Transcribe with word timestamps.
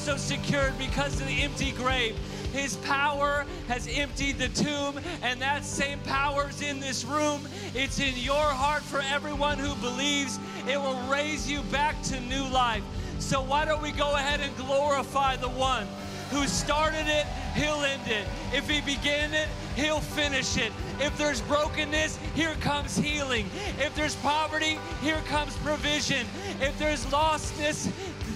also 0.00 0.16
secured 0.16 0.72
because 0.78 1.20
of 1.20 1.26
the 1.26 1.42
empty 1.42 1.72
grave. 1.72 2.16
His 2.54 2.76
power 2.76 3.44
has 3.68 3.86
emptied 3.86 4.38
the 4.38 4.48
tomb, 4.48 4.98
and 5.22 5.38
that 5.42 5.62
same 5.62 5.98
power 6.00 6.48
is 6.48 6.62
in 6.62 6.80
this 6.80 7.04
room. 7.04 7.46
It's 7.74 8.00
in 8.00 8.16
your 8.16 8.36
heart 8.36 8.82
for 8.82 9.02
everyone 9.12 9.58
who 9.58 9.74
believes. 9.74 10.38
It 10.66 10.78
will 10.80 10.98
raise 11.10 11.50
you 11.50 11.60
back 11.64 12.00
to 12.04 12.20
new 12.20 12.48
life. 12.48 12.82
So, 13.18 13.42
why 13.42 13.66
don't 13.66 13.82
we 13.82 13.92
go 13.92 14.14
ahead 14.14 14.40
and 14.40 14.56
glorify 14.56 15.36
the 15.36 15.50
one 15.50 15.86
who 16.30 16.46
started 16.46 17.06
it, 17.08 17.26
he'll 17.54 17.82
end 17.82 18.06
it. 18.06 18.24
If 18.54 18.70
he 18.70 18.80
began 18.80 19.34
it, 19.34 19.48
he'll 19.74 20.00
finish 20.00 20.56
it. 20.56 20.72
If 21.00 21.16
there's 21.18 21.40
brokenness, 21.42 22.18
here 22.34 22.54
comes 22.60 22.96
healing. 22.96 23.46
If 23.78 23.94
there's 23.96 24.14
poverty, 24.16 24.78
here 25.02 25.20
comes 25.26 25.56
provision. 25.58 26.26
If 26.60 26.78
there's 26.78 27.04
lostness, 27.06 27.90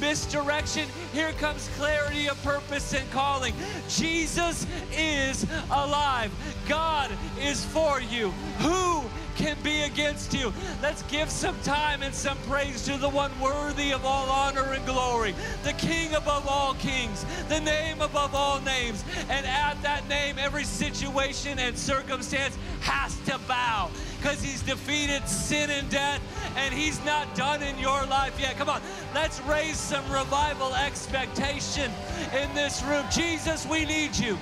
misdirection, 0.04 0.86
here 1.14 1.32
comes 1.32 1.70
clarity 1.78 2.28
of 2.28 2.40
purpose 2.45 2.92
and 2.92 3.10
calling. 3.10 3.54
Jesus 3.88 4.66
is 4.92 5.46
alive. 5.70 6.30
God 6.68 7.10
is 7.40 7.65
for 7.65 8.02
you. 8.02 8.29
Who 8.59 9.02
can 9.37 9.56
be 9.62 9.82
against 9.82 10.32
you. 10.32 10.52
Let's 10.80 11.02
give 11.04 11.29
some 11.29 11.59
time 11.62 12.02
and 12.02 12.14
some 12.14 12.38
praise 12.48 12.84
to 12.84 12.96
the 12.96 13.09
one 13.09 13.32
worthy 13.40 13.92
of 13.92 14.04
all 14.04 14.29
honor 14.30 14.73
and 14.73 14.87
glory, 14.87 15.34
the 15.64 15.73
King 15.73 16.14
above 16.14 16.46
all 16.46 16.74
kings, 16.74 17.24
the 17.48 17.60
name 17.60 18.01
above 18.01 18.34
all 18.34 18.60
names. 18.60 19.02
And 19.29 19.45
at 19.45 19.80
that 19.82 20.09
name, 20.09 20.36
every 20.38 20.64
situation 20.64 21.59
and 21.59 21.76
circumstance 21.76 22.57
has 22.80 23.18
to 23.26 23.38
bow 23.48 23.90
because 24.18 24.42
he's 24.42 24.62
defeated 24.62 25.26
sin 25.29 25.70
and 25.70 25.88
death 25.90 26.20
and 26.57 26.73
he's 26.73 27.02
not 27.05 27.35
done 27.35 27.63
in 27.63 27.79
your 27.79 28.07
life 28.07 28.38
yet. 28.38 28.57
Come 28.57 28.69
on, 28.69 28.80
let's 29.15 29.41
raise 29.43 29.77
some 29.77 30.05
revival 30.13 30.74
expectation 30.74 31.91
in 32.33 32.55
this 32.55 32.83
room. 32.85 33.05
Jesus, 33.10 33.66
we 33.66 33.85
need 33.85 34.16
you. 34.16 34.38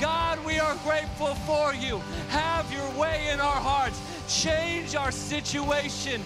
God, 0.00 0.44
we 0.44 0.60
are 0.60 0.76
grateful 0.84 1.34
for 1.34 1.74
you. 1.74 1.98
Have 2.28 2.72
your 2.72 2.88
way 2.92 3.30
in 3.32 3.40
our 3.40 3.60
hearts. 3.60 4.00
Change 4.28 4.94
our 4.94 5.10
situation. 5.10 6.22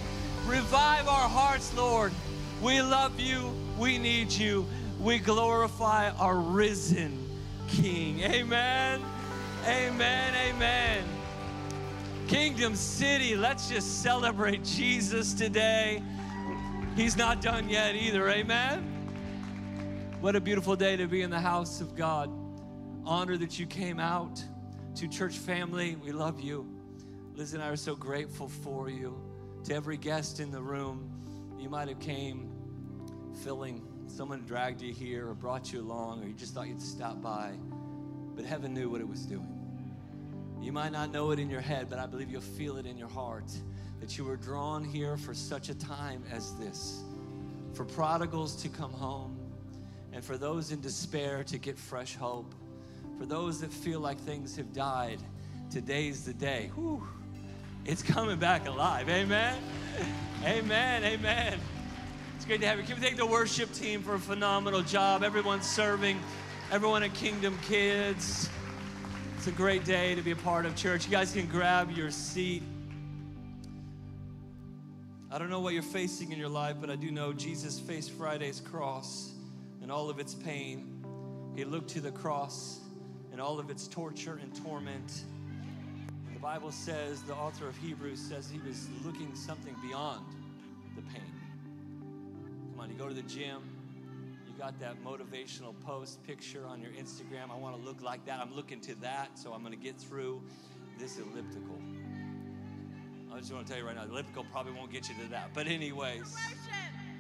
Revive 0.47 1.09
our 1.09 1.29
hearts, 1.29 1.75
Lord. 1.75 2.13
We 2.61 2.83
love 2.83 3.19
you. 3.19 3.53
We 3.79 3.99
need 3.99 4.31
you. 4.31 4.67
We 5.01 5.19
glorify 5.19 6.11
our 6.11 6.37
risen 6.37 7.19
King. 7.69 8.21
Amen. 8.21 9.01
Amen. 9.67 10.35
Amen. 10.35 11.22
Kingdom 12.33 12.75
City, 12.75 13.37
let's 13.37 13.69
just 13.69 14.03
celebrate 14.03 14.65
Jesus 14.65 15.35
today. 15.35 16.03
He's 16.97 17.15
not 17.15 17.43
done 17.43 17.69
yet 17.69 17.95
either. 17.95 18.27
Amen. 18.31 18.79
What 20.23 20.35
a 20.35 20.41
beautiful 20.41 20.75
day 20.75 20.97
to 20.97 21.07
be 21.07 21.21
in 21.21 21.29
the 21.29 21.39
house 21.39 21.83
of 21.83 21.95
God. 21.95 22.31
Honor 23.05 23.37
that 23.37 23.59
you 23.59 23.67
came 23.67 24.01
out 24.01 24.43
to 24.95 25.09
church 25.09 25.37
family. 25.37 25.97
We 25.97 26.13
love 26.13 26.41
you. 26.41 26.67
Liz 27.35 27.53
and 27.53 27.63
I 27.63 27.69
are 27.69 27.77
so 27.77 27.95
grateful 27.95 28.49
for 28.49 28.89
you. 28.89 29.21
To 29.65 29.75
every 29.75 29.99
guest 29.99 30.41
in 30.41 30.51
the 30.51 30.63
room, 30.63 31.11
you 31.61 31.69
might 31.69 31.89
have 31.89 32.01
came 32.01 32.51
feeling 33.45 33.87
someone 34.07 34.43
dragged 34.47 34.81
you 34.81 34.95
here 34.95 35.29
or 35.29 35.35
brought 35.35 35.71
you 35.71 35.83
along 35.83 36.25
or 36.25 36.29
you 36.29 36.33
just 36.33 36.55
thought 36.55 36.67
you'd 36.67 36.81
stop 36.81 37.21
by. 37.21 37.53
But 38.35 38.47
heaven 38.47 38.73
knew 38.73 38.89
what 38.89 39.03
it 39.03 39.09
was 39.09 39.27
doing. 39.27 39.62
You 40.63 40.71
might 40.71 40.93
not 40.93 41.11
know 41.11 41.33
it 41.33 41.41
in 41.41 41.51
your 41.51 41.61
head, 41.61 41.91
but 41.91 41.99
I 41.99 42.07
believe 42.07 42.31
you'll 42.31 42.41
feel 42.41 42.77
it 42.77 42.87
in 42.87 42.97
your 42.97 43.09
heart 43.09 43.51
that 44.01 44.17
you 44.17 44.25
were 44.25 44.37
drawn 44.37 44.85
here 44.85 45.17
for 45.17 45.35
such 45.35 45.69
a 45.69 45.75
time 45.75 46.23
as 46.31 46.55
this. 46.55 47.03
For 47.75 47.85
prodigals 47.85 48.55
to 48.63 48.69
come 48.69 48.93
home, 48.93 49.37
and 50.13 50.25
for 50.25 50.39
those 50.39 50.71
in 50.71 50.81
despair 50.81 51.43
to 51.45 51.59
get 51.59 51.77
fresh 51.77 52.15
hope. 52.15 52.55
For 53.19 53.27
those 53.27 53.61
that 53.61 53.73
feel 53.73 53.99
like 53.99 54.19
things 54.21 54.55
have 54.57 54.73
died, 54.73 55.19
today's 55.69 56.25
the 56.25 56.35
day. 56.35 56.71
Whew. 56.77 57.07
It's 57.85 58.03
coming 58.03 58.39
back 58.39 58.69
alive. 58.69 59.09
Amen. 59.09 59.59
Amen. 60.45 61.03
Amen. 61.03 61.59
It's 62.37 62.45
great 62.45 62.61
to 62.61 62.67
have 62.69 62.79
you. 62.79 62.85
Can 62.85 62.97
we 62.97 63.03
thank 63.03 63.17
the 63.17 63.27
worship 63.27 63.73
team 63.73 64.01
for 64.01 64.15
a 64.15 64.21
phenomenal 64.21 64.83
job? 64.83 65.25
Everyone 65.25 65.61
serving, 65.61 66.21
everyone 66.71 67.03
at 67.03 67.15
Kingdom 67.15 67.59
Kids. 67.63 68.49
It's 69.43 69.49
a 69.49 69.51
great 69.51 69.85
day 69.85 70.15
to 70.15 70.23
be 70.23 70.31
a 70.31 70.37
part 70.37 70.67
of 70.67 70.77
church. 70.77 71.05
You 71.05 71.11
guys 71.11 71.33
can 71.33 71.47
grab 71.47 71.91
your 71.91 72.13
seat. 72.13 72.63
I 75.33 75.39
don't 75.39 75.51
know 75.51 75.59
what 75.59 75.75
you're 75.75 75.83
facing 75.83 76.31
in 76.31 76.39
your 76.39 76.49
life, 76.49 76.77
but 76.81 76.91
I 76.91 76.95
do 76.95 77.11
know 77.11 77.33
Jesus 77.33 77.81
faced 77.81 78.13
Friday's 78.13 78.61
cross 78.61 79.33
and 79.83 79.91
all 79.91 80.09
of 80.09 80.21
its 80.21 80.33
pain. 80.33 81.05
He 81.57 81.65
looked 81.65 81.91
to 81.91 82.01
the 82.01 82.13
cross 82.13 82.83
and 83.33 83.41
all 83.41 83.59
of 83.59 83.69
its 83.69 83.89
torture 83.89 84.39
and 84.41 84.55
torment. 84.63 85.25
The 86.35 86.39
Bible 86.39 86.71
says, 86.71 87.23
the 87.23 87.35
author 87.35 87.67
of 87.67 87.77
Hebrews 87.79 88.21
says 88.21 88.49
he 88.49 88.61
was 88.61 88.87
looking 89.05 89.35
something 89.35 89.75
beyond 89.85 90.25
the 90.95 91.03
pain. 91.03 91.33
Come 92.71 92.79
on, 92.79 92.91
you 92.91 92.97
go 92.97 93.09
to 93.09 93.15
the 93.15 93.23
gym, 93.23 93.61
got 94.63 94.79
that 94.79 94.95
motivational 95.03 95.75
post 95.81 96.23
picture 96.23 96.65
on 96.69 96.81
your 96.81 96.93
Instagram. 96.93 97.51
I 97.51 97.57
want 97.57 97.75
to 97.77 97.83
look 97.83 98.01
like 98.01 98.25
that. 98.27 98.39
I'm 98.39 98.55
looking 98.55 98.81
to 98.83 98.95
that, 99.01 99.37
so 99.37 99.53
I'm 99.53 99.61
going 99.65 99.77
to 99.77 99.85
get 99.85 99.99
through 99.99 100.41
this 101.01 101.19
elliptical. 101.19 101.81
I 103.35 103.39
just 103.41 103.53
want 103.53 103.67
to 103.67 103.73
tell 103.73 103.83
you 103.83 103.89
right 103.89 103.97
now, 103.97 104.05
the 104.05 104.13
elliptical 104.13 104.47
probably 104.53 104.75
won't 104.75 104.93
get 104.93 105.09
you 105.09 105.17
to 105.25 105.31
that. 105.31 105.51
But, 105.53 105.67
anyways, 105.67 106.37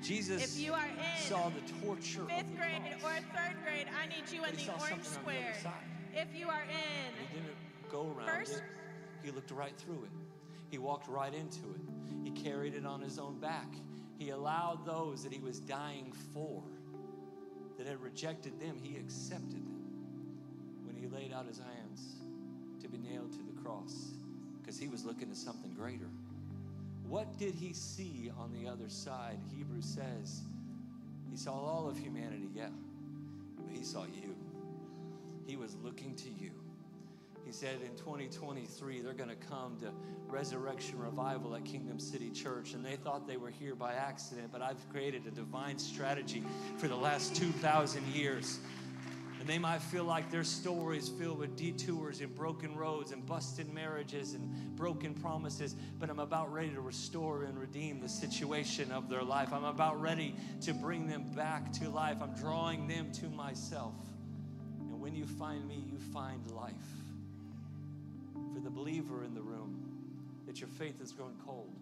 Jesus 0.05 0.57
if 0.57 0.65
you 0.65 0.73
are 0.73 0.87
in 0.87 1.21
saw 1.21 1.49
the 1.49 1.85
torture 1.85 2.25
fifth 2.29 2.57
grade 2.57 2.81
cross. 3.01 3.19
or 3.19 3.37
third 3.37 3.57
grade, 3.65 3.89
I 4.01 4.07
need 4.07 4.31
you 4.31 4.45
in 4.45 4.55
the 4.55 4.73
orange 4.79 4.93
on 4.93 4.99
the 5.01 5.05
square. 5.05 5.55
If 6.15 6.29
you 6.39 6.49
are 6.49 6.63
in 6.63 7.27
He 7.29 7.35
didn't 7.41 7.57
go 7.91 8.15
around 8.17 8.29
First- 8.29 8.59
it. 8.59 8.63
He 9.25 9.33
looked 9.33 9.51
right 9.51 9.77
through 9.77 10.05
it. 10.05 10.11
He 10.71 10.79
walked 10.79 11.09
right 11.09 11.35
into 11.35 11.75
it. 11.75 11.81
He 12.23 12.31
carried 12.31 12.75
it 12.75 12.87
on 12.87 13.01
his 13.01 13.19
own 13.19 13.41
back. 13.41 13.75
He 14.17 14.31
allowed 14.31 14.87
those 14.87 15.25
that 15.25 15.33
he 15.33 15.41
was 15.41 15.59
dying 15.59 16.13
for, 16.33 16.63
that 17.83 17.91
had 17.91 18.01
rejected 18.01 18.61
them, 18.61 18.77
he 18.81 18.97
accepted 18.97 19.67
them 19.67 19.83
when 20.85 20.95
he 20.95 21.09
laid 21.09 21.33
out 21.33 21.47
his 21.47 21.59
hands 21.59 22.17
to 22.81 22.89
be 22.89 22.97
nailed 22.97 23.33
to 23.33 23.43
the 23.43 23.61
cross 23.61 24.13
because 24.61 24.79
he 24.79 24.87
was 24.87 25.05
looking 25.05 25.29
at 25.31 25.37
something 25.37 25.75
greater. 25.75 26.09
What 27.09 27.37
did 27.39 27.55
he 27.55 27.73
see 27.73 28.31
on 28.39 28.53
the 28.53 28.71
other 28.71 28.89
side? 28.89 29.39
Hebrews 29.57 29.85
says 29.85 30.43
he 31.29 31.37
saw 31.37 31.55
all 31.55 31.89
of 31.89 31.99
humanity, 31.99 32.49
yeah, 32.55 32.69
but 33.57 33.77
he 33.77 33.83
saw 33.83 34.05
you. 34.05 34.37
He 35.45 35.57
was 35.57 35.75
looking 35.83 36.15
to 36.17 36.29
you. 36.29 36.53
He 37.53 37.59
said 37.59 37.83
in 37.83 37.95
2023, 37.97 39.03
they're 39.03 39.13
going 39.13 39.29
to 39.29 39.37
come 39.37 39.77
to 39.81 39.93
Resurrection 40.27 40.99
Revival 40.99 41.55
at 41.55 41.67
Kingdom 41.67 41.99
City 41.99 42.31
Church. 42.31 42.73
And 42.73 42.83
they 42.83 42.97
thought 42.97 43.27
they 43.27 43.37
were 43.37 43.51
here 43.51 43.75
by 43.75 43.93
accident, 43.93 44.49
but 44.51 44.63
I've 44.63 44.89
created 44.89 45.27
a 45.27 45.31
divine 45.31 45.79
strategy 45.79 46.43
for 46.79 46.89
the 46.89 46.97
last 46.97 47.37
2,000 47.37 48.07
years. 48.07 48.59
And 49.39 49.47
they 49.47 49.59
might 49.59 49.83
feel 49.83 50.05
like 50.05 50.31
their 50.31 50.45
story 50.45 50.97
is 50.97 51.11
filled 51.11 51.41
with 51.41 51.55
detours 51.55 52.23
and 52.23 52.35
broken 52.35 52.75
roads 52.75 53.13
and 53.13 53.27
busted 53.27 53.71
marriages 53.71 54.33
and 54.33 54.75
broken 54.75 55.13
promises. 55.13 55.77
But 56.01 56.09
I'm 56.09 56.21
about 56.21 56.51
ready 56.51 56.71
to 56.71 56.81
restore 56.81 57.43
and 57.43 57.59
redeem 57.59 58.01
the 58.01 58.09
situation 58.09 58.91
of 58.91 59.11
their 59.11 59.23
life. 59.23 59.53
I'm 59.53 59.65
about 59.65 60.01
ready 60.01 60.37
to 60.63 60.73
bring 60.73 61.07
them 61.07 61.25
back 61.37 61.71
to 61.75 61.91
life. 61.91 62.17
I'm 62.23 62.35
drawing 62.35 62.89
them 62.89 63.13
to 63.13 63.29
myself. 63.29 63.97
And 64.81 64.99
when 64.99 65.15
you 65.15 65.27
find 65.27 65.69
me, 65.69 65.85
you 65.87 65.99
find 65.99 66.51
life. 66.51 66.73
The 68.63 68.71
believer 68.71 69.25
in 69.25 69.35
the 69.35 69.41
room, 69.41 69.77
that 70.47 70.61
your 70.61 70.69
faith 70.69 71.01
has 71.01 71.13
grown 71.13 71.35
cold. 71.45 71.75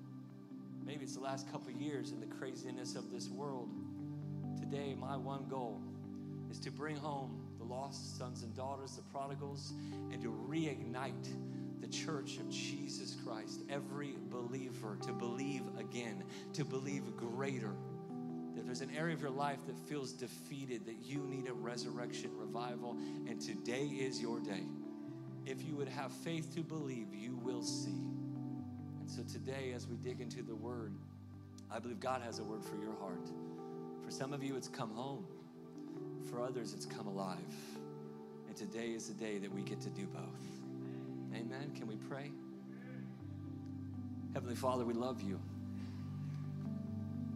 Maybe 0.84 1.04
it's 1.04 1.14
the 1.14 1.20
last 1.20 1.50
couple 1.52 1.70
years 1.72 2.10
in 2.10 2.20
the 2.20 2.26
craziness 2.26 2.96
of 2.96 3.10
this 3.10 3.28
world. 3.28 3.68
Today, 4.58 4.96
my 4.98 5.16
one 5.16 5.46
goal 5.48 5.82
is 6.50 6.58
to 6.60 6.70
bring 6.70 6.96
home 6.96 7.38
the 7.58 7.64
lost 7.64 8.16
sons 8.18 8.42
and 8.42 8.56
daughters, 8.56 8.96
the 8.96 9.02
prodigals, 9.12 9.74
and 10.10 10.22
to 10.22 10.28
reignite 10.48 11.28
the 11.80 11.86
church 11.88 12.38
of 12.38 12.48
Jesus 12.50 13.16
Christ, 13.26 13.60
every 13.68 14.16
believer, 14.30 14.96
to 15.02 15.12
believe 15.12 15.62
again, 15.78 16.24
to 16.54 16.64
believe 16.64 17.02
greater. 17.16 17.74
If 18.56 18.64
there's 18.64 18.80
an 18.80 18.90
area 18.96 19.14
of 19.14 19.20
your 19.20 19.30
life 19.30 19.58
that 19.66 19.78
feels 19.78 20.12
defeated, 20.12 20.86
that 20.86 20.96
you 21.02 21.18
need 21.26 21.46
a 21.48 21.52
resurrection 21.52 22.30
revival, 22.36 22.96
and 23.28 23.40
today 23.40 23.84
is 23.84 24.20
your 24.20 24.40
day. 24.40 24.62
If 25.50 25.66
you 25.66 25.74
would 25.74 25.88
have 25.88 26.12
faith 26.12 26.54
to 26.54 26.60
believe, 26.60 27.12
you 27.12 27.34
will 27.42 27.64
see. 27.64 27.90
And 29.00 29.10
so 29.10 29.22
today, 29.24 29.72
as 29.74 29.88
we 29.88 29.96
dig 29.96 30.20
into 30.20 30.42
the 30.42 30.54
word, 30.54 30.92
I 31.68 31.80
believe 31.80 31.98
God 31.98 32.22
has 32.22 32.38
a 32.38 32.44
word 32.44 32.64
for 32.64 32.76
your 32.76 32.94
heart. 33.00 33.28
For 34.04 34.12
some 34.12 34.32
of 34.32 34.44
you, 34.44 34.54
it's 34.54 34.68
come 34.68 34.94
home. 34.94 35.26
For 36.30 36.40
others, 36.40 36.72
it's 36.72 36.86
come 36.86 37.08
alive. 37.08 37.38
And 38.46 38.56
today 38.56 38.90
is 38.90 39.08
the 39.08 39.14
day 39.14 39.38
that 39.38 39.52
we 39.52 39.62
get 39.62 39.80
to 39.80 39.90
do 39.90 40.06
both. 40.06 41.34
Amen. 41.34 41.72
Can 41.76 41.88
we 41.88 41.96
pray? 41.96 42.30
Heavenly 44.32 44.54
Father, 44.54 44.84
we 44.84 44.94
love 44.94 45.20
you. 45.20 45.40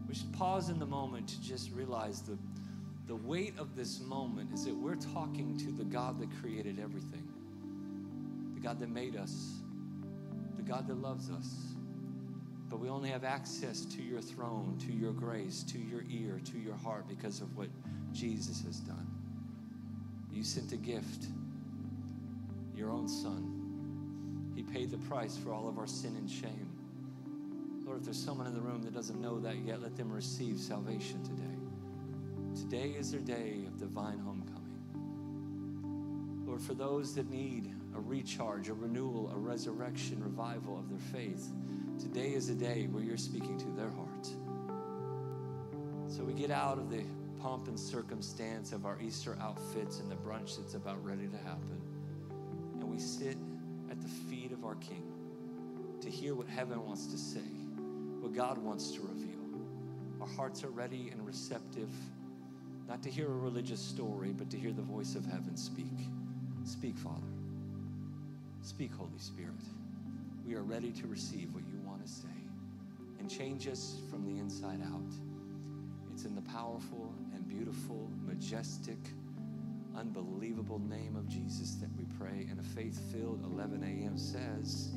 We 0.08 0.14
should 0.14 0.32
pause 0.34 0.68
in 0.68 0.78
the 0.78 0.86
moment 0.86 1.28
to 1.30 1.42
just 1.42 1.72
realize 1.72 2.20
the, 2.20 2.38
the 3.08 3.16
weight 3.16 3.58
of 3.58 3.74
this 3.74 3.98
moment 3.98 4.52
is 4.52 4.66
that 4.66 4.76
we're 4.76 4.94
talking 4.94 5.56
to 5.58 5.72
the 5.72 5.82
God 5.82 6.20
that 6.20 6.28
created 6.40 6.78
everything, 6.78 7.26
God 8.64 8.80
that 8.80 8.88
made 8.88 9.14
us, 9.14 9.60
the 10.56 10.62
God 10.62 10.88
that 10.88 10.96
loves 10.96 11.28
us. 11.30 11.54
But 12.70 12.80
we 12.80 12.88
only 12.88 13.10
have 13.10 13.22
access 13.22 13.84
to 13.84 14.02
your 14.02 14.22
throne, 14.22 14.78
to 14.86 14.92
your 14.92 15.12
grace, 15.12 15.62
to 15.64 15.78
your 15.78 16.02
ear, 16.08 16.40
to 16.46 16.58
your 16.58 16.74
heart 16.74 17.06
because 17.06 17.42
of 17.42 17.54
what 17.58 17.68
Jesus 18.12 18.62
has 18.64 18.80
done. 18.80 19.06
You 20.32 20.42
sent 20.42 20.72
a 20.72 20.78
gift, 20.78 21.26
your 22.74 22.90
own 22.90 23.06
son. 23.06 24.52
He 24.56 24.62
paid 24.62 24.90
the 24.90 24.96
price 24.96 25.36
for 25.36 25.52
all 25.52 25.68
of 25.68 25.76
our 25.76 25.86
sin 25.86 26.16
and 26.16 26.30
shame. 26.30 26.70
Lord, 27.84 27.98
if 27.98 28.04
there's 28.04 28.18
someone 28.18 28.46
in 28.46 28.54
the 28.54 28.62
room 28.62 28.82
that 28.84 28.94
doesn't 28.94 29.20
know 29.20 29.40
that 29.40 29.56
yet, 29.58 29.82
let 29.82 29.94
them 29.94 30.10
receive 30.10 30.58
salvation 30.58 31.22
today. 31.22 31.42
Today 32.58 32.94
is 32.98 33.12
their 33.12 33.20
day 33.20 33.64
of 33.66 33.78
divine 33.78 34.18
homecoming. 34.20 34.62
Lord, 36.46 36.62
for 36.62 36.72
those 36.72 37.14
that 37.16 37.28
need 37.28 37.74
a 37.94 38.00
recharge, 38.00 38.68
a 38.68 38.74
renewal, 38.74 39.30
a 39.32 39.36
resurrection, 39.36 40.22
revival 40.22 40.78
of 40.78 40.88
their 40.88 40.98
faith, 40.98 41.48
today 41.98 42.34
is 42.34 42.48
a 42.48 42.54
day 42.54 42.88
where 42.90 43.02
you're 43.02 43.16
speaking 43.16 43.56
to 43.58 43.70
their 43.70 43.90
heart. 43.90 44.28
So 46.08 46.24
we 46.24 46.32
get 46.32 46.50
out 46.50 46.78
of 46.78 46.90
the 46.90 47.02
pomp 47.40 47.68
and 47.68 47.78
circumstance 47.78 48.72
of 48.72 48.86
our 48.86 48.98
Easter 49.00 49.36
outfits 49.40 50.00
and 50.00 50.10
the 50.10 50.16
brunch 50.16 50.56
that's 50.56 50.74
about 50.74 51.04
ready 51.04 51.26
to 51.26 51.36
happen. 51.38 51.80
And 52.80 52.90
we 52.90 52.98
sit 52.98 53.36
at 53.90 54.00
the 54.00 54.08
feet 54.08 54.52
of 54.52 54.64
our 54.64 54.76
King 54.76 55.04
to 56.00 56.10
hear 56.10 56.34
what 56.34 56.48
heaven 56.48 56.84
wants 56.84 57.06
to 57.06 57.18
say, 57.18 57.40
what 58.20 58.34
God 58.34 58.58
wants 58.58 58.90
to 58.92 59.00
reveal. 59.02 59.30
Our 60.20 60.26
hearts 60.26 60.64
are 60.64 60.70
ready 60.70 61.10
and 61.12 61.26
receptive, 61.26 61.90
not 62.88 63.02
to 63.02 63.10
hear 63.10 63.26
a 63.26 63.36
religious 63.36 63.80
story, 63.80 64.32
but 64.32 64.50
to 64.50 64.58
hear 64.58 64.72
the 64.72 64.82
voice 64.82 65.14
of 65.14 65.24
heaven 65.26 65.56
speak. 65.56 66.08
Speak, 66.64 66.96
Father. 66.96 67.33
Speak, 68.64 68.94
Holy 68.94 69.18
Spirit. 69.18 69.60
We 70.46 70.54
are 70.54 70.62
ready 70.62 70.90
to 70.92 71.06
receive 71.06 71.52
what 71.52 71.64
you 71.66 71.78
want 71.86 72.02
to 72.02 72.10
say 72.10 72.28
and 73.18 73.30
change 73.30 73.68
us 73.68 74.00
from 74.10 74.24
the 74.24 74.40
inside 74.40 74.80
out. 74.90 75.12
It's 76.10 76.24
in 76.24 76.34
the 76.34 76.40
powerful 76.40 77.14
and 77.34 77.46
beautiful, 77.46 78.10
majestic, 78.24 78.96
unbelievable 79.94 80.78
name 80.78 81.14
of 81.14 81.28
Jesus 81.28 81.74
that 81.74 81.90
we 81.98 82.06
pray. 82.18 82.46
And 82.50 82.58
a 82.58 82.62
faith 82.62 82.98
filled 83.12 83.44
11 83.52 83.82
a.m. 83.82 84.16
says, 84.16 84.92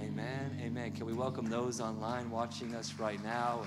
Amen. 0.00 0.60
Amen. 0.60 0.90
Can 0.90 1.06
we 1.06 1.12
welcome 1.12 1.46
those 1.46 1.80
online 1.80 2.28
watching 2.28 2.74
us 2.74 2.94
right 2.94 3.22
now? 3.22 3.64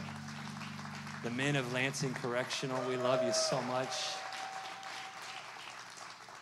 The 1.23 1.31
men 1.31 1.55
of 1.55 1.71
Lansing 1.71 2.13
Correctional, 2.15 2.77
we 2.89 2.97
love 2.97 3.23
you 3.23 3.31
so 3.31 3.61
much. 3.61 3.87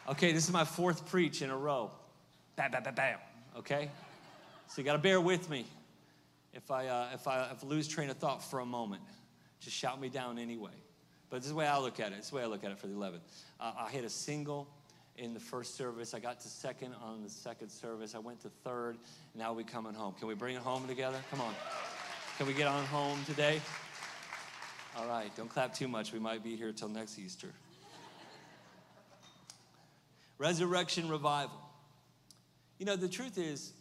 Okay, 0.09 0.31
this 0.31 0.45
is 0.45 0.51
my 0.51 0.65
fourth 0.65 1.07
preach 1.11 1.43
in 1.43 1.51
a 1.51 1.57
row. 1.57 1.91
Bam, 2.55 2.71
bam, 2.71 2.83
bam, 2.83 2.95
bam. 2.95 3.17
Okay? 3.57 3.89
So 4.67 4.81
you 4.81 4.85
got 4.85 4.93
to 4.93 4.99
bear 4.99 5.19
with 5.19 5.49
me 5.49 5.65
if 6.53 6.69
I, 6.71 6.87
uh, 6.87 7.07
if, 7.13 7.27
I, 7.27 7.49
if 7.51 7.63
I 7.63 7.67
lose 7.67 7.87
train 7.87 8.09
of 8.09 8.17
thought 8.17 8.43
for 8.43 8.59
a 8.59 8.65
moment. 8.65 9.01
Just 9.59 9.75
shout 9.75 9.99
me 10.01 10.09
down 10.09 10.37
anyway. 10.37 10.71
But 11.29 11.37
this 11.37 11.45
is 11.45 11.51
the 11.51 11.57
way 11.57 11.67
I 11.67 11.77
look 11.77 11.99
at 11.99 12.11
it. 12.11 12.17
This 12.17 12.25
is 12.25 12.31
the 12.31 12.37
way 12.37 12.43
I 12.43 12.47
look 12.47 12.63
at 12.63 12.71
it 12.71 12.79
for 12.79 12.87
the 12.87 12.93
11th. 12.93 13.21
Uh, 13.59 13.71
I 13.77 13.89
hit 13.89 14.03
a 14.03 14.09
single 14.09 14.67
in 15.17 15.33
the 15.33 15.39
first 15.39 15.75
service. 15.75 16.13
I 16.13 16.19
got 16.19 16.39
to 16.41 16.47
second 16.47 16.93
on 17.01 17.23
the 17.23 17.29
second 17.29 17.69
service. 17.69 18.15
I 18.15 18.19
went 18.19 18.41
to 18.41 18.49
third. 18.63 18.97
Now 19.35 19.53
we 19.53 19.63
coming 19.63 19.93
home. 19.93 20.13
Can 20.17 20.27
we 20.27 20.33
bring 20.33 20.55
it 20.55 20.61
home 20.61 20.87
together? 20.87 21.19
Come 21.29 21.41
on. 21.41 21.53
Can 22.37 22.47
we 22.47 22.53
get 22.53 22.67
on 22.67 22.83
home 22.85 23.19
today? 23.25 23.61
All 24.97 25.07
right. 25.07 25.33
Don't 25.37 25.49
clap 25.49 25.73
too 25.73 25.87
much. 25.87 26.11
We 26.11 26.19
might 26.19 26.43
be 26.43 26.55
here 26.55 26.71
till 26.71 26.89
next 26.89 27.17
Easter. 27.19 27.53
Resurrection 30.37 31.07
revival. 31.07 31.70
You 32.81 32.85
know, 32.85 32.95
the 32.95 33.07
truth 33.07 33.37
is, 33.37 33.73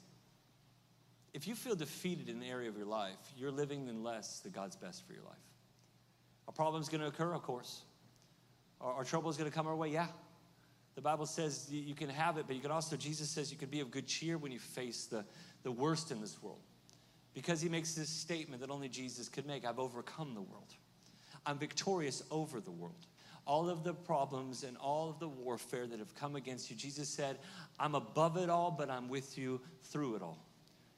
if 1.33 1.49
you 1.49 1.55
feel 1.55 1.75
defeated 1.75 2.29
in 2.29 2.37
an 2.37 2.43
area 2.43 2.69
of 2.69 2.77
your 2.77 2.85
life, 2.85 3.17
you're 3.35 3.51
living 3.51 3.89
in 3.89 4.03
less 4.03 4.41
than 4.41 4.53
God's 4.53 4.77
best 4.77 5.07
for 5.07 5.15
your 5.15 5.23
life. 5.23 5.41
A 6.49 6.53
problem's 6.53 6.91
to 7.01 7.07
occur, 7.07 7.33
of 7.33 7.43
course. 7.43 7.81
Our, 8.79 8.93
our 8.93 9.05
trouble 9.05 9.31
is 9.31 9.39
to 9.51 9.57
come 9.57 9.67
our 9.67 9.75
way, 9.75 9.89
yeah. 9.89 10.09
The 10.97 11.01
Bible 11.01 11.25
says 11.25 11.67
you 11.71 11.95
can 11.95 12.11
have 12.11 12.37
it, 12.37 12.45
but 12.47 12.57
you 12.57 12.61
can 12.61 12.71
also, 12.71 12.95
Jesus 12.95 13.31
says 13.31 13.51
you 13.51 13.57
can 13.57 13.71
be 13.71 13.81
of 13.81 13.91
good 13.91 14.07
cheer 14.07 14.37
when 14.37 14.53
you 14.53 14.59
face 14.59 15.07
the, 15.07 15.25
the 15.63 15.73
worst 15.73 16.11
in 16.11 16.21
this 16.21 16.43
world. 16.43 16.61
Because 17.33 17.63
he 17.63 17.71
makes 17.71 17.95
this 17.95 18.11
statement 18.11 18.61
that 18.61 18.69
only 18.69 18.91
Jesus 18.91 19.31
could 19.31 19.47
make 19.47 19.65
I've 19.65 19.79
overcome 19.79 20.35
the 20.35 20.43
world, 20.43 20.75
I'm 21.47 21.57
victorious 21.57 22.23
over 22.31 22.61
the 22.61 22.71
world. 22.71 23.07
All 23.51 23.69
of 23.69 23.83
the 23.83 23.95
problems 23.95 24.63
and 24.63 24.77
all 24.77 25.11
of 25.11 25.19
the 25.19 25.27
warfare 25.27 25.85
that 25.89 25.99
have 25.99 26.15
come 26.15 26.37
against 26.37 26.71
you, 26.71 26.77
Jesus 26.77 27.09
said, 27.09 27.37
I'm 27.81 27.97
above 27.97 28.37
it 28.37 28.49
all, 28.49 28.71
but 28.71 28.89
I'm 28.89 29.09
with 29.09 29.37
you 29.37 29.61
through 29.83 30.15
it 30.15 30.23
all 30.23 30.39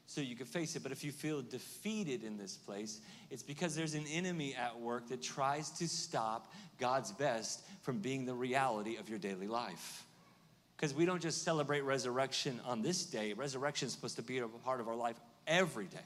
so 0.05 0.21
you 0.21 0.37
can 0.37 0.45
face 0.45 0.77
it. 0.77 0.83
But 0.83 0.93
if 0.93 1.03
you 1.03 1.13
feel 1.13 1.41
defeated 1.41 2.23
in 2.23 2.37
this 2.37 2.59
place, 2.59 3.01
it's 3.31 3.43
because 3.43 3.75
there's 3.75 3.95
an 3.95 4.05
enemy 4.13 4.55
at 4.55 4.79
work 4.79 5.09
that 5.09 5.23
tries 5.23 5.71
to 5.79 5.89
stop 5.89 6.53
God's 6.79 7.11
best 7.11 7.63
from 7.81 8.01
being 8.01 8.27
the 8.27 8.35
reality 8.35 8.99
of 8.99 9.09
your 9.09 9.19
daily 9.19 9.49
life. 9.49 10.05
Because 10.77 10.93
we 10.93 11.07
don't 11.07 11.23
just 11.23 11.45
celebrate 11.45 11.81
resurrection 11.81 12.61
on 12.67 12.83
this 12.83 13.07
day, 13.07 13.33
resurrection 13.33 13.87
is 13.87 13.95
supposed 13.95 14.17
to 14.17 14.23
be 14.23 14.41
a 14.41 14.47
part 14.47 14.81
of 14.81 14.89
our 14.89 14.95
life 14.95 15.17
every 15.47 15.87
day. 15.87 16.01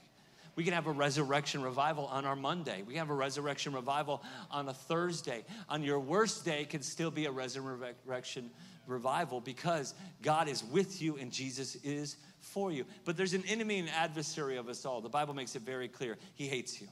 We 0.57 0.65
can 0.65 0.73
have 0.73 0.87
a 0.87 0.93
resurrection 0.93 1.63
revival 1.63 2.07
on 2.07 2.25
our 2.25 2.35
Monday. 2.35 2.83
We 2.83 2.95
can 2.95 3.01
have 3.01 3.11
a 3.11 3.15
resurrection 3.15 3.75
revival 3.75 4.23
on 4.51 4.69
a 4.69 4.73
Thursday. 4.73 5.45
On 5.69 5.83
your 5.83 6.01
worst 6.01 6.45
day 6.47 6.65
can 6.65 6.81
still 6.83 7.11
be 7.11 7.27
a 7.27 7.31
resurrection 7.31 8.51
revival 8.87 9.41
because 9.41 9.95
God 10.23 10.49
is 10.49 10.65
with 10.65 11.03
you 11.03 11.19
and 11.19 11.31
Jesus 11.31 11.77
is 11.77 12.17
for 12.41 12.73
you. 12.73 12.87
But 13.05 13.19
there's 13.19 13.35
an 13.35 13.45
enemy 13.47 13.79
and 13.81 13.91
adversary 13.91 14.57
of 14.57 14.69
us 14.69 14.87
all. 14.87 15.03
The 15.03 15.11
Bible 15.11 15.35
makes 15.35 15.55
it 15.57 15.63
very 15.63 15.89
clear. 15.89 16.17
He 16.35 16.47
hates 16.47 16.81
you. 16.81 16.89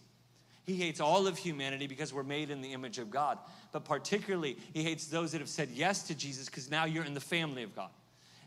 He 0.67 0.77
hates 0.77 1.01
all 1.01 1.27
of 1.27 1.39
humanity 1.39 1.87
because 1.87 2.13
we're 2.13 2.23
made 2.23 2.51
in 2.51 2.61
the 2.61 2.73
image 2.73 2.99
of 2.99 3.11
God. 3.11 3.39
But 3.73 3.85
particularly, 3.85 4.59
he 4.73 4.83
hates 4.83 5.07
those 5.07 5.33
that 5.33 5.41
have 5.41 5.49
said 5.49 5.71
yes 5.71 6.05
to 6.05 6.15
Jesus 6.15 6.47
because 6.47 6.71
now 6.71 6.85
you're 6.85 7.05
in 7.05 7.15
the 7.15 7.21
family 7.21 7.63
of 7.63 7.75
God. 7.75 7.91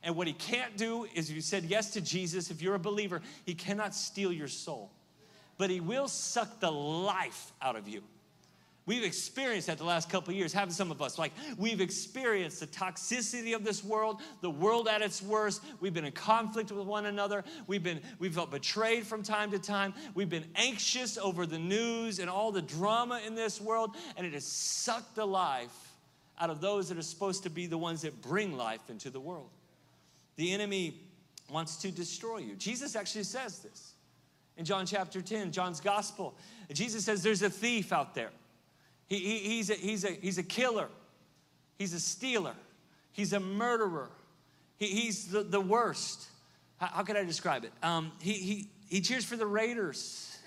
And 0.03 0.15
what 0.15 0.27
he 0.27 0.33
can't 0.33 0.77
do 0.77 1.07
is 1.15 1.29
if 1.29 1.35
you 1.35 1.41
said 1.41 1.63
yes 1.63 1.91
to 1.91 2.01
Jesus, 2.01 2.51
if 2.51 2.61
you're 2.61 2.75
a 2.75 2.79
believer, 2.79 3.21
he 3.45 3.55
cannot 3.55 3.95
steal 3.95 4.31
your 4.31 4.47
soul. 4.47 4.91
But 5.57 5.69
he 5.69 5.79
will 5.79 6.07
suck 6.07 6.59
the 6.59 6.71
life 6.71 7.51
out 7.61 7.75
of 7.75 7.87
you. 7.87 8.03
We've 8.87 9.03
experienced 9.03 9.67
that 9.67 9.77
the 9.77 9.83
last 9.83 10.09
couple 10.09 10.33
years, 10.33 10.53
haven't 10.53 10.73
some 10.73 10.91
of 10.91 11.01
us? 11.01 11.19
Like, 11.19 11.33
we've 11.57 11.81
experienced 11.81 12.61
the 12.61 12.67
toxicity 12.67 13.53
of 13.53 13.65
this 13.65 13.83
world, 13.83 14.21
the 14.39 14.49
world 14.49 14.87
at 14.87 15.01
its 15.01 15.21
worst. 15.21 15.61
We've 15.81 15.93
been 15.93 16.05
in 16.05 16.13
conflict 16.13 16.71
with 16.71 16.87
one 16.87 17.05
another. 17.05 17.43
We've 17.67 17.83
been, 17.83 17.99
we've 18.17 18.33
felt 18.33 18.49
betrayed 18.49 19.05
from 19.05 19.23
time 19.23 19.51
to 19.51 19.59
time. 19.59 19.93
We've 20.15 20.29
been 20.29 20.45
anxious 20.55 21.17
over 21.17 21.45
the 21.45 21.59
news 21.59 22.19
and 22.19 22.29
all 22.29 22.53
the 22.53 22.61
drama 22.61 23.19
in 23.27 23.35
this 23.35 23.59
world, 23.59 23.97
and 24.15 24.25
it 24.25 24.31
has 24.31 24.45
sucked 24.45 25.15
the 25.15 25.27
life 25.27 25.91
out 26.39 26.49
of 26.49 26.61
those 26.61 26.87
that 26.87 26.97
are 26.97 27.01
supposed 27.01 27.43
to 27.43 27.49
be 27.49 27.65
the 27.65 27.77
ones 27.77 28.03
that 28.03 28.21
bring 28.21 28.55
life 28.55 28.89
into 28.89 29.09
the 29.09 29.19
world. 29.19 29.49
The 30.37 30.53
enemy 30.53 31.01
wants 31.49 31.75
to 31.77 31.91
destroy 31.91 32.37
you. 32.37 32.55
Jesus 32.55 32.95
actually 32.95 33.23
says 33.23 33.59
this 33.59 33.95
in 34.57 34.65
John 34.65 34.85
chapter 34.85 35.21
10, 35.21 35.51
John's 35.51 35.79
gospel. 35.79 36.35
Jesus 36.71 37.05
says, 37.05 37.23
There's 37.23 37.43
a 37.43 37.49
thief 37.49 37.93
out 37.93 38.15
there. 38.15 38.31
He, 39.07 39.19
he, 39.19 39.37
he's, 39.37 39.69
a, 39.69 39.75
he's, 39.75 40.03
a, 40.03 40.09
he's 40.09 40.37
a 40.37 40.43
killer. 40.43 40.89
He's 41.77 41.93
a 41.93 41.99
stealer. 41.99 42.55
He's 43.11 43.33
a 43.33 43.39
murderer. 43.39 44.09
He, 44.77 44.87
he's 44.87 45.27
the, 45.27 45.43
the 45.43 45.61
worst. 45.61 46.27
How, 46.77 46.87
how 46.87 47.03
could 47.03 47.15
I 47.15 47.23
describe 47.23 47.63
it? 47.63 47.71
Um, 47.81 48.11
he, 48.19 48.33
he, 48.33 48.69
he 48.89 49.01
cheers 49.01 49.23
for 49.23 49.37
the 49.37 49.45
Raiders 49.45 50.37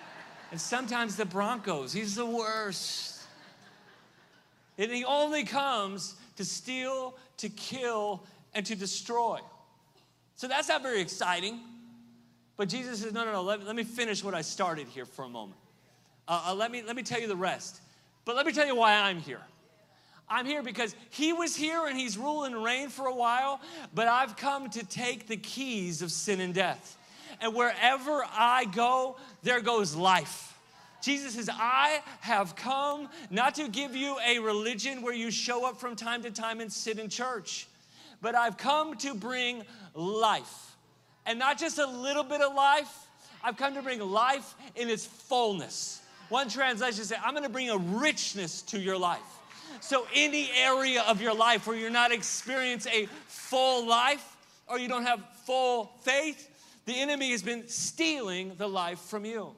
and 0.50 0.60
sometimes 0.60 1.16
the 1.16 1.24
Broncos. 1.24 1.92
He's 1.92 2.16
the 2.16 2.26
worst. 2.26 3.22
And 4.76 4.90
he 4.90 5.04
only 5.04 5.44
comes 5.44 6.16
to 6.36 6.44
steal, 6.44 7.16
to 7.38 7.48
kill, 7.48 8.24
and 8.54 8.66
to 8.66 8.74
destroy. 8.74 9.38
So 10.36 10.48
that's 10.48 10.68
not 10.68 10.82
very 10.82 11.00
exciting. 11.00 11.60
But 12.60 12.68
Jesus 12.68 13.00
says, 13.00 13.14
no, 13.14 13.24
no, 13.24 13.32
no, 13.32 13.40
let, 13.40 13.64
let 13.64 13.74
me 13.74 13.84
finish 13.84 14.22
what 14.22 14.34
I 14.34 14.42
started 14.42 14.86
here 14.86 15.06
for 15.06 15.24
a 15.24 15.28
moment. 15.30 15.58
Uh, 16.28 16.48
uh, 16.48 16.54
let, 16.54 16.70
me, 16.70 16.82
let 16.86 16.94
me 16.94 17.02
tell 17.02 17.18
you 17.18 17.26
the 17.26 17.34
rest. 17.34 17.80
But 18.26 18.36
let 18.36 18.44
me 18.44 18.52
tell 18.52 18.66
you 18.66 18.76
why 18.76 18.92
I'm 18.92 19.18
here. 19.18 19.40
I'm 20.28 20.44
here 20.44 20.62
because 20.62 20.94
he 21.08 21.32
was 21.32 21.56
here 21.56 21.86
and 21.86 21.98
he's 21.98 22.18
ruling 22.18 22.52
and 22.52 22.62
reign 22.62 22.90
for 22.90 23.06
a 23.06 23.14
while, 23.14 23.62
but 23.94 24.08
I've 24.08 24.36
come 24.36 24.68
to 24.68 24.84
take 24.84 25.26
the 25.26 25.38
keys 25.38 26.02
of 26.02 26.12
sin 26.12 26.38
and 26.38 26.52
death. 26.52 26.98
And 27.40 27.54
wherever 27.54 28.26
I 28.30 28.66
go, 28.66 29.16
there 29.42 29.62
goes 29.62 29.96
life. 29.96 30.54
Jesus 31.00 31.36
says, 31.36 31.48
I 31.50 32.02
have 32.20 32.56
come 32.56 33.08
not 33.30 33.54
to 33.54 33.68
give 33.68 33.96
you 33.96 34.18
a 34.28 34.38
religion 34.38 35.00
where 35.00 35.14
you 35.14 35.30
show 35.30 35.66
up 35.66 35.80
from 35.80 35.96
time 35.96 36.24
to 36.24 36.30
time 36.30 36.60
and 36.60 36.70
sit 36.70 36.98
in 36.98 37.08
church, 37.08 37.68
but 38.20 38.34
I've 38.34 38.58
come 38.58 38.98
to 38.98 39.14
bring 39.14 39.62
life 39.94 40.69
And 41.26 41.38
not 41.38 41.58
just 41.58 41.78
a 41.78 41.86
little 41.86 42.24
bit 42.24 42.40
of 42.40 42.54
life, 42.54 43.06
I've 43.42 43.56
come 43.56 43.74
to 43.74 43.82
bring 43.82 44.00
life 44.00 44.54
in 44.76 44.88
its 44.88 45.06
fullness. 45.06 46.02
One 46.28 46.48
translation 46.48 47.04
says, 47.04 47.18
I'm 47.24 47.34
gonna 47.34 47.48
bring 47.48 47.70
a 47.70 47.76
richness 47.76 48.62
to 48.62 48.78
your 48.78 48.98
life. 48.98 49.20
So, 49.80 50.06
any 50.14 50.50
area 50.56 51.02
of 51.02 51.20
your 51.20 51.34
life 51.34 51.66
where 51.66 51.76
you're 51.76 51.90
not 51.90 52.12
experiencing 52.12 52.92
a 52.92 53.06
full 53.26 53.86
life 53.86 54.36
or 54.68 54.78
you 54.78 54.88
don't 54.88 55.04
have 55.04 55.20
full 55.44 55.92
faith, 56.02 56.48
the 56.86 57.00
enemy 57.00 57.30
has 57.30 57.42
been 57.42 57.68
stealing 57.68 58.54
the 58.56 58.68
life 58.68 58.98
from 58.98 59.24
you. 59.24 59.52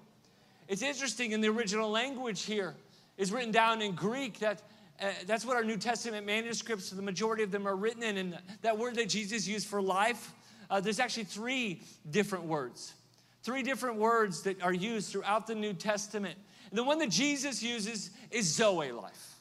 It's 0.68 0.82
interesting 0.82 1.32
in 1.32 1.40
the 1.40 1.48
original 1.48 1.90
language 1.90 2.44
here 2.44 2.74
is 3.16 3.32
written 3.32 3.52
down 3.52 3.82
in 3.82 3.94
Greek 3.94 4.38
that 4.40 4.62
uh, 5.00 5.06
that's 5.26 5.44
what 5.44 5.56
our 5.56 5.64
New 5.64 5.76
Testament 5.76 6.24
manuscripts, 6.24 6.90
the 6.90 7.02
majority 7.02 7.42
of 7.42 7.50
them 7.50 7.66
are 7.66 7.76
written 7.76 8.02
in. 8.02 8.18
And 8.18 8.38
that 8.62 8.78
word 8.78 8.94
that 8.96 9.08
Jesus 9.08 9.46
used 9.46 9.66
for 9.66 9.82
life, 9.82 10.32
uh, 10.72 10.80
there's 10.80 11.00
actually 11.00 11.24
three 11.24 11.82
different 12.10 12.46
words. 12.46 12.94
Three 13.42 13.62
different 13.62 13.96
words 13.96 14.42
that 14.44 14.62
are 14.62 14.72
used 14.72 15.12
throughout 15.12 15.46
the 15.46 15.54
New 15.54 15.74
Testament. 15.74 16.34
And 16.70 16.78
the 16.78 16.82
one 16.82 16.98
that 17.00 17.10
Jesus 17.10 17.62
uses 17.62 18.08
is 18.30 18.46
Zoe 18.46 18.90
life. 18.90 19.34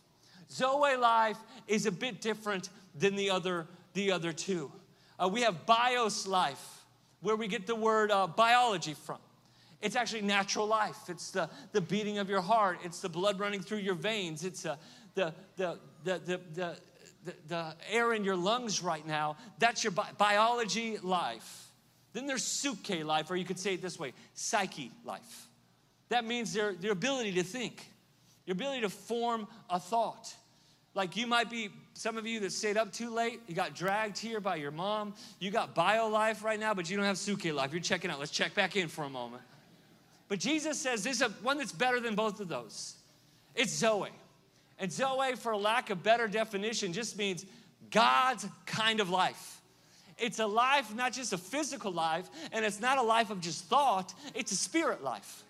Zoe 0.51 0.97
life 0.97 1.37
is 1.69 1.85
a 1.85 1.91
bit 1.91 2.19
different 2.19 2.67
than 2.99 3.15
the 3.15 3.29
other, 3.29 3.65
the 3.93 4.11
other 4.11 4.33
two. 4.33 4.73
Uh, 5.17 5.29
we 5.29 5.41
have 5.43 5.65
bios 5.65 6.27
life, 6.27 6.83
where 7.21 7.37
we 7.37 7.47
get 7.47 7.65
the 7.65 7.75
word 7.75 8.11
uh, 8.11 8.27
biology 8.27 8.93
from. 8.93 9.19
It's 9.81 9.95
actually 9.95 10.23
natural 10.23 10.67
life. 10.67 10.97
It's 11.07 11.31
the, 11.31 11.49
the 11.71 11.79
beating 11.79 12.17
of 12.17 12.29
your 12.29 12.41
heart. 12.41 12.79
It's 12.83 12.99
the 12.99 13.09
blood 13.09 13.39
running 13.39 13.61
through 13.61 13.77
your 13.77 13.95
veins. 13.95 14.43
It's 14.43 14.65
uh, 14.65 14.75
the, 15.15 15.33
the, 15.55 15.79
the, 16.03 16.19
the, 16.25 16.41
the, 16.53 16.77
the, 17.25 17.33
the 17.47 17.75
air 17.89 18.13
in 18.13 18.23
your 18.23 18.35
lungs 18.35 18.81
right 18.81 19.05
now. 19.05 19.37
That's 19.59 19.83
your 19.83 19.91
bi- 19.91 20.09
biology 20.17 20.97
life. 20.99 21.67
Then 22.13 22.25
there's 22.25 22.43
psuche 22.43 23.05
life, 23.05 23.31
or 23.31 23.35
you 23.35 23.45
could 23.45 23.59
say 23.59 23.75
it 23.75 23.81
this 23.81 23.97
way 23.99 24.13
psyche 24.33 24.91
life. 25.05 25.47
That 26.09 26.25
means 26.25 26.53
their, 26.53 26.73
their 26.73 26.91
ability 26.91 27.33
to 27.33 27.43
think, 27.43 27.85
your 28.45 28.53
ability 28.53 28.81
to 28.81 28.89
form 28.89 29.47
a 29.69 29.79
thought. 29.79 30.35
Like 30.93 31.15
you 31.15 31.25
might 31.25 31.49
be, 31.49 31.69
some 31.93 32.17
of 32.17 32.27
you 32.27 32.41
that 32.41 32.51
stayed 32.51 32.75
up 32.75 32.91
too 32.91 33.09
late, 33.09 33.39
you 33.47 33.55
got 33.55 33.75
dragged 33.75 34.17
here 34.17 34.41
by 34.41 34.57
your 34.57 34.71
mom, 34.71 35.13
you 35.39 35.51
got 35.51 35.73
bio 35.73 36.09
life 36.09 36.43
right 36.43 36.59
now, 36.59 36.73
but 36.73 36.89
you 36.89 36.97
don't 36.97 37.05
have 37.05 37.15
psuche 37.15 37.53
life. 37.53 37.71
You're 37.71 37.81
checking 37.81 38.11
out. 38.11 38.19
Let's 38.19 38.31
check 38.31 38.53
back 38.53 38.75
in 38.75 38.89
for 38.89 39.05
a 39.05 39.09
moment. 39.09 39.41
But 40.27 40.39
Jesus 40.39 40.79
says 40.79 41.03
there's 41.03 41.21
a, 41.21 41.29
one 41.43 41.57
that's 41.57 41.71
better 41.71 42.01
than 42.01 42.15
both 42.15 42.41
of 42.41 42.49
those. 42.49 42.95
It's 43.55 43.73
Zoe. 43.73 44.09
And 44.81 44.91
Zoe, 44.91 45.35
for 45.35 45.55
lack 45.55 45.91
of 45.91 46.01
better 46.01 46.27
definition, 46.27 46.91
just 46.91 47.15
means 47.15 47.45
God's 47.91 48.47
kind 48.65 48.99
of 48.99 49.11
life. 49.11 49.61
It's 50.17 50.39
a 50.39 50.47
life, 50.47 50.93
not 50.95 51.13
just 51.13 51.33
a 51.33 51.37
physical 51.37 51.91
life, 51.91 52.27
and 52.51 52.65
it's 52.65 52.81
not 52.81 52.97
a 52.97 53.03
life 53.03 53.29
of 53.29 53.41
just 53.41 53.65
thought, 53.65 54.11
it's 54.33 54.51
a 54.51 54.55
spirit 54.55 55.03
life. 55.03 55.43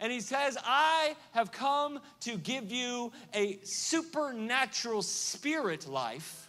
And 0.00 0.10
he 0.10 0.20
says, 0.20 0.58
I 0.64 1.14
have 1.30 1.52
come 1.52 2.00
to 2.22 2.36
give 2.36 2.72
you 2.72 3.12
a 3.32 3.60
supernatural 3.62 5.02
spirit 5.02 5.88
life, 5.88 6.48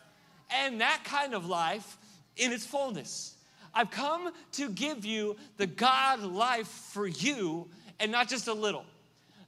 and 0.50 0.82
that 0.82 1.04
kind 1.04 1.36
of 1.36 1.46
life 1.46 2.00
in 2.36 2.52
its 2.52 2.66
fullness. 2.66 3.36
I've 3.75 3.92
come 3.92 4.32
to 4.54 4.70
give 4.70 5.06
you 5.06 5.36
the 5.58 5.68
God 5.68 6.22
life 6.22 6.68
for 6.68 7.06
you, 7.06 7.70
and 8.00 8.12
not 8.12 8.28
just 8.28 8.48
a 8.48 8.54
little. 8.54 8.86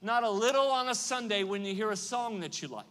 Not 0.02 0.22
a 0.22 0.30
little 0.30 0.68
on 0.68 0.88
a 0.88 0.94
Sunday 0.94 1.42
when 1.44 1.64
you 1.64 1.74
hear 1.74 1.90
a 1.90 1.96
song 1.96 2.40
that 2.40 2.62
you 2.62 2.68
like. 2.68 2.84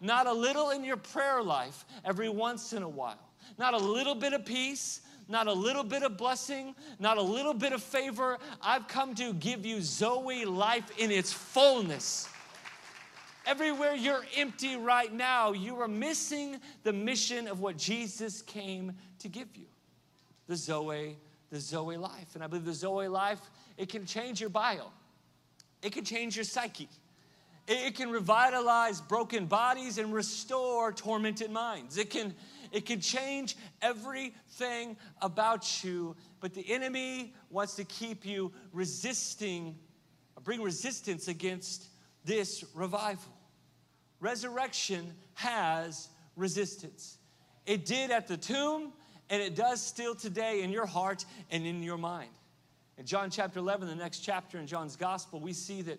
Not 0.00 0.26
a 0.26 0.32
little 0.32 0.70
in 0.70 0.84
your 0.84 0.96
prayer 0.96 1.42
life 1.42 1.84
every 2.04 2.28
once 2.28 2.72
in 2.72 2.82
a 2.82 2.88
while 2.88 3.32
not 3.58 3.74
a 3.74 3.78
little 3.78 4.14
bit 4.14 4.32
of 4.32 4.44
peace, 4.44 5.00
not 5.28 5.46
a 5.46 5.52
little 5.52 5.84
bit 5.84 6.02
of 6.02 6.16
blessing, 6.16 6.74
not 6.98 7.18
a 7.18 7.22
little 7.22 7.54
bit 7.54 7.72
of 7.72 7.82
favor. 7.82 8.38
I've 8.60 8.88
come 8.88 9.14
to 9.16 9.32
give 9.34 9.64
you 9.64 9.80
Zoe 9.80 10.44
life 10.44 10.90
in 10.98 11.10
its 11.10 11.32
fullness. 11.32 12.28
Everywhere 13.44 13.94
you're 13.94 14.24
empty 14.36 14.76
right 14.76 15.12
now, 15.12 15.52
you 15.52 15.80
are 15.80 15.88
missing 15.88 16.58
the 16.84 16.92
mission 16.92 17.48
of 17.48 17.60
what 17.60 17.76
Jesus 17.76 18.42
came 18.42 18.92
to 19.18 19.28
give 19.28 19.48
you 19.56 19.66
the 20.46 20.56
Zoe, 20.56 21.16
the 21.50 21.58
Zoe 21.58 21.96
life. 21.96 22.34
And 22.34 22.44
I 22.44 22.46
believe 22.46 22.64
the 22.64 22.74
Zoe 22.74 23.08
life, 23.08 23.40
it 23.76 23.88
can 23.88 24.06
change 24.06 24.40
your 24.40 24.50
bio, 24.50 24.90
it 25.82 25.92
can 25.92 26.04
change 26.04 26.36
your 26.36 26.44
psyche. 26.44 26.88
It 27.68 27.94
can 27.94 28.10
revitalize 28.10 29.00
broken 29.00 29.46
bodies 29.46 29.98
and 29.98 30.12
restore 30.12 30.92
tormented 30.92 31.50
minds. 31.50 31.96
It 31.96 32.10
can 32.10 32.34
it 32.72 32.86
can 32.86 33.00
change 33.00 33.56
everything 33.82 34.96
about 35.20 35.84
you, 35.84 36.16
but 36.40 36.54
the 36.54 36.72
enemy 36.72 37.34
wants 37.50 37.74
to 37.74 37.84
keep 37.84 38.24
you 38.24 38.50
resisting, 38.72 39.76
bring 40.42 40.62
resistance 40.62 41.28
against 41.28 41.88
this 42.24 42.64
revival. 42.74 43.32
Resurrection 44.20 45.12
has 45.34 46.08
resistance. 46.34 47.18
It 47.66 47.84
did 47.84 48.10
at 48.10 48.26
the 48.26 48.38
tomb, 48.38 48.92
and 49.28 49.42
it 49.42 49.54
does 49.54 49.82
still 49.82 50.14
today 50.14 50.62
in 50.62 50.70
your 50.70 50.86
heart 50.86 51.26
and 51.50 51.66
in 51.66 51.82
your 51.82 51.98
mind. 51.98 52.30
In 53.02 53.06
John 53.06 53.30
chapter 53.30 53.58
11, 53.58 53.88
the 53.88 53.96
next 53.96 54.20
chapter 54.20 54.58
in 54.58 54.66
John's 54.68 54.94
gospel, 54.94 55.40
we 55.40 55.52
see 55.52 55.82
that, 55.82 55.98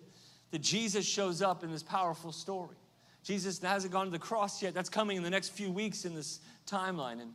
that 0.52 0.62
Jesus 0.62 1.04
shows 1.04 1.42
up 1.42 1.62
in 1.62 1.70
this 1.70 1.82
powerful 1.82 2.32
story. 2.32 2.76
Jesus 3.22 3.60
hasn't 3.60 3.92
gone 3.92 4.06
to 4.06 4.10
the 4.10 4.18
cross 4.18 4.62
yet. 4.62 4.72
That's 4.72 4.88
coming 4.88 5.18
in 5.18 5.22
the 5.22 5.28
next 5.28 5.50
few 5.50 5.70
weeks 5.70 6.06
in 6.06 6.14
this 6.14 6.40
timeline. 6.66 7.20
And 7.20 7.34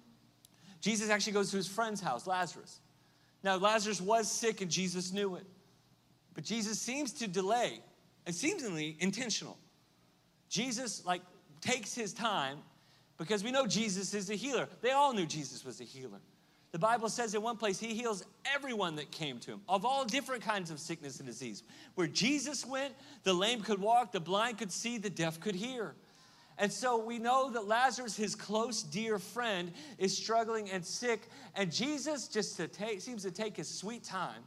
Jesus 0.81 1.11
actually 1.11 1.33
goes 1.33 1.51
to 1.51 1.57
his 1.57 1.67
friend's 1.67 2.01
house, 2.01 2.25
Lazarus. 2.25 2.79
Now, 3.43 3.57
Lazarus 3.57 4.01
was 4.01 4.27
sick 4.27 4.61
and 4.61 4.71
Jesus 4.71 5.13
knew 5.13 5.35
it. 5.35 5.45
But 6.33 6.45
Jesus 6.45 6.81
seems 6.81 7.11
to 7.13 7.27
delay, 7.27 7.79
and 8.25 8.33
seemingly 8.33 8.97
intentional. 8.99 9.59
Jesus, 10.49 11.05
like, 11.05 11.21
takes 11.61 11.93
his 11.93 12.11
time 12.11 12.57
because 13.19 13.43
we 13.43 13.51
know 13.51 13.67
Jesus 13.67 14.15
is 14.15 14.31
a 14.31 14.35
healer. 14.35 14.67
They 14.81 14.93
all 14.93 15.13
knew 15.13 15.27
Jesus 15.27 15.63
was 15.63 15.79
a 15.79 15.83
healer. 15.83 16.21
The 16.71 16.79
Bible 16.79 17.09
says 17.09 17.33
in 17.33 17.41
one 17.41 17.57
place, 17.57 17.79
He 17.79 17.95
heals 17.95 18.23
everyone 18.45 18.95
that 18.97 19.11
came 19.11 19.39
to 19.39 19.51
Him 19.51 19.61
of 19.67 19.85
all 19.85 20.05
different 20.05 20.43
kinds 20.43 20.69
of 20.69 20.79
sickness 20.79 21.19
and 21.19 21.27
disease. 21.27 21.63
Where 21.95 22.07
Jesus 22.07 22.65
went, 22.65 22.93
the 23.23 23.33
lame 23.33 23.61
could 23.61 23.81
walk, 23.81 24.11
the 24.11 24.19
blind 24.19 24.59
could 24.59 24.71
see, 24.71 24.97
the 24.97 25.09
deaf 25.09 25.39
could 25.39 25.55
hear. 25.55 25.95
And 26.59 26.71
so 26.71 26.97
we 27.03 27.19
know 27.19 27.49
that 27.51 27.67
Lazarus, 27.67 28.17
his 28.17 28.35
close, 28.35 28.83
dear 28.83 29.17
friend, 29.17 29.71
is 29.97 30.15
struggling 30.15 30.69
and 30.69 30.85
sick. 30.85 31.29
And 31.55 31.71
Jesus 31.71 32.27
just 32.27 32.57
to 32.57 32.67
take, 32.67 32.99
seems 33.01 33.23
to 33.23 33.31
take 33.31 33.55
his 33.55 33.69
sweet 33.69 34.03
time 34.03 34.43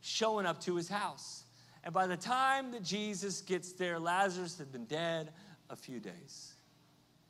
showing 0.00 0.46
up 0.46 0.60
to 0.62 0.74
his 0.74 0.88
house. 0.88 1.44
And 1.84 1.94
by 1.94 2.08
the 2.08 2.16
time 2.16 2.72
that 2.72 2.82
Jesus 2.82 3.40
gets 3.40 3.72
there, 3.72 4.00
Lazarus 4.00 4.58
had 4.58 4.72
been 4.72 4.86
dead 4.86 5.30
a 5.70 5.76
few 5.76 6.00
days. 6.00 6.54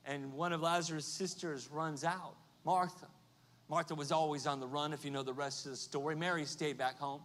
And 0.06 0.32
one 0.32 0.52
of 0.52 0.62
Lazarus' 0.62 1.04
sisters 1.04 1.68
runs 1.70 2.02
out, 2.02 2.34
Martha. 2.64 3.06
Martha 3.68 3.94
was 3.94 4.12
always 4.12 4.46
on 4.46 4.60
the 4.60 4.66
run, 4.66 4.92
if 4.92 5.04
you 5.04 5.10
know 5.10 5.22
the 5.22 5.32
rest 5.32 5.64
of 5.64 5.72
the 5.72 5.76
story. 5.76 6.14
Mary 6.14 6.44
stayed 6.44 6.76
back 6.76 6.98
home. 6.98 7.20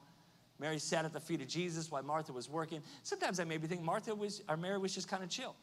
Mary 0.59 0.79
sat 0.79 1.05
at 1.05 1.13
the 1.13 1.19
feet 1.19 1.41
of 1.41 1.47
Jesus 1.47 1.89
while 1.89 2.03
Martha 2.03 2.33
was 2.33 2.49
working. 2.49 2.81
Sometimes 3.03 3.39
I 3.39 3.45
maybe 3.45 3.67
think 3.67 3.81
Martha 3.81 4.13
was, 4.13 4.41
or 4.49 4.57
Mary 4.57 4.77
was 4.77 4.93
just 4.93 5.07
kind 5.07 5.23
of 5.23 5.29
chill. 5.29 5.55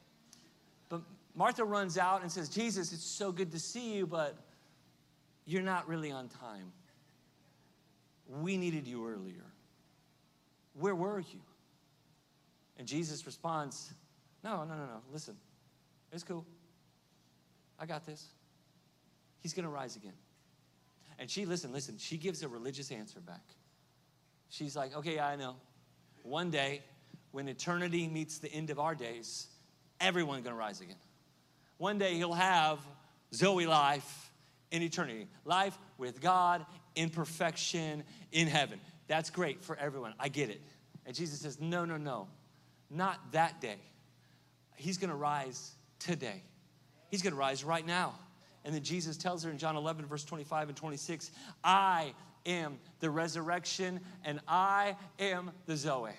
But 0.88 1.02
Martha 1.35 1.64
runs 1.64 1.99
out 1.99 2.23
and 2.23 2.33
says, 2.33 2.49
Jesus, 2.49 2.92
it's 2.92 3.04
so 3.04 3.30
good 3.30 3.52
to 3.52 3.59
see 3.59 3.95
you, 3.95 4.06
but 4.06 4.37
you're 5.45 5.62
not 5.62 5.87
really 5.87 6.11
on 6.11 6.28
time. 6.28 6.73
We 8.28 8.56
needed 8.56 8.87
you 8.87 9.06
earlier. 9.06 9.45
Where 10.75 10.95
were 10.95 11.21
you? 11.21 11.40
And 12.78 12.87
Jesus 12.87 13.25
responds, 13.25 13.92
No, 14.42 14.64
no, 14.64 14.75
no, 14.75 14.87
no. 14.87 15.00
Listen, 15.12 15.37
it's 16.12 16.25
cool. 16.25 16.45
I 17.78 17.87
got 17.87 18.04
this. 18.06 18.26
He's 19.40 19.52
going 19.52 19.64
to 19.64 19.71
rise 19.71 19.97
again. 19.97 20.12
And 21.18 21.30
she, 21.30 21.46
listen, 21.46 21.73
listen, 21.73 21.96
she 21.99 22.18
gives 22.18 22.42
a 22.42 22.49
religious 22.49 22.90
answer 22.90 23.20
back. 23.20 23.44
She's 24.49 24.76
like, 24.76 24.96
Okay, 24.96 25.18
I 25.18 25.37
know. 25.37 25.56
One 26.23 26.50
day, 26.50 26.82
when 27.30 27.49
eternity 27.49 28.08
meets 28.08 28.38
the 28.38 28.52
end 28.52 28.70
of 28.70 28.78
our 28.78 28.94
days, 28.94 29.46
everyone's 30.00 30.44
to 30.44 30.54
rise 30.54 30.80
again. 30.80 30.96
One 31.78 31.99
day 31.99 32.14
he'll 32.14 32.32
have 32.32 32.80
Zoe 33.35 33.66
life 33.66 34.32
in 34.70 34.82
eternity, 34.82 35.28
life 35.44 35.78
with 35.99 36.20
God 36.20 36.64
in 36.94 37.11
perfection 37.11 38.02
in 38.32 38.49
heaven. 38.49 38.80
That's 39.08 39.30
great 39.30 39.62
for 39.62 39.76
everyone. 39.76 40.14
I 40.18 40.28
get 40.28 40.50
it. 40.50 40.61
And 41.04 41.14
Jesus 41.14 41.40
says, 41.40 41.61
No, 41.61 41.85
no, 41.85 41.96
no, 41.96 42.28
not 42.90 43.32
that 43.32 43.61
day. 43.61 43.78
He's 44.76 44.99
gonna 44.99 45.16
rise 45.16 45.73
today. 45.99 46.42
He's 47.11 47.23
gonna 47.23 47.37
rise 47.37 47.64
right 47.64 47.87
now. 47.87 48.14
And 48.66 48.75
then 48.75 48.82
Jesus 48.82 49.16
tells 49.16 49.44
her 49.44 49.50
in 49.50 49.58
John 49.58 49.76
11, 49.76 50.06
verse 50.06 50.25
25 50.25 50.68
and 50.68 50.76
26, 50.76 51.30
I 51.62 52.12
am 52.44 52.78
the 52.99 53.08
resurrection 53.08 54.00
and 54.25 54.40
I 54.49 54.96
am 55.20 55.52
the 55.66 55.76
Zoe. 55.76 56.11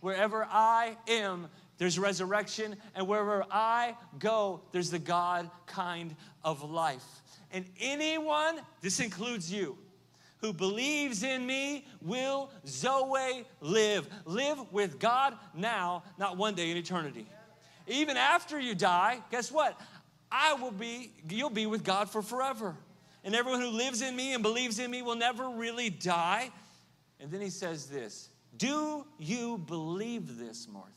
Wherever 0.00 0.44
I 0.50 0.96
am, 1.06 1.48
there's 1.76 1.98
resurrection, 1.98 2.74
and 2.94 3.06
wherever 3.06 3.44
I 3.50 3.96
go, 4.18 4.62
there's 4.72 4.90
the 4.90 4.98
God 4.98 5.50
kind 5.66 6.16
of 6.42 6.68
life. 6.68 7.04
And 7.52 7.66
anyone, 7.80 8.60
this 8.80 8.98
includes 8.98 9.52
you, 9.52 9.76
who 10.38 10.54
believes 10.54 11.22
in 11.22 11.44
me 11.44 11.84
will 12.00 12.50
Zoe 12.66 13.44
live. 13.60 14.08
Live 14.24 14.72
with 14.72 14.98
God 14.98 15.36
now, 15.54 16.02
not 16.16 16.38
one 16.38 16.54
day 16.54 16.70
in 16.70 16.78
eternity. 16.78 17.26
Even 17.86 18.16
after 18.16 18.58
you 18.58 18.74
die, 18.74 19.18
guess 19.30 19.50
what? 19.50 19.78
I 20.30 20.54
will 20.54 20.70
be, 20.70 21.12
you'll 21.28 21.50
be 21.50 21.66
with 21.66 21.84
God 21.84 22.10
for 22.10 22.22
forever. 22.22 22.76
And 23.24 23.34
everyone 23.34 23.60
who 23.60 23.70
lives 23.70 24.02
in 24.02 24.14
me 24.14 24.34
and 24.34 24.42
believes 24.42 24.78
in 24.78 24.90
me 24.90 25.02
will 25.02 25.16
never 25.16 25.48
really 25.50 25.90
die. 25.90 26.50
And 27.20 27.30
then 27.30 27.40
he 27.40 27.50
says 27.50 27.86
this 27.86 28.28
Do 28.56 29.06
you 29.18 29.58
believe 29.58 30.38
this, 30.38 30.68
Martha? 30.68 30.92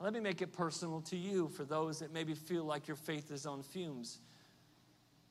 Let 0.00 0.12
me 0.12 0.20
make 0.20 0.42
it 0.42 0.52
personal 0.52 1.00
to 1.02 1.16
you 1.16 1.48
for 1.48 1.64
those 1.64 2.00
that 2.00 2.12
maybe 2.12 2.34
feel 2.34 2.64
like 2.64 2.88
your 2.88 2.96
faith 2.96 3.30
is 3.30 3.46
on 3.46 3.62
fumes. 3.62 4.18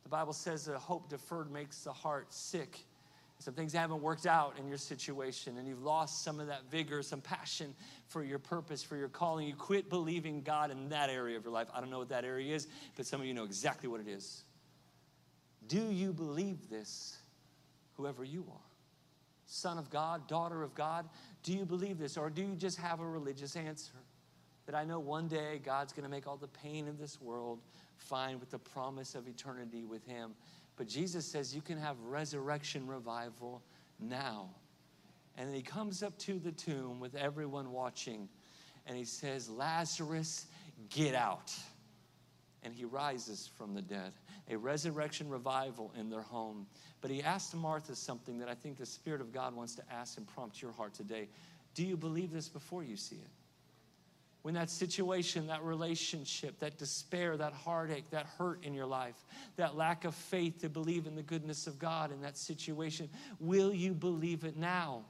The 0.04 0.10
Bible 0.10 0.34
says 0.34 0.66
that 0.66 0.78
hope 0.78 1.10
deferred 1.10 1.51
makes 1.51 1.84
the 1.84 1.92
heart 1.92 2.34
sick. 2.34 2.86
Some 3.41 3.55
things 3.55 3.74
haven't 3.74 4.03
worked 4.03 4.27
out 4.27 4.60
in 4.60 4.67
your 4.67 4.77
situation, 4.77 5.57
and 5.57 5.67
you've 5.67 5.81
lost 5.81 6.24
some 6.24 6.39
of 6.39 6.45
that 6.48 6.69
vigor, 6.69 7.01
some 7.01 7.21
passion 7.21 7.74
for 8.07 8.24
your 8.24 8.38
purpose, 8.38 8.83
for 8.83 8.95
your 8.95 9.07
calling. 9.07 9.48
You 9.48 9.55
quit 9.55 9.89
believing 9.89 10.43
God 10.43 10.69
in 10.69 10.89
that 10.89 11.10
area 11.10 11.38
of 11.38 11.43
your 11.43 11.51
life. 11.51 11.67
I 11.74 11.79
don't 11.79 11.89
know 11.89 11.98
what 11.98 12.10
that 12.10 12.24
area 12.24 12.53
is, 12.53 12.67
but 12.95 13.07
some 13.07 13.19
of 13.19 13.25
you 13.25 13.33
know 13.33 13.43
exactly 13.43 13.89
what 13.89 14.00
it 14.00 14.07
is. 14.07 14.43
Do 15.67 15.91
you 15.91 16.13
believe 16.13 16.69
this, 16.69 17.17
whoever 17.98 18.24
you 18.24 18.45
are? 18.51 18.57
Son 19.48 19.79
of 19.79 19.89
God, 19.89 20.27
daughter 20.27 20.62
of 20.62 20.75
God, 20.75 21.10
do 21.41 21.51
you 21.51 21.65
believe 21.65 21.98
this? 21.98 22.17
Or 22.17 22.29
do 22.29 22.43
you 22.43 22.55
just 22.55 22.77
have 22.77 23.00
a 23.00 23.05
religious 23.05 23.55
answer? 23.55 23.93
That 24.67 24.75
I 24.75 24.86
know 24.86 25.00
one 25.00 25.27
day 25.27 25.60
God's 25.63 25.93
gonna 25.93 26.10
make 26.10 26.27
all 26.27 26.38
the 26.38 26.48
pain 26.48 26.88
of 26.88 27.00
this 27.00 27.19
world 27.19 27.60
fine 27.98 28.39
with 28.39 28.51
the 28.51 28.60
promise 28.60 29.15
of 29.15 29.27
eternity 29.27 29.83
with 29.83 30.05
Him. 30.05 30.36
But 30.81 30.88
Jesus 30.88 31.27
says 31.27 31.53
you 31.53 31.61
can 31.61 31.77
have 31.77 31.95
resurrection 32.00 32.88
revival 32.88 33.61
now. 34.00 34.50
And 35.38 35.53
he 35.53 35.61
comes 35.61 36.01
up 36.01 36.17
to 36.17 36.39
the 36.39 36.51
tomb 36.51 37.00
with 37.00 37.13
everyone 37.13 37.71
watching 37.71 38.27
and 38.88 38.97
he 38.97 39.05
says, 39.05 39.47
Lazarus, 39.47 40.47
get 40.89 41.13
out. 41.13 41.53
And 42.63 42.73
he 42.73 42.83
rises 42.83 43.47
from 43.55 43.75
the 43.75 43.83
dead. 43.83 44.13
A 44.50 44.57
resurrection 44.57 45.29
revival 45.29 45.93
in 46.00 46.09
their 46.09 46.23
home. 46.23 46.65
But 47.01 47.11
he 47.11 47.21
asked 47.21 47.53
Martha 47.53 47.95
something 47.95 48.39
that 48.39 48.50
I 48.50 48.55
think 48.55 48.77
the 48.79 48.85
Spirit 48.88 49.21
of 49.21 49.31
God 49.31 49.55
wants 49.55 49.75
to 49.75 49.83
ask 49.93 50.17
and 50.17 50.25
prompt 50.25 50.63
your 50.63 50.71
heart 50.71 50.95
today. 50.95 51.29
Do 51.75 51.85
you 51.85 51.95
believe 51.95 52.31
this 52.31 52.50
before 52.50 52.83
you 52.83 52.97
see 52.97 53.17
it? 53.17 53.29
When 54.41 54.55
that 54.55 54.69
situation, 54.69 55.48
that 55.48 55.63
relationship, 55.63 56.60
that 56.60 56.77
despair, 56.77 57.38
that 57.38 57.53
heartache, 57.53 58.10
that 58.10 58.25
hurt 58.38 58.63
in 58.63 58.74
your 58.74 58.88
life, 58.88 59.25
that 59.55 59.75
lack 59.75 60.03
of 60.03 60.15
faith 60.15 60.62
to 60.62 60.69
believe 60.69 61.05
in 61.05 61.15
the 61.15 61.21
goodness 61.21 61.67
of 61.67 61.77
God 61.77 62.12
in 62.12 62.21
that 62.21 62.38
situation, 62.38 63.07
will 63.39 63.74
you 63.74 63.93
believe 63.93 64.43
it 64.43 64.57
now? 64.57 65.03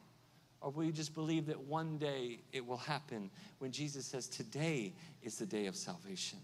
Or 0.60 0.70
will 0.70 0.84
you 0.84 0.92
just 0.92 1.16
believe 1.16 1.48
that 1.48 1.60
one 1.60 1.98
day 1.98 2.42
it 2.52 2.66
will 2.66 2.78
happen 2.78 3.32
when 3.60 3.72
Jesus 3.72 4.06
says, 4.06 4.28
Today 4.28 4.94
is 5.24 5.38
the 5.38 5.46
day 5.46 5.66
of 5.66 5.76
salvation? 5.76 6.38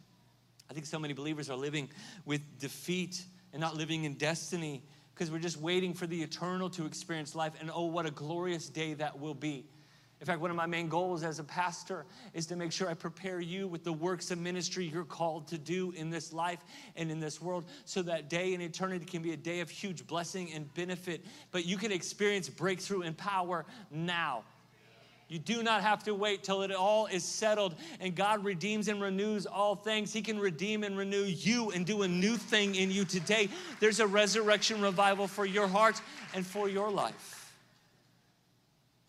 I 0.70 0.74
think 0.74 0.86
so 0.86 0.98
many 0.98 1.14
believers 1.14 1.50
are 1.50 1.56
living 1.56 1.90
with 2.26 2.42
defeat 2.60 3.24
and 3.54 3.62
not 3.62 3.76
living 3.76 4.06
in 4.06 4.16
destiny 4.16 4.84
because 5.14 5.32
we're 5.32 5.40
just 5.40 5.58
waiting 5.58 5.94
for 5.94 6.08
the 6.08 6.22
eternal 6.22 6.70
to 6.72 6.86
experience 6.86 7.36
life. 7.36 7.54
And 7.60 7.72
oh, 7.74 7.86
what 7.86 8.06
a 8.06 8.12
glorious 8.12 8.70
day 8.70 8.94
that 8.96 9.20
will 9.20 9.34
be. 9.34 9.66
In 10.20 10.26
fact, 10.26 10.42
one 10.42 10.50
of 10.50 10.58
my 10.58 10.66
main 10.66 10.90
goals 10.90 11.24
as 11.24 11.38
a 11.38 11.44
pastor 11.44 12.06
is 12.34 12.48
to 12.48 12.56
make 12.56 12.72
sure 12.72 12.90
I 12.90 12.96
prepare 12.96 13.40
you 13.40 13.68
with 13.68 13.84
the 13.84 13.94
works 13.94 14.32
of 14.32 14.40
ministry 14.40 14.86
you're 14.86 15.04
called 15.04 15.48
to 15.50 15.60
do 15.60 15.92
in 15.92 16.10
this 16.10 16.34
life 16.34 16.60
and 16.96 17.12
in 17.12 17.20
this 17.20 17.40
world 17.40 17.66
so 17.86 18.02
that 18.02 18.28
day 18.28 18.56
in 18.56 18.62
eternity 18.62 19.06
can 19.06 19.22
be 19.22 19.34
a 19.34 19.38
day 19.38 19.60
of 19.60 19.70
huge 19.70 20.08
blessing 20.08 20.52
and 20.54 20.74
benefit. 20.74 21.24
But 21.52 21.66
you 21.66 21.78
can 21.78 21.92
experience 21.92 22.50
breakthrough 22.50 23.02
and 23.02 23.16
power 23.16 23.66
now. 23.92 24.44
You 25.28 25.38
do 25.38 25.62
not 25.62 25.84
have 25.84 26.04
to 26.06 26.16
wait 26.16 26.44
till 26.44 26.64
it 26.64 26.72
all 26.72 27.06
is 27.06 27.24
settled 27.24 27.76
and 28.00 28.16
God 28.16 28.44
redeems 28.44 28.88
and 28.88 29.00
renews 29.02 29.46
all 29.46 29.76
things. 29.76 30.14
He 30.14 30.22
can 30.22 30.40
redeem 30.40 30.84
and 30.84 30.98
renew 30.98 31.24
you 31.24 31.70
and 31.72 31.86
do 31.86 32.04
a 32.04 32.08
new 32.08 32.38
thing 32.38 32.76
in 32.76 32.90
you 32.90 33.06
today. 33.06 33.50
There's 33.80 34.00
a 34.00 34.08
resurrection 34.08 34.82
revival 34.82 35.28
for 35.28 35.46
your 35.46 35.68
heart 35.68 36.02
and 36.34 36.48
for 36.48 36.70
your 36.70 36.90
life. 36.90 37.37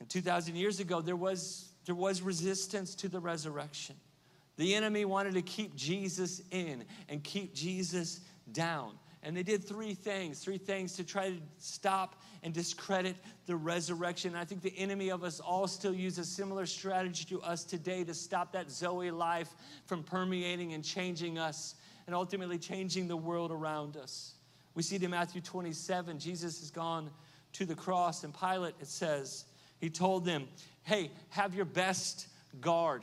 2,000 0.06 0.54
years 0.54 0.80
ago, 0.80 1.00
there 1.00 1.16
was, 1.16 1.72
there 1.84 1.94
was 1.94 2.22
resistance 2.22 2.94
to 2.96 3.08
the 3.08 3.18
resurrection. 3.18 3.96
The 4.56 4.74
enemy 4.74 5.04
wanted 5.04 5.34
to 5.34 5.42
keep 5.42 5.74
Jesus 5.76 6.42
in 6.50 6.84
and 7.08 7.22
keep 7.22 7.54
Jesus 7.54 8.20
down. 8.52 8.92
And 9.22 9.36
they 9.36 9.42
did 9.42 9.64
three 9.64 9.94
things, 9.94 10.40
three 10.40 10.58
things 10.58 10.94
to 10.94 11.04
try 11.04 11.30
to 11.30 11.36
stop 11.58 12.22
and 12.42 12.54
discredit 12.54 13.16
the 13.46 13.56
resurrection. 13.56 14.30
And 14.30 14.38
I 14.38 14.44
think 14.44 14.62
the 14.62 14.76
enemy 14.78 15.10
of 15.10 15.24
us 15.24 15.40
all 15.40 15.66
still 15.66 15.94
use 15.94 16.18
a 16.18 16.24
similar 16.24 16.66
strategy 16.66 17.24
to 17.26 17.42
us 17.42 17.64
today 17.64 18.04
to 18.04 18.14
stop 18.14 18.52
that 18.52 18.70
Zoe 18.70 19.10
life 19.10 19.50
from 19.86 20.04
permeating 20.04 20.72
and 20.72 20.84
changing 20.84 21.38
us 21.38 21.74
and 22.06 22.14
ultimately 22.14 22.58
changing 22.58 23.08
the 23.08 23.16
world 23.16 23.50
around 23.50 23.96
us. 23.96 24.34
We 24.74 24.82
see 24.82 24.96
it 24.96 25.02
in 25.02 25.10
Matthew 25.10 25.40
27. 25.40 26.18
Jesus 26.18 26.60
has 26.60 26.70
gone 26.70 27.10
to 27.54 27.66
the 27.66 27.74
cross, 27.74 28.24
and 28.24 28.32
Pilate, 28.32 28.74
it 28.80 28.86
says, 28.86 29.44
he 29.78 29.90
told 29.90 30.24
them, 30.24 30.48
hey, 30.82 31.10
have 31.30 31.54
your 31.54 31.64
best 31.64 32.28
guard. 32.60 33.02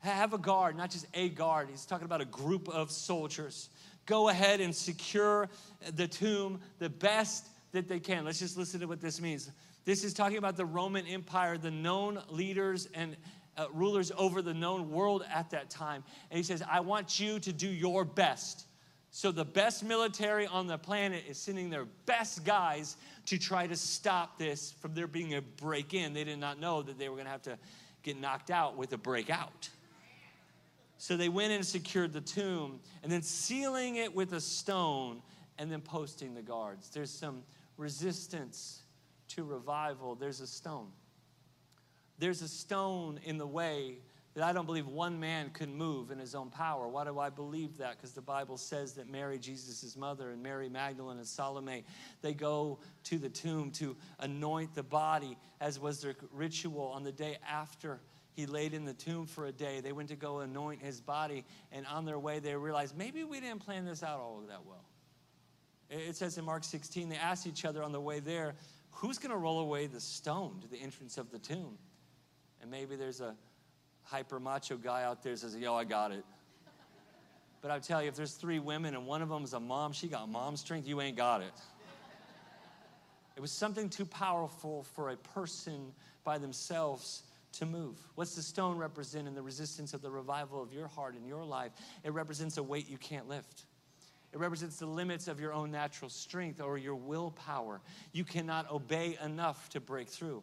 Have 0.00 0.32
a 0.32 0.38
guard, 0.38 0.76
not 0.76 0.90
just 0.90 1.06
a 1.14 1.28
guard. 1.28 1.68
He's 1.70 1.84
talking 1.84 2.04
about 2.04 2.20
a 2.20 2.26
group 2.26 2.68
of 2.68 2.90
soldiers. 2.90 3.68
Go 4.06 4.28
ahead 4.28 4.60
and 4.60 4.74
secure 4.74 5.48
the 5.94 6.06
tomb 6.06 6.60
the 6.78 6.88
best 6.88 7.46
that 7.72 7.88
they 7.88 8.00
can. 8.00 8.24
Let's 8.24 8.38
just 8.38 8.56
listen 8.56 8.80
to 8.80 8.86
what 8.86 9.00
this 9.00 9.20
means. 9.20 9.50
This 9.84 10.04
is 10.04 10.14
talking 10.14 10.38
about 10.38 10.56
the 10.56 10.64
Roman 10.64 11.06
Empire, 11.06 11.58
the 11.58 11.70
known 11.70 12.22
leaders 12.30 12.88
and 12.94 13.16
uh, 13.56 13.66
rulers 13.72 14.12
over 14.16 14.40
the 14.40 14.54
known 14.54 14.90
world 14.90 15.24
at 15.32 15.50
that 15.50 15.68
time. 15.68 16.04
And 16.30 16.36
he 16.36 16.44
says, 16.44 16.62
I 16.70 16.80
want 16.80 17.18
you 17.18 17.40
to 17.40 17.52
do 17.52 17.68
your 17.68 18.04
best. 18.04 18.67
So 19.10 19.32
the 19.32 19.44
best 19.44 19.84
military 19.84 20.46
on 20.46 20.66
the 20.66 20.78
planet 20.78 21.24
is 21.28 21.38
sending 21.38 21.70
their 21.70 21.86
best 22.06 22.44
guys 22.44 22.96
to 23.26 23.38
try 23.38 23.66
to 23.66 23.76
stop 23.76 24.38
this 24.38 24.72
from 24.80 24.94
there 24.94 25.06
being 25.06 25.34
a 25.34 25.42
break 25.42 25.94
in. 25.94 26.12
They 26.12 26.24
did 26.24 26.38
not 26.38 26.60
know 26.60 26.82
that 26.82 26.98
they 26.98 27.08
were 27.08 27.16
going 27.16 27.26
to 27.26 27.32
have 27.32 27.42
to 27.42 27.58
get 28.02 28.20
knocked 28.20 28.50
out 28.50 28.76
with 28.76 28.92
a 28.92 28.98
breakout. 28.98 29.68
So 30.98 31.16
they 31.16 31.28
went 31.28 31.52
and 31.52 31.64
secured 31.64 32.12
the 32.12 32.20
tomb 32.20 32.80
and 33.02 33.10
then 33.10 33.22
sealing 33.22 33.96
it 33.96 34.14
with 34.14 34.32
a 34.32 34.40
stone 34.40 35.22
and 35.58 35.70
then 35.70 35.80
posting 35.80 36.34
the 36.34 36.42
guards. 36.42 36.90
There's 36.90 37.10
some 37.10 37.42
resistance 37.76 38.82
to 39.28 39.44
revival. 39.44 40.16
There's 40.16 40.40
a 40.40 40.46
stone. 40.46 40.88
There's 42.18 42.42
a 42.42 42.48
stone 42.48 43.20
in 43.24 43.38
the 43.38 43.46
way 43.46 43.98
that 44.38 44.46
I 44.46 44.52
don't 44.52 44.66
believe 44.66 44.86
one 44.86 45.18
man 45.18 45.50
could 45.50 45.68
move 45.68 46.12
in 46.12 46.18
his 46.20 46.36
own 46.36 46.48
power. 46.48 46.86
Why 46.86 47.04
do 47.04 47.18
I 47.18 47.28
believe 47.28 47.78
that? 47.78 47.96
Because 47.96 48.12
the 48.12 48.22
Bible 48.22 48.56
says 48.56 48.92
that 48.92 49.10
Mary, 49.10 49.36
Jesus' 49.36 49.96
mother, 49.96 50.30
and 50.30 50.40
Mary 50.40 50.68
Magdalene 50.68 51.18
and 51.18 51.26
Salome, 51.26 51.82
they 52.22 52.34
go 52.34 52.78
to 53.02 53.18
the 53.18 53.28
tomb 53.28 53.72
to 53.72 53.96
anoint 54.20 54.76
the 54.76 54.84
body, 54.84 55.36
as 55.60 55.80
was 55.80 56.00
their 56.00 56.14
ritual 56.32 56.86
on 56.94 57.02
the 57.02 57.10
day 57.10 57.38
after 57.50 57.98
he 58.30 58.46
laid 58.46 58.74
in 58.74 58.84
the 58.84 58.94
tomb 58.94 59.26
for 59.26 59.46
a 59.46 59.52
day. 59.52 59.80
They 59.80 59.90
went 59.90 60.08
to 60.10 60.16
go 60.16 60.38
anoint 60.38 60.82
his 60.82 61.00
body, 61.00 61.44
and 61.72 61.84
on 61.88 62.04
their 62.04 62.20
way, 62.20 62.38
they 62.38 62.54
realized 62.54 62.96
maybe 62.96 63.24
we 63.24 63.40
didn't 63.40 63.58
plan 63.58 63.84
this 63.84 64.04
out 64.04 64.20
all 64.20 64.44
that 64.48 64.64
well. 64.64 64.84
It 65.90 66.14
says 66.14 66.38
in 66.38 66.44
Mark 66.44 66.62
16, 66.62 67.08
they 67.08 67.16
asked 67.16 67.48
each 67.48 67.64
other 67.64 67.82
on 67.82 67.90
the 67.90 68.00
way 68.00 68.20
there, 68.20 68.54
who's 68.92 69.18
going 69.18 69.32
to 69.32 69.36
roll 69.36 69.58
away 69.58 69.88
the 69.88 70.00
stone 70.00 70.60
to 70.60 70.68
the 70.68 70.76
entrance 70.76 71.18
of 71.18 71.32
the 71.32 71.40
tomb? 71.40 71.76
And 72.62 72.70
maybe 72.70 72.94
there's 72.94 73.20
a 73.20 73.34
hyper 74.10 74.40
macho 74.40 74.76
guy 74.76 75.04
out 75.04 75.22
there 75.22 75.36
says, 75.36 75.56
Yo, 75.56 75.74
I 75.74 75.84
got 75.84 76.12
it. 76.12 76.24
But 77.60 77.70
I 77.70 77.78
tell 77.78 78.02
you, 78.02 78.08
if 78.08 78.14
there's 78.14 78.34
three 78.34 78.60
women 78.60 78.94
and 78.94 79.06
one 79.06 79.20
of 79.20 79.28
them 79.28 79.42
is 79.42 79.52
a 79.52 79.60
mom, 79.60 79.92
she 79.92 80.06
got 80.06 80.28
mom 80.28 80.56
strength, 80.56 80.86
you 80.86 81.00
ain't 81.00 81.16
got 81.16 81.42
it. 81.42 81.52
It 83.36 83.40
was 83.40 83.52
something 83.52 83.88
too 83.88 84.04
powerful 84.04 84.84
for 84.94 85.10
a 85.10 85.16
person 85.16 85.92
by 86.24 86.38
themselves 86.38 87.22
to 87.52 87.66
move. 87.66 87.96
What's 88.14 88.34
the 88.34 88.42
stone 88.42 88.76
represent 88.78 89.28
in 89.28 89.34
the 89.34 89.42
resistance 89.42 89.94
of 89.94 90.02
the 90.02 90.10
revival 90.10 90.62
of 90.62 90.72
your 90.72 90.88
heart 90.88 91.14
and 91.14 91.26
your 91.26 91.44
life? 91.44 91.72
It 92.04 92.12
represents 92.12 92.56
a 92.56 92.62
weight 92.62 92.88
you 92.88 92.98
can't 92.98 93.28
lift. 93.28 93.64
It 94.32 94.38
represents 94.38 94.78
the 94.78 94.86
limits 94.86 95.28
of 95.28 95.40
your 95.40 95.52
own 95.52 95.70
natural 95.70 96.10
strength 96.10 96.60
or 96.60 96.78
your 96.78 96.94
willpower. 96.94 97.80
You 98.12 98.24
cannot 98.24 98.70
obey 98.70 99.16
enough 99.24 99.68
to 99.70 99.80
break 99.80 100.08
through. 100.08 100.42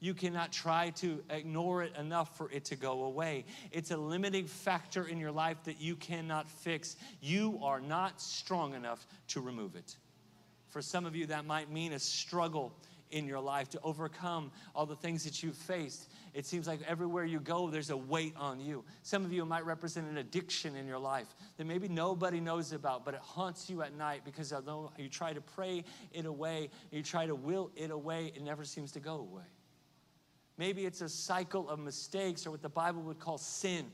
You 0.00 0.14
cannot 0.14 0.52
try 0.52 0.90
to 0.96 1.22
ignore 1.30 1.82
it 1.82 1.96
enough 1.96 2.36
for 2.36 2.50
it 2.50 2.64
to 2.66 2.76
go 2.76 3.04
away. 3.04 3.46
It's 3.72 3.90
a 3.90 3.96
limiting 3.96 4.46
factor 4.46 5.06
in 5.06 5.18
your 5.18 5.32
life 5.32 5.56
that 5.64 5.80
you 5.80 5.96
cannot 5.96 6.48
fix. 6.48 6.96
You 7.20 7.58
are 7.62 7.80
not 7.80 8.20
strong 8.20 8.74
enough 8.74 9.06
to 9.28 9.40
remove 9.40 9.76
it. 9.76 9.96
For 10.68 10.82
some 10.82 11.06
of 11.06 11.14
you, 11.14 11.26
that 11.26 11.46
might 11.46 11.70
mean 11.70 11.92
a 11.92 11.98
struggle 11.98 12.74
in 13.14 13.26
your 13.28 13.40
life, 13.40 13.70
to 13.70 13.80
overcome 13.84 14.50
all 14.74 14.86
the 14.86 14.96
things 14.96 15.22
that 15.22 15.42
you've 15.42 15.56
faced. 15.56 16.10
It 16.34 16.46
seems 16.46 16.66
like 16.66 16.80
everywhere 16.86 17.24
you 17.24 17.38
go, 17.38 17.70
there's 17.70 17.90
a 17.90 17.96
weight 17.96 18.34
on 18.36 18.58
you. 18.58 18.84
Some 19.04 19.24
of 19.24 19.32
you 19.32 19.44
might 19.44 19.64
represent 19.64 20.08
an 20.08 20.18
addiction 20.18 20.74
in 20.74 20.86
your 20.86 20.98
life 20.98 21.28
that 21.56 21.64
maybe 21.64 21.86
nobody 21.86 22.40
knows 22.40 22.72
about, 22.72 23.04
but 23.04 23.14
it 23.14 23.20
haunts 23.20 23.70
you 23.70 23.82
at 23.82 23.94
night 23.94 24.22
because 24.24 24.52
although 24.52 24.90
you 24.98 25.08
try 25.08 25.32
to 25.32 25.40
pray 25.40 25.84
it 26.12 26.26
away, 26.26 26.70
you 26.90 27.02
try 27.02 27.24
to 27.24 27.36
will 27.36 27.70
it 27.76 27.92
away, 27.92 28.32
it 28.34 28.42
never 28.42 28.64
seems 28.64 28.90
to 28.92 29.00
go 29.00 29.14
away. 29.14 29.44
Maybe 30.56 30.86
it's 30.86 31.00
a 31.00 31.08
cycle 31.08 31.68
of 31.68 31.78
mistakes 31.78 32.46
or 32.46 32.50
what 32.52 32.62
the 32.62 32.68
Bible 32.68 33.02
would 33.02 33.18
call 33.18 33.38
sin 33.38 33.86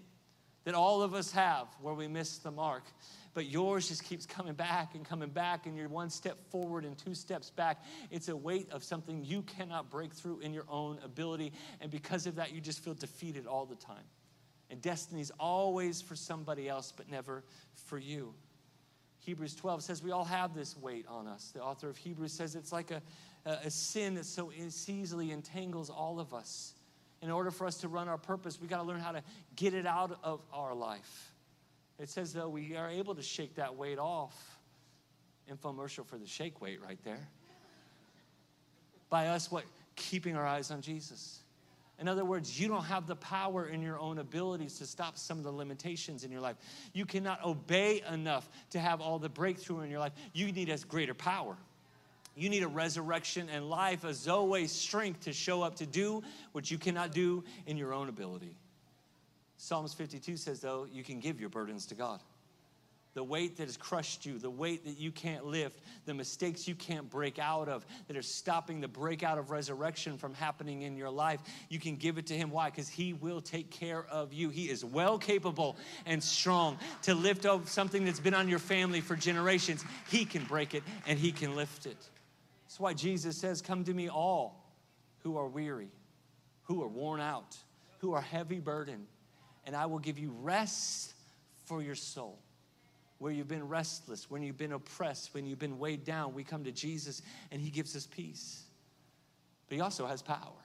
that 0.64 0.75
all 0.75 1.03
of 1.03 1.14
us 1.14 1.33
have 1.33 1.68
where 1.81 1.94
we 1.94 2.07
miss 2.07 2.38
the 2.38 2.51
mark. 2.51 2.85
But 3.33 3.46
yours 3.46 3.88
just 3.88 4.05
keeps 4.05 4.27
coming 4.27 4.55
back 4.55 4.94
and 4.94 5.05
coming 5.05 5.31
back, 5.31 5.66
and 5.66 5.77
you're 5.77 5.88
one 5.88 6.11
step 6.11 6.37
forward 6.51 6.85
and 6.85 6.99
two 6.99 7.14
steps 7.14 7.49
back. 7.51 7.83
It's 8.11 8.29
a 8.29 8.37
weight 8.37 8.68
of 8.70 8.83
something 8.83 9.25
you 9.25 9.42
cannot 9.42 9.88
break 9.88 10.12
through 10.12 10.40
in 10.40 10.53
your 10.53 10.66
own 10.68 10.99
ability. 11.05 11.53
And 11.81 11.90
because 11.90 12.27
of 12.27 12.37
that, 12.37 12.53
you 12.53 12.61
just 12.61 12.83
feel 12.83 12.94
defeated 12.94 13.46
all 13.46 13.66
the 13.66 13.77
time. 13.77 14.05
And 14.68 14.83
destiny's 14.83 15.31
always 15.38 16.03
for 16.03 16.16
somebody 16.16 16.68
else, 16.68 16.92
but 16.94 17.09
never 17.09 17.44
for 17.87 17.99
you. 17.99 18.35
Hebrews 19.20 19.55
12 19.55 19.83
says 19.83 20.03
we 20.03 20.12
all 20.12 20.25
have 20.25 20.55
this 20.55 20.77
weight 20.77 21.07
on 21.09 21.27
us. 21.27 21.51
The 21.55 21.62
author 21.62 21.88
of 21.88 21.96
Hebrews 21.96 22.33
says 22.33 22.55
it's 22.55 22.73
like 22.73 22.90
a, 22.90 23.03
a, 23.44 23.70
sin 23.70 24.14
that 24.14 24.26
so 24.26 24.50
easily 24.88 25.33
entangles 25.33 25.90
all 25.90 26.20
of 26.20 26.35
us 26.35 26.74
in 27.22 27.31
order 27.31 27.50
for 27.50 27.66
us 27.66 27.76
to 27.79 27.88
run 27.88 28.09
our 28.09 28.18
purpose, 28.18 28.61
we 28.61 28.66
got 28.66 28.79
to 28.79 28.83
learn 28.83 29.00
how 29.00 29.12
to 29.12 29.22
get 29.57 29.74
it 29.74 29.87
out 29.87 30.18
of 30.22 30.40
our 30.53 30.74
life. 30.74 31.33
It 31.98 32.09
says, 32.09 32.33
though, 32.33 32.48
we 32.48 32.76
are 32.76 32.88
able 32.88 33.14
to 33.14 33.22
shake 33.22 33.57
that 33.57 33.76
weight 33.76 33.98
off. 33.98 34.59
Infomercial 35.50 36.07
for 36.07 36.16
the 36.16 36.26
shake 36.26 36.61
weight 36.61 36.81
right 36.83 36.98
there. 37.05 37.29
By 39.11 39.29
us, 39.29 39.50
what? 39.50 39.64
Keeping 39.96 40.37
our 40.37 40.46
eyes 40.46 40.70
on 40.70 40.81
Jesus. 40.81 41.40
In 41.98 42.09
other 42.09 42.24
words, 42.24 42.59
you 42.59 42.68
don't 42.68 42.85
have 42.85 43.07
the 43.07 43.16
power 43.16 43.66
in 43.66 43.83
your 43.83 43.98
own 43.98 44.18
abilities 44.18 44.79
to 44.79 44.87
stop 44.87 45.18
some 45.18 45.37
of 45.37 45.44
the 45.44 45.53
limitations 45.53 46.24
in 46.24 46.31
your 46.31 46.40
life. 46.40 46.57
You 46.94 47.05
cannot 47.05 47.44
obey 47.44 48.03
enough 48.11 48.48
to 48.70 48.79
have 48.79 49.03
all 49.03 49.18
the 49.18 49.29
breakthrough 49.29 49.81
in 49.81 49.90
your 49.90 50.00
life. 50.00 50.12
You 50.33 50.50
need 50.50 50.70
a 50.70 50.79
greater 50.79 51.12
power. 51.12 51.59
You 52.40 52.48
need 52.48 52.62
a 52.62 52.68
resurrection 52.68 53.50
and 53.50 53.68
life, 53.68 54.03
a 54.03 54.14
Zoe 54.14 54.66
strength 54.66 55.24
to 55.24 55.33
show 55.35 55.61
up 55.61 55.76
to 55.76 55.87
do 55.87 56.22
what 56.53 56.70
you 56.70 56.79
cannot 56.79 57.12
do 57.12 57.44
in 57.66 57.76
your 57.76 57.92
own 57.92 58.09
ability. 58.09 58.57
Psalms 59.59 59.92
52 59.92 60.38
says, 60.38 60.61
though, 60.61 60.87
you 60.90 61.05
can 61.05 61.20
give 61.20 61.38
your 61.38 61.50
burdens 61.50 61.85
to 61.87 61.94
God. 61.94 62.18
The 63.12 63.22
weight 63.22 63.59
that 63.59 63.64
has 63.64 63.76
crushed 63.76 64.24
you, 64.24 64.38
the 64.38 64.48
weight 64.48 64.87
that 64.87 64.96
you 64.98 65.12
can't 65.12 65.44
lift, 65.44 65.81
the 66.07 66.14
mistakes 66.14 66.66
you 66.66 66.74
can't 66.74 67.11
break 67.11 67.38
out 67.38 67.68
of 67.68 67.85
that 68.09 68.16
are 68.16 68.22
stopping 68.22 68.81
the 68.81 68.88
breakout 68.88 69.37
of 69.37 69.50
resurrection 69.50 70.16
from 70.16 70.33
happening 70.33 70.81
in 70.81 70.96
your 70.96 71.11
life, 71.11 71.40
you 71.68 71.79
can 71.79 71.96
give 71.96 72.16
it 72.16 72.29
to 72.29 72.35
Him. 72.35 72.50
Why? 72.50 72.70
Because 72.70 72.88
He 72.88 73.12
will 73.12 73.42
take 73.42 73.70
care 73.70 74.07
of 74.07 74.33
you. 74.33 74.48
He 74.48 74.70
is 74.70 74.83
well 74.83 75.18
capable 75.18 75.76
and 76.07 76.22
strong 76.22 76.79
to 77.03 77.14
lift 77.14 77.44
up 77.44 77.68
something 77.68 78.07
that's 78.07 78.20
been 78.20 78.33
on 78.33 78.48
your 78.48 78.61
family 78.61 79.03
for 79.03 79.14
generations. 79.14 79.85
He 80.09 80.24
can 80.24 80.44
break 80.44 80.74
it 80.74 80.85
and 81.07 81.18
He 81.18 81.33
can 81.33 81.55
lift 81.55 81.85
it. 81.85 81.98
That's 82.70 82.78
why 82.78 82.94
Jesus 82.94 83.37
says, 83.37 83.61
Come 83.61 83.83
to 83.83 83.92
me, 83.92 84.09
all 84.09 84.64
who 85.24 85.37
are 85.37 85.48
weary, 85.48 85.88
who 86.62 86.85
are 86.85 86.88
worn 86.88 87.20
out, 87.20 87.56
who 87.98 88.12
are 88.12 88.20
heavy 88.20 88.61
burdened, 88.61 89.09
and 89.66 89.74
I 89.74 89.87
will 89.87 89.98
give 89.98 90.20
you 90.20 90.33
rest 90.40 91.14
for 91.64 91.83
your 91.83 91.96
soul. 91.96 92.38
Where 93.18 93.33
you've 93.33 93.48
been 93.48 93.66
restless, 93.66 94.30
when 94.30 94.44
you've 94.44 94.56
been 94.56 94.70
oppressed, 94.70 95.35
when 95.35 95.46
you've 95.46 95.59
been 95.59 95.80
weighed 95.80 96.04
down, 96.04 96.33
we 96.33 96.44
come 96.44 96.62
to 96.62 96.70
Jesus 96.70 97.22
and 97.50 97.61
He 97.61 97.70
gives 97.70 97.96
us 97.96 98.06
peace. 98.06 98.62
But 99.68 99.74
He 99.74 99.80
also 99.80 100.06
has 100.06 100.22
power. 100.22 100.62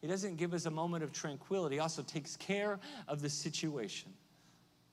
He 0.00 0.08
doesn't 0.08 0.34
give 0.34 0.52
us 0.52 0.66
a 0.66 0.70
moment 0.70 1.04
of 1.04 1.12
tranquility, 1.12 1.76
He 1.76 1.80
also 1.80 2.02
takes 2.02 2.36
care 2.36 2.80
of 3.06 3.22
the 3.22 3.30
situation. 3.30 4.12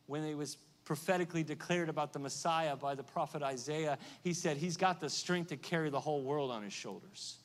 When 0.06 0.24
He 0.24 0.36
was 0.36 0.58
prophetically 0.92 1.42
declared 1.42 1.88
about 1.88 2.12
the 2.12 2.20
Messiah 2.20 2.76
by 2.76 2.96
the 2.96 3.02
prophet 3.02 3.42
Isaiah, 3.42 3.98
he 4.26 4.34
said 4.34 4.58
he's 4.58 4.76
got 4.76 5.00
the 5.00 5.10
strength 5.10 5.48
to 5.48 5.56
carry 5.56 5.90
the 5.90 6.02
whole 6.02 6.22
world 6.22 6.52
on 6.52 6.64
his 6.64 6.74
shoulders. 6.74 7.38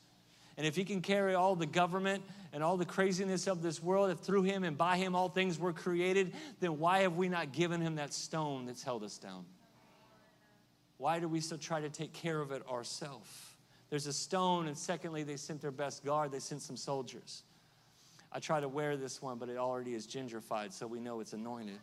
And 0.56 0.66
if 0.66 0.74
he 0.74 0.84
can 0.84 1.00
carry 1.00 1.36
all 1.36 1.54
the 1.54 1.64
government 1.64 2.24
and 2.52 2.64
all 2.64 2.76
the 2.76 2.84
craziness 2.84 3.46
of 3.46 3.62
this 3.62 3.80
world, 3.80 4.10
if 4.10 4.18
through 4.18 4.42
him 4.42 4.64
and 4.64 4.76
by 4.76 4.96
him 4.96 5.14
all 5.14 5.28
things 5.28 5.60
were 5.60 5.72
created, 5.72 6.34
then 6.58 6.80
why 6.80 7.02
have 7.02 7.14
we 7.14 7.28
not 7.28 7.52
given 7.52 7.80
him 7.80 7.94
that 7.94 8.12
stone 8.12 8.66
that's 8.66 8.82
held 8.82 9.04
us 9.04 9.16
down? 9.16 9.44
Why 10.96 11.20
do 11.20 11.28
we 11.28 11.38
still 11.38 11.56
try 11.56 11.80
to 11.80 11.88
take 11.88 12.12
care 12.12 12.40
of 12.40 12.50
it 12.50 12.66
ourselves? 12.68 13.30
There's 13.90 14.08
a 14.08 14.12
stone, 14.12 14.66
and 14.66 14.76
secondly, 14.76 15.22
they 15.22 15.36
sent 15.36 15.60
their 15.60 15.70
best 15.70 16.04
guard, 16.04 16.32
they 16.32 16.40
sent 16.40 16.62
some 16.62 16.76
soldiers. 16.76 17.44
I 18.32 18.40
try 18.40 18.58
to 18.58 18.68
wear 18.68 18.96
this 18.96 19.22
one, 19.22 19.38
but 19.38 19.48
it 19.48 19.56
already 19.56 19.94
is 19.94 20.04
gingerfied, 20.04 20.72
so 20.72 20.88
we 20.88 20.98
know 20.98 21.20
it's 21.20 21.32
anointed. 21.32 21.78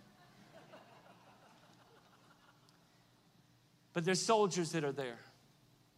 But 3.93 4.06
there's 4.06 4.21
soldiers 4.21 4.71
that 4.71 4.84
are 4.84 4.91
there. 4.91 5.19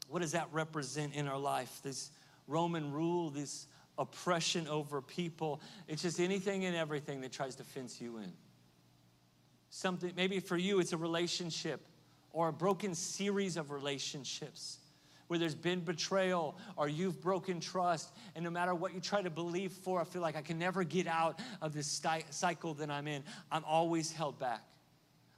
What 0.10 0.22
does 0.22 0.34
that 0.34 0.50
represent 0.52 1.16
in 1.16 1.28
our 1.28 1.40
life? 1.40 1.80
This 1.82 2.12
Roman 2.48 2.92
rule, 2.92 3.30
this 3.30 3.68
oppression 3.98 4.68
over 4.68 5.02
people. 5.02 5.62
It's 5.88 6.02
just 6.02 6.20
anything 6.20 6.66
and 6.66 6.76
everything 6.76 7.22
that 7.22 7.32
tries 7.32 7.56
to 7.56 7.64
fence 7.64 8.00
you 8.00 8.18
in. 8.18 8.32
Something, 9.70 10.14
maybe 10.16 10.40
for 10.40 10.58
you, 10.58 10.80
it's 10.80 10.94
a 10.94 10.98
relationship 10.98 11.82
or 12.32 12.50
a 12.50 12.54
broken 12.54 12.94
series 12.94 13.58
of 13.58 13.72
relationships 13.72 14.78
where 15.28 15.40
there's 15.40 15.56
been 15.56 15.80
betrayal 15.80 16.58
or 16.76 16.88
you've 16.88 17.20
broken 17.22 17.60
trust. 17.60 18.14
And 18.36 18.44
no 18.44 18.52
matter 18.52 18.76
what 18.76 18.94
you 18.94 19.00
try 19.00 19.22
to 19.22 19.30
believe 19.30 19.72
for, 19.72 20.00
I 20.00 20.04
feel 20.04 20.22
like 20.22 20.36
I 20.36 20.42
can 20.42 20.60
never 20.60 20.84
get 20.84 21.08
out 21.08 21.40
of 21.62 21.74
this 21.74 21.88
cycle 22.30 22.74
that 22.76 22.92
I'm 22.92 23.08
in. 23.08 23.24
I'm 23.52 23.64
always 23.66 24.12
held 24.12 24.38
back. 24.38 24.62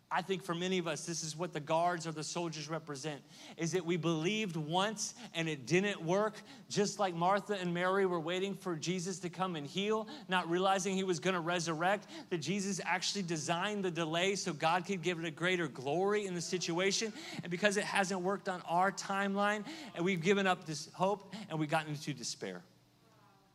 I 0.09 0.21
think 0.21 0.43
for 0.43 0.55
many 0.55 0.77
of 0.77 0.87
us, 0.87 1.05
this 1.05 1.21
is 1.21 1.35
what 1.35 1.51
the 1.51 1.59
guards 1.59 2.07
or 2.07 2.13
the 2.13 2.23
soldiers 2.23 2.69
represent 2.69 3.21
is 3.57 3.73
that 3.73 3.85
we 3.85 3.97
believed 3.97 4.55
once 4.55 5.15
and 5.33 5.49
it 5.49 5.65
didn't 5.65 6.01
work, 6.01 6.35
just 6.69 6.97
like 6.97 7.13
Martha 7.13 7.57
and 7.59 7.73
Mary 7.73 8.05
were 8.05 8.19
waiting 8.19 8.55
for 8.55 8.77
Jesus 8.77 9.19
to 9.19 9.29
come 9.29 9.57
and 9.57 9.67
heal, 9.67 10.07
not 10.29 10.49
realizing 10.49 10.95
he 10.95 11.03
was 11.03 11.19
going 11.19 11.33
to 11.33 11.41
resurrect, 11.41 12.07
that 12.29 12.37
Jesus 12.37 12.79
actually 12.85 13.23
designed 13.23 13.83
the 13.83 13.91
delay 13.91 14.35
so 14.35 14.53
God 14.53 14.85
could 14.85 15.01
give 15.01 15.19
it 15.19 15.25
a 15.25 15.31
greater 15.31 15.67
glory 15.67 16.25
in 16.25 16.33
the 16.33 16.41
situation. 16.41 17.11
And 17.43 17.51
because 17.51 17.75
it 17.75 17.83
hasn't 17.83 18.21
worked 18.21 18.47
on 18.47 18.61
our 18.69 18.93
timeline, 18.93 19.65
and 19.93 20.05
we've 20.05 20.21
given 20.21 20.47
up 20.47 20.65
this 20.65 20.87
hope 20.93 21.35
and 21.49 21.59
we've 21.59 21.69
gotten 21.69 21.89
into 21.89 22.13
despair. 22.13 22.61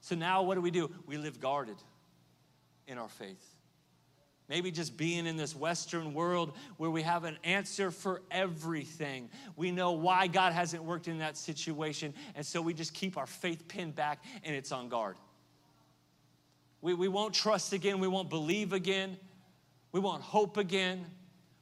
So 0.03 0.15
now 0.17 0.43
what 0.43 0.57
do 0.57 0.61
we 0.61 0.71
do? 0.71 0.91
We 1.07 1.17
live 1.17 1.41
guarded 1.41 1.77
in 2.87 2.99
our 2.99 3.09
faith. 3.09 3.62
Maybe 4.53 4.71
just 4.71 4.99
being 4.99 5.27
in 5.27 5.39
this 5.39 5.57
Western 5.57 6.13
world 6.13 6.53
where 6.77 6.91
we 6.91 7.01
have 7.01 7.25
an 7.25 7.39
answer 7.43 7.91
for 7.91 8.21
everything. 8.31 9.31
We 9.57 9.71
know 9.71 9.93
why 9.93 10.27
God 10.27 10.53
hasn't 10.53 10.85
worked 10.85 11.09
in 11.09 11.21
that 11.21 11.39
situation, 11.39 12.13
and 12.35 12.45
so 12.45 12.61
we 12.61 12.75
just 12.75 12.93
keep 12.93 13.17
our 13.17 13.27
faith 13.27 13.67
pinned 13.67 13.95
back 13.95 14.23
and 14.45 14.55
it's 14.55 14.71
on 14.71 14.91
guard. 14.91 15.17
We, 16.83 16.93
we 16.93 17.09
won't 17.09 17.33
trust 17.33 17.73
again, 17.73 17.99
we 17.99 18.09
won't 18.09 18.29
believe 18.29 18.75
again, 18.75 19.17
we 19.91 20.01
won't 20.01 20.23
hope 20.23 20.59
again, 20.59 21.07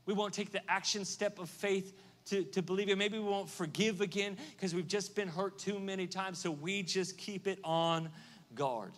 we 0.04 0.12
won't 0.12 0.34
take 0.34 0.50
the 0.50 0.68
action 0.68 1.04
step 1.04 1.38
of 1.38 1.48
faith 1.48 1.96
to, 2.24 2.42
to 2.42 2.60
believe 2.60 2.88
it. 2.88 2.98
Maybe 2.98 3.20
we 3.20 3.24
won't 3.24 3.48
forgive 3.48 4.00
again 4.00 4.36
because 4.56 4.74
we've 4.74 4.88
just 4.88 5.14
been 5.14 5.28
hurt 5.28 5.60
too 5.60 5.78
many 5.78 6.08
times, 6.08 6.40
so 6.40 6.50
we 6.50 6.82
just 6.82 7.16
keep 7.16 7.46
it 7.46 7.60
on 7.62 8.08
guard 8.56 8.94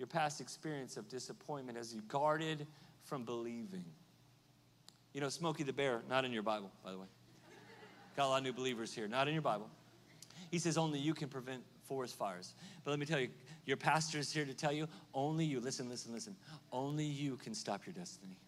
your 0.00 0.06
past 0.06 0.40
experience 0.40 0.96
of 0.96 1.10
disappointment 1.10 1.76
as 1.76 1.94
you 1.94 2.00
guarded 2.08 2.66
from 3.04 3.22
believing. 3.22 3.84
You 5.12 5.20
know, 5.20 5.28
Smokey 5.28 5.62
the 5.62 5.74
Bear, 5.74 6.00
not 6.08 6.24
in 6.24 6.32
your 6.32 6.42
Bible, 6.42 6.70
by 6.82 6.90
the 6.90 6.98
way. 6.98 7.06
Got 8.16 8.24
a 8.24 8.30
lot 8.30 8.38
of 8.38 8.44
new 8.44 8.54
believers 8.54 8.94
here, 8.94 9.06
not 9.06 9.28
in 9.28 9.34
your 9.34 9.42
Bible. 9.42 9.68
He 10.50 10.58
says 10.58 10.78
only 10.78 10.98
you 10.98 11.12
can 11.12 11.28
prevent 11.28 11.62
forest 11.82 12.16
fires. 12.16 12.54
But 12.82 12.92
let 12.92 12.98
me 12.98 13.04
tell 13.04 13.20
you, 13.20 13.28
your 13.66 13.76
pastor 13.76 14.18
is 14.18 14.32
here 14.32 14.46
to 14.46 14.54
tell 14.54 14.72
you 14.72 14.88
only 15.12 15.44
you, 15.44 15.60
listen, 15.60 15.90
listen, 15.90 16.14
listen, 16.14 16.34
only 16.72 17.04
you 17.04 17.36
can 17.36 17.52
stop 17.52 17.84
your 17.84 17.92
destiny. 17.92 18.38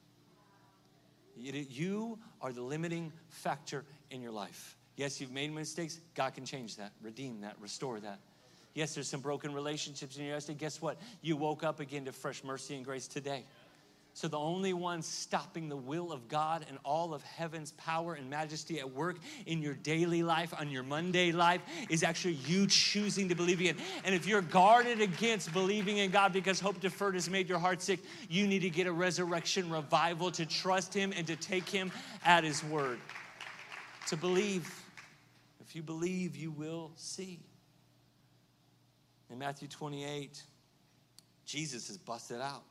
You 1.37 2.19
are 2.41 2.55
the 2.55 2.63
limiting 2.63 3.13
factor 3.29 3.85
in 4.11 4.23
your 4.23 4.33
life. 4.33 4.79
Yes, 4.97 5.21
you've 5.21 5.33
made 5.33 5.53
mistakes. 5.53 6.01
God 6.15 6.33
can 6.33 6.47
change 6.47 6.77
that, 6.77 6.93
redeem 7.03 7.43
that, 7.43 7.57
restore 7.61 8.01
that. 8.01 8.21
Yes, 8.75 8.95
there's 8.95 9.09
some 9.09 9.21
broken 9.21 9.53
relationships 9.53 10.17
in 10.17 10.25
your 10.25 10.35
yesterday. 10.35 10.59
Guess 10.59 10.81
what? 10.81 10.99
You 11.21 11.37
woke 11.37 11.63
up 11.63 11.81
again 11.81 12.07
to 12.07 12.13
fresh 12.13 12.43
mercy 12.43 12.75
and 12.75 12.85
grace 12.85 13.07
today. 13.07 13.45
So, 14.15 14.29
the 14.29 14.39
only 14.39 14.75
one 14.75 15.01
stopping 15.01 15.71
the 15.71 15.77
will 15.77 16.13
of 16.13 16.29
God 16.29 16.67
and 16.69 16.79
all 16.85 17.15
of 17.15 17.23
heaven's 17.23 17.73
power 17.73 18.13
and 18.13 18.29
majesty 18.29 18.79
at 18.79 18.93
work 18.93 19.17
in 19.47 19.63
your 19.63 19.73
daily 19.73 20.23
life, 20.23 20.53
on 20.59 20.71
your 20.71 20.83
Monday 20.83 21.33
life, 21.33 21.63
is 21.89 22.03
actually 22.03 22.35
you 22.35 22.67
choosing 22.67 23.31
to 23.31 23.35
believe 23.35 23.63
in. 23.63 23.75
And 24.05 24.15
if 24.15 24.27
you're 24.27 24.43
guarded 24.43 25.01
against 25.01 25.55
believing 25.55 25.97
in 25.97 26.11
God 26.11 26.35
because 26.35 26.61
hope 26.61 26.79
deferred 26.79 27.15
has 27.15 27.31
made 27.31 27.49
your 27.49 27.59
heart 27.59 27.81
sick, 27.81 28.01
you 28.29 28.47
need 28.47 28.61
to 28.61 28.71
get 28.71 28.87
a 28.87 28.93
resurrection 28.93 29.71
revival 29.71 30.31
to 30.33 30.45
trust 30.45 30.93
Him 30.93 31.15
and 31.17 31.27
to 31.27 31.37
take 31.37 31.67
Him 31.67 31.91
at 32.23 32.45
His 32.45 32.63
word. 32.65 32.99
To 34.09 34.17
believe. 34.19 34.79
If 35.63 35.75
you 35.75 35.83
believe, 35.83 36.37
you 36.37 36.51
will 36.51 36.91
see. 36.97 37.41
In 39.33 39.39
Matthew 39.39 39.67
28, 39.67 40.43
Jesus 41.47 41.89
is 41.89 41.97
busted 41.97 42.43
out. 42.43 42.65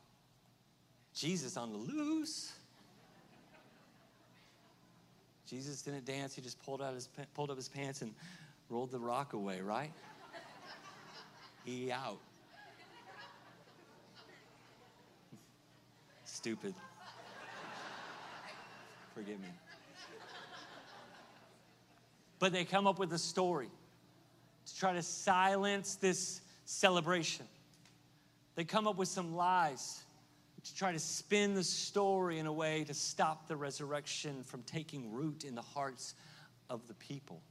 Jesus 1.16 1.58
on 1.58 1.72
the 1.72 1.78
loose. 1.78 2.54
Jesus 5.48 5.82
didn't 5.82 6.06
dance, 6.06 6.36
he 6.36 6.42
just 6.42 6.64
pulled, 6.64 6.82
out 6.82 6.94
his, 6.94 7.10
pulled 7.34 7.50
up 7.50 7.58
his 7.58 7.68
pants 7.68 8.04
and 8.04 8.14
rolled 8.70 8.92
the 8.92 9.00
rock 9.00 9.34
away, 9.34 9.60
right? 9.60 9.92
he 11.66 11.92
out. 11.92 12.20
Stupid. 16.26 16.76
Forgive 19.16 19.40
me. 19.42 19.48
But 22.38 22.54
they 22.54 22.66
come 22.66 22.86
up 22.86 23.00
with 23.00 23.12
a 23.14 23.20
story 23.20 23.70
to 24.66 24.78
try 24.78 24.94
to 24.94 25.02
silence 25.02 25.96
this 25.96 26.42
celebration. 26.72 27.46
They 28.56 28.64
come 28.64 28.88
up 28.88 28.98
with 28.98 29.08
some 29.08 29.36
lies 29.36 30.02
to 30.64 30.76
try 30.76 30.92
to 30.92 31.00
spin 31.00 31.54
the 31.54 31.64
story 31.64 32.40
in 32.40 32.46
a 32.46 32.54
way 32.54 32.84
to 32.86 32.94
stop 32.94 33.48
the 33.48 33.56
resurrection 33.56 34.44
from 34.44 34.62
taking 34.64 35.12
root 35.12 35.44
in 35.44 35.56
the 35.56 35.62
hearts 35.62 36.16
of 36.70 36.88
the 36.88 36.94
people. 36.94 37.42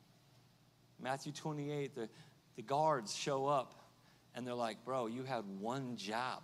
Matthew 1.03 1.33
28, 1.33 1.95
the, 1.95 2.09
the 2.57 2.63
guards 2.63 3.15
show 3.15 3.47
up 3.47 3.75
and 4.35 4.47
they're 4.47 4.55
like, 4.55 4.85
Bro, 4.85 5.09
you 5.09 5.25
had 5.25 5.45
one 5.59 5.97
job. 5.97 6.43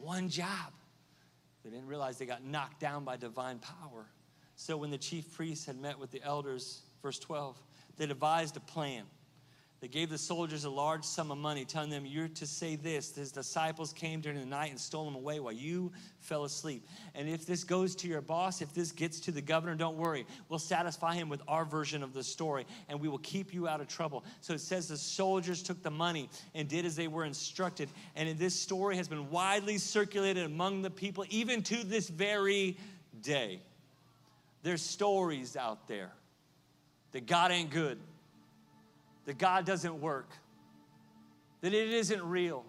One 0.00 0.28
job. 0.28 0.72
They 1.62 1.70
didn't 1.70 1.86
realize 1.86 2.18
they 2.18 2.26
got 2.26 2.44
knocked 2.44 2.80
down 2.80 3.04
by 3.04 3.16
divine 3.16 3.58
power. 3.58 4.06
So 4.56 4.76
when 4.76 4.90
the 4.90 4.98
chief 4.98 5.32
priests 5.34 5.66
had 5.66 5.78
met 5.78 5.98
with 5.98 6.10
the 6.10 6.22
elders, 6.22 6.82
verse 7.02 7.18
12, 7.18 7.60
they 7.98 8.06
devised 8.06 8.56
a 8.56 8.60
plan 8.60 9.04
they 9.82 9.88
gave 9.88 10.10
the 10.10 10.18
soldiers 10.18 10.62
a 10.62 10.70
large 10.70 11.02
sum 11.02 11.32
of 11.32 11.38
money, 11.38 11.64
telling 11.64 11.90
them, 11.90 12.06
You're 12.06 12.28
to 12.28 12.46
say 12.46 12.76
this. 12.76 13.16
His 13.16 13.32
disciples 13.32 13.92
came 13.92 14.20
during 14.20 14.38
the 14.38 14.46
night 14.46 14.70
and 14.70 14.78
stole 14.78 15.08
him 15.08 15.16
away 15.16 15.40
while 15.40 15.52
you 15.52 15.90
fell 16.20 16.44
asleep. 16.44 16.86
And 17.16 17.28
if 17.28 17.46
this 17.46 17.64
goes 17.64 17.96
to 17.96 18.06
your 18.06 18.20
boss, 18.20 18.62
if 18.62 18.72
this 18.72 18.92
gets 18.92 19.18
to 19.18 19.32
the 19.32 19.42
governor, 19.42 19.74
don't 19.74 19.96
worry. 19.96 20.24
We'll 20.48 20.60
satisfy 20.60 21.14
him 21.16 21.28
with 21.28 21.42
our 21.48 21.64
version 21.64 22.04
of 22.04 22.14
the 22.14 22.22
story, 22.22 22.64
and 22.88 23.00
we 23.00 23.08
will 23.08 23.18
keep 23.18 23.52
you 23.52 23.66
out 23.66 23.80
of 23.80 23.88
trouble. 23.88 24.24
So 24.40 24.54
it 24.54 24.60
says 24.60 24.86
the 24.86 24.96
soldiers 24.96 25.64
took 25.64 25.82
the 25.82 25.90
money 25.90 26.30
and 26.54 26.68
did 26.68 26.86
as 26.86 26.94
they 26.94 27.08
were 27.08 27.24
instructed. 27.24 27.88
And 28.14 28.38
this 28.38 28.54
story 28.54 28.96
has 28.98 29.08
been 29.08 29.30
widely 29.30 29.78
circulated 29.78 30.44
among 30.44 30.82
the 30.82 30.90
people, 30.90 31.24
even 31.28 31.60
to 31.64 31.82
this 31.82 32.08
very 32.08 32.76
day. 33.20 33.58
There's 34.62 34.80
stories 34.80 35.56
out 35.56 35.88
there 35.88 36.12
that 37.10 37.26
God 37.26 37.50
ain't 37.50 37.70
good 37.70 37.98
that 39.26 39.38
God 39.38 39.64
doesn't 39.64 40.00
work, 40.00 40.28
that 41.60 41.72
it 41.72 41.88
isn't 41.90 42.22
real. 42.22 42.64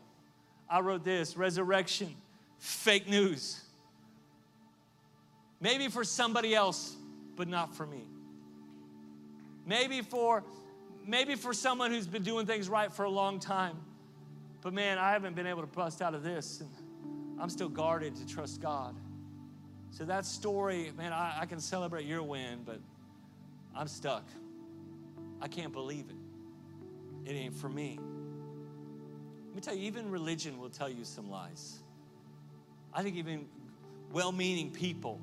I 0.70 0.82
wrote 0.82 1.04
this 1.04 1.36
resurrection, 1.36 2.14
fake 2.60 3.08
news. 3.08 3.62
Maybe 5.60 5.88
for 5.88 6.04
somebody 6.04 6.54
else, 6.54 6.96
but 7.36 7.48
not 7.48 7.76
for 7.76 7.86
me. 7.86 8.04
Maybe 9.66 10.02
for 10.02 10.44
maybe 11.06 11.36
for 11.36 11.54
someone 11.54 11.92
who's 11.92 12.08
been 12.08 12.24
doing 12.24 12.46
things 12.46 12.70
right 12.70 12.92
for 12.92 13.04
a 13.04 13.10
long 13.10 13.40
time. 13.40 13.78
But 14.62 14.74
man, 14.74 14.98
I 14.98 15.12
haven't 15.12 15.36
been 15.36 15.48
able 15.48 15.62
to 15.62 15.68
bust 15.68 16.02
out 16.02 16.16
of 16.16 16.24
this. 16.24 16.62
And 16.62 16.70
I'm 17.40 17.50
still 17.50 17.68
guarded 17.70 18.16
to 18.16 18.26
trust 18.26 18.62
God. 18.62 18.96
So 19.92 20.06
that 20.06 20.26
story, 20.26 20.92
man, 20.98 21.12
I, 21.12 21.40
I 21.42 21.46
can 21.46 21.60
celebrate 21.60 22.06
your 22.06 22.24
win, 22.24 22.62
but 22.66 22.80
I'm 23.76 23.88
stuck. 23.88 24.26
I 25.42 25.48
can't 25.48 25.74
believe 25.74 26.06
it 26.10 26.23
it 27.26 27.32
ain't 27.32 27.56
for 27.56 27.70
me. 27.70 28.00
Let 29.48 29.56
me 29.56 29.62
tell 29.62 29.76
you, 29.76 29.84
even 29.84 30.10
religion 30.10 30.60
will 30.60 30.70
tell 30.70 30.90
you 30.90 31.04
some 31.04 31.30
lies. 31.30 31.80
I 32.94 33.04
think 33.04 33.16
even 33.16 33.46
well 34.12 34.32
meaning 34.32 34.72
people 34.72 35.20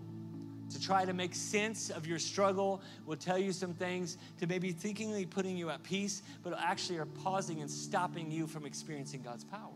to 0.71 0.81
try 0.81 1.05
to 1.05 1.13
make 1.13 1.35
sense 1.35 1.91
of 1.91 2.07
your 2.07 2.19
struggle 2.19 2.81
will 3.05 3.17
tell 3.17 3.39
you 3.39 3.53
some 3.53 3.75
things 3.75 4.19
to 4.39 4.47
maybe 4.47 4.73
thinkingly 4.73 5.27
putting 5.27 5.57
you 5.57 5.69
at 5.71 5.83
peace, 5.83 6.23
but 6.43 6.57
actually 6.59 6.99
are 6.99 7.07
pausing 7.07 7.61
and 7.61 7.71
stopping 7.71 8.31
you 8.31 8.47
from 8.47 8.65
experiencing 8.65 9.23
God's 9.23 9.45
power. 9.45 9.73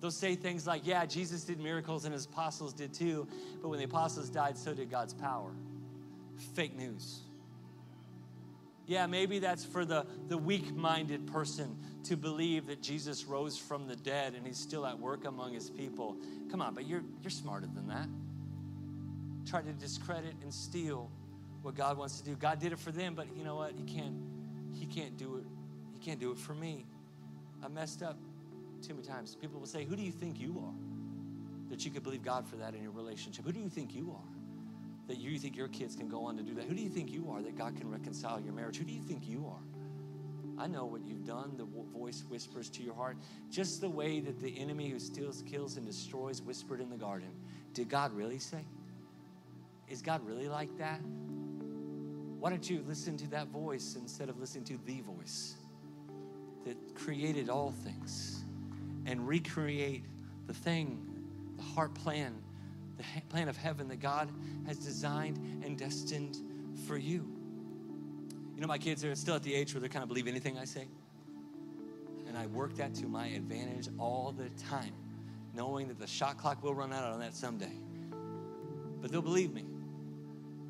They'll 0.00 0.10
say 0.10 0.36
things 0.36 0.66
like, 0.66 0.86
Yeah, 0.86 1.06
Jesus 1.06 1.44
did 1.44 1.58
miracles 1.60 2.04
and 2.04 2.12
his 2.12 2.26
apostles 2.26 2.72
did 2.72 2.92
too, 2.92 3.26
but 3.62 3.68
when 3.68 3.78
the 3.78 3.84
apostles 3.84 4.30
died, 4.30 4.56
so 4.56 4.74
did 4.74 4.90
God's 4.90 5.14
power. 5.14 5.50
Fake 6.54 6.76
news. 6.76 7.20
Yeah, 8.86 9.06
maybe 9.06 9.38
that's 9.38 9.64
for 9.64 9.84
the, 9.84 10.06
the 10.28 10.36
weak 10.36 10.74
minded 10.74 11.26
person 11.26 11.76
to 12.04 12.16
believe 12.16 12.66
that 12.66 12.82
Jesus 12.82 13.24
rose 13.24 13.56
from 13.56 13.86
the 13.86 13.96
dead 13.96 14.34
and 14.34 14.46
he's 14.46 14.58
still 14.58 14.84
at 14.84 14.98
work 14.98 15.24
among 15.24 15.54
his 15.54 15.70
people. 15.70 16.16
Come 16.50 16.60
on, 16.60 16.74
but 16.74 16.86
you're, 16.86 17.02
you're 17.22 17.30
smarter 17.30 17.66
than 17.66 17.88
that. 17.88 18.08
Try 19.48 19.62
to 19.62 19.72
discredit 19.72 20.34
and 20.42 20.52
steal 20.52 21.10
what 21.62 21.74
God 21.74 21.96
wants 21.96 22.20
to 22.20 22.24
do. 22.24 22.36
God 22.36 22.60
did 22.60 22.72
it 22.72 22.78
for 22.78 22.92
them, 22.92 23.14
but 23.14 23.26
you 23.34 23.42
know 23.42 23.56
what? 23.56 23.72
He 23.74 23.84
can't, 23.84 24.16
he 24.74 24.84
can't 24.84 25.16
do 25.16 25.36
it. 25.36 25.44
He 25.94 25.98
can't 25.98 26.20
do 26.20 26.30
it 26.30 26.38
for 26.38 26.54
me. 26.54 26.84
I 27.64 27.68
messed 27.68 28.02
up 28.02 28.18
too 28.82 28.94
many 28.94 29.06
times. 29.06 29.34
People 29.34 29.60
will 29.60 29.66
say, 29.66 29.84
Who 29.84 29.96
do 29.96 30.02
you 30.02 30.12
think 30.12 30.38
you 30.38 30.62
are? 30.62 31.70
That 31.70 31.84
you 31.86 31.90
could 31.90 32.02
believe 32.02 32.22
God 32.22 32.46
for 32.46 32.56
that 32.56 32.74
in 32.74 32.82
your 32.82 32.92
relationship. 32.92 33.46
Who 33.46 33.52
do 33.52 33.60
you 33.60 33.70
think 33.70 33.94
you 33.94 34.10
are? 34.10 34.33
That 35.06 35.18
you 35.18 35.38
think 35.38 35.56
your 35.56 35.68
kids 35.68 35.96
can 35.96 36.08
go 36.08 36.24
on 36.24 36.36
to 36.36 36.42
do 36.42 36.54
that? 36.54 36.64
Who 36.64 36.74
do 36.74 36.82
you 36.82 36.88
think 36.88 37.10
you 37.10 37.30
are 37.30 37.42
that 37.42 37.56
God 37.56 37.76
can 37.76 37.90
reconcile 37.90 38.40
your 38.40 38.52
marriage? 38.52 38.78
Who 38.78 38.84
do 38.84 38.92
you 38.92 39.02
think 39.02 39.26
you 39.26 39.46
are? 39.46 40.62
I 40.62 40.66
know 40.66 40.84
what 40.84 41.04
you've 41.04 41.24
done. 41.24 41.56
The 41.56 41.64
voice 41.64 42.24
whispers 42.28 42.70
to 42.70 42.82
your 42.82 42.94
heart, 42.94 43.16
just 43.50 43.80
the 43.80 43.88
way 43.88 44.20
that 44.20 44.40
the 44.40 44.58
enemy 44.58 44.88
who 44.88 44.98
steals, 44.98 45.42
kills, 45.42 45.76
and 45.76 45.84
destroys 45.84 46.40
whispered 46.40 46.80
in 46.80 46.90
the 46.90 46.96
garden. 46.96 47.30
Did 47.72 47.88
God 47.88 48.12
really 48.12 48.38
say? 48.38 48.64
Is 49.88 50.00
God 50.00 50.24
really 50.26 50.48
like 50.48 50.76
that? 50.78 51.00
Why 52.38 52.50
don't 52.50 52.68
you 52.68 52.84
listen 52.86 53.16
to 53.18 53.26
that 53.30 53.48
voice 53.48 53.96
instead 53.98 54.28
of 54.28 54.38
listening 54.38 54.64
to 54.64 54.78
the 54.86 55.00
voice 55.00 55.54
that 56.64 56.76
created 56.94 57.48
all 57.48 57.70
things 57.70 58.44
and 59.06 59.26
recreate 59.26 60.04
the 60.46 60.54
thing, 60.54 61.06
the 61.56 61.62
heart 61.62 61.94
plan 61.94 62.34
the 62.96 63.04
plan 63.28 63.48
of 63.48 63.56
heaven 63.56 63.88
that 63.88 64.00
God 64.00 64.30
has 64.66 64.78
designed 64.78 65.38
and 65.64 65.78
destined 65.78 66.38
for 66.86 66.96
you. 66.96 67.28
You 68.54 68.60
know, 68.60 68.66
my 68.66 68.78
kids 68.78 69.04
are 69.04 69.14
still 69.14 69.34
at 69.34 69.42
the 69.42 69.54
age 69.54 69.74
where 69.74 69.80
they 69.80 69.88
kind 69.88 70.02
of 70.02 70.08
believe 70.08 70.26
anything 70.26 70.58
I 70.58 70.64
say. 70.64 70.86
And 72.28 72.38
I 72.38 72.46
work 72.46 72.74
that 72.76 72.94
to 72.96 73.06
my 73.06 73.26
advantage 73.28 73.88
all 73.98 74.34
the 74.36 74.48
time, 74.64 74.92
knowing 75.54 75.88
that 75.88 75.98
the 75.98 76.06
shot 76.06 76.38
clock 76.38 76.62
will 76.62 76.74
run 76.74 76.92
out 76.92 77.04
on 77.04 77.20
that 77.20 77.34
someday. 77.34 77.72
But 79.00 79.10
they'll 79.10 79.22
believe 79.22 79.52
me. 79.52 79.64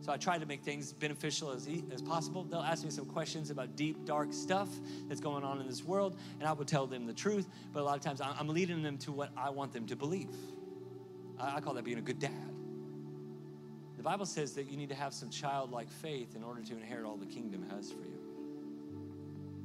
So 0.00 0.12
I 0.12 0.18
try 0.18 0.37
to 0.37 0.44
make 0.44 0.62
things 0.62 0.92
beneficial 0.92 1.50
as, 1.50 1.66
as 1.90 2.02
possible. 2.02 2.44
They'll 2.44 2.60
ask 2.60 2.84
me 2.84 2.90
some 2.90 3.06
questions 3.06 3.48
about 3.50 3.74
deep, 3.74 4.04
dark 4.04 4.34
stuff 4.34 4.68
that's 5.08 5.20
going 5.20 5.44
on 5.44 5.62
in 5.62 5.66
this 5.66 5.82
world, 5.82 6.18
and 6.38 6.46
I 6.46 6.52
will 6.52 6.66
tell 6.66 6.87
them 6.87 7.06
the 7.06 7.14
truth. 7.14 7.48
But 7.72 7.80
a 7.80 7.84
lot 7.84 7.96
of 7.96 8.02
times 8.02 8.20
I'm 8.20 8.48
leading 8.48 8.82
them 8.82 8.98
to 8.98 9.12
what 9.12 9.30
I 9.34 9.48
want 9.48 9.72
them 9.72 9.87
to 9.87 9.96
believe. 9.96 10.28
I 11.38 11.61
call 11.61 11.75
that 11.75 11.85
being 11.85 11.99
a 11.99 12.03
good 12.03 12.18
dad. 12.18 12.55
The 13.97 14.03
Bible 14.03 14.27
says 14.27 14.53
that 14.55 14.70
you 14.70 14.77
need 14.77 14.90
to 14.90 14.94
have 14.94 15.14
some 15.14 15.31
childlike 15.31 15.90
faith 15.90 16.37
in 16.37 16.44
order 16.44 16.62
to 16.62 16.73
inherit 16.75 17.07
all 17.07 17.16
the 17.16 17.27
kingdom 17.27 17.64
has 17.70 17.90
for 17.90 18.05
you. 18.05 18.18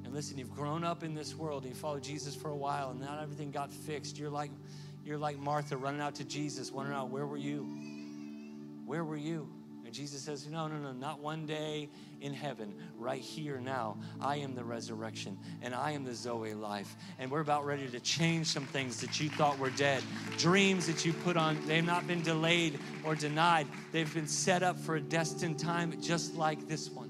And 0.05 0.13
listen, 0.13 0.37
you've 0.37 0.55
grown 0.55 0.83
up 0.83 1.03
in 1.03 1.13
this 1.13 1.35
world 1.35 1.63
and 1.63 1.73
you 1.73 1.79
followed 1.79 2.03
Jesus 2.03 2.35
for 2.35 2.49
a 2.49 2.55
while 2.55 2.91
and 2.91 3.01
not 3.01 3.21
everything 3.21 3.51
got 3.51 3.71
fixed. 3.71 4.17
You're 4.17 4.29
like 4.29 4.51
you're 5.05 5.17
like 5.17 5.37
Martha 5.37 5.77
running 5.77 6.01
out 6.01 6.15
to 6.15 6.23
Jesus, 6.23 6.71
wondering 6.71 6.97
out 6.97 7.09
where 7.09 7.25
were 7.25 7.37
you? 7.37 7.67
Where 8.85 9.03
were 9.03 9.17
you? 9.17 9.49
And 9.89 9.95
Jesus 9.95 10.21
says, 10.21 10.45
No, 10.45 10.67
no, 10.67 10.77
no, 10.77 10.91
not 10.91 11.19
one 11.19 11.47
day 11.47 11.89
in 12.21 12.31
heaven, 12.31 12.75
right 12.99 13.19
here 13.19 13.59
now. 13.59 13.97
I 14.21 14.35
am 14.35 14.53
the 14.53 14.63
resurrection 14.63 15.35
and 15.63 15.73
I 15.73 15.93
am 15.93 16.03
the 16.03 16.13
Zoe 16.13 16.53
life. 16.53 16.95
And 17.17 17.31
we're 17.31 17.39
about 17.39 17.65
ready 17.65 17.87
to 17.87 17.99
change 17.99 18.45
some 18.45 18.65
things 18.65 19.01
that 19.01 19.19
you 19.19 19.29
thought 19.29 19.57
were 19.57 19.71
dead. 19.71 20.03
Dreams 20.37 20.85
that 20.85 21.05
you 21.05 21.13
put 21.13 21.37
on, 21.37 21.57
they've 21.65 21.83
not 21.83 22.05
been 22.05 22.21
delayed 22.21 22.77
or 23.03 23.15
denied. 23.15 23.65
They've 23.91 24.13
been 24.13 24.27
set 24.27 24.61
up 24.61 24.77
for 24.77 24.97
a 24.97 25.01
destined 25.01 25.57
time, 25.57 25.99
just 25.99 26.35
like 26.35 26.67
this 26.67 26.91
one. 26.91 27.09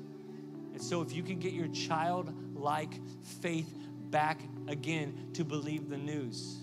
And 0.72 0.82
so, 0.82 1.02
if 1.02 1.12
you 1.12 1.22
can 1.22 1.38
get 1.38 1.52
your 1.52 1.68
childlike 1.68 2.94
faith 3.42 3.76
back 4.10 4.39
again 4.70 5.32
to 5.34 5.44
believe 5.44 5.89
the 5.89 5.98
news, 5.98 6.60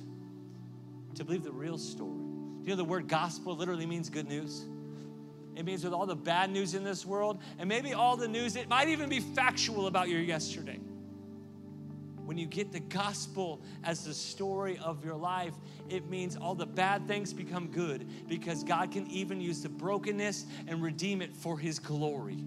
to 1.16 1.24
believe 1.24 1.44
the 1.44 1.52
real 1.52 1.76
story. 1.76 2.16
Do 2.16 2.62
you 2.62 2.70
know 2.70 2.76
the 2.76 2.84
word 2.84 3.06
gospel 3.06 3.54
literally 3.54 3.84
means 3.84 4.08
good 4.08 4.30
news? 4.30 4.64
It 5.56 5.64
means 5.64 5.82
with 5.82 5.92
all 5.92 6.06
the 6.06 6.14
bad 6.14 6.50
news 6.50 6.74
in 6.74 6.84
this 6.84 7.06
world, 7.06 7.40
and 7.58 7.68
maybe 7.68 7.94
all 7.94 8.16
the 8.16 8.28
news, 8.28 8.56
it 8.56 8.68
might 8.68 8.88
even 8.88 9.08
be 9.08 9.20
factual 9.20 9.86
about 9.86 10.08
your 10.08 10.20
yesterday. 10.20 10.78
When 12.24 12.36
you 12.36 12.46
get 12.46 12.72
the 12.72 12.80
gospel 12.80 13.62
as 13.84 14.04
the 14.04 14.12
story 14.12 14.78
of 14.78 15.04
your 15.04 15.14
life, 15.14 15.54
it 15.88 16.10
means 16.10 16.36
all 16.36 16.54
the 16.54 16.66
bad 16.66 17.06
things 17.06 17.32
become 17.32 17.68
good 17.68 18.06
because 18.28 18.64
God 18.64 18.90
can 18.90 19.08
even 19.10 19.40
use 19.40 19.62
the 19.62 19.68
brokenness 19.68 20.44
and 20.66 20.82
redeem 20.82 21.22
it 21.22 21.34
for 21.34 21.58
His 21.58 21.78
glory. 21.78 22.44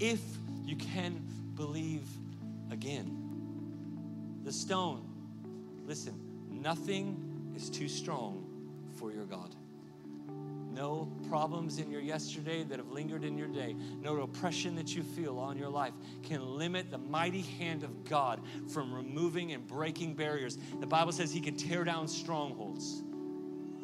If 0.00 0.20
you 0.64 0.76
can 0.76 1.22
believe 1.54 2.06
again. 2.70 3.20
The 4.42 4.52
stone 4.52 5.14
Listen, 5.86 6.18
nothing 6.50 7.52
is 7.54 7.68
too 7.68 7.88
strong 7.88 8.46
for 8.94 9.12
your 9.12 9.24
God. 9.24 9.54
No 10.74 11.08
problems 11.28 11.78
in 11.78 11.88
your 11.88 12.00
yesterday 12.00 12.64
that 12.64 12.78
have 12.78 12.90
lingered 12.90 13.22
in 13.22 13.38
your 13.38 13.46
day, 13.46 13.76
no 14.02 14.20
oppression 14.22 14.74
that 14.74 14.94
you 14.94 15.04
feel 15.04 15.38
on 15.38 15.56
your 15.56 15.68
life 15.68 15.92
can 16.24 16.44
limit 16.44 16.90
the 16.90 16.98
mighty 16.98 17.42
hand 17.42 17.84
of 17.84 18.04
God 18.04 18.40
from 18.66 18.92
removing 18.92 19.52
and 19.52 19.64
breaking 19.64 20.14
barriers. 20.14 20.58
The 20.80 20.86
Bible 20.86 21.12
says 21.12 21.32
He 21.32 21.40
can 21.40 21.56
tear 21.56 21.84
down 21.84 22.08
strongholds. 22.08 23.04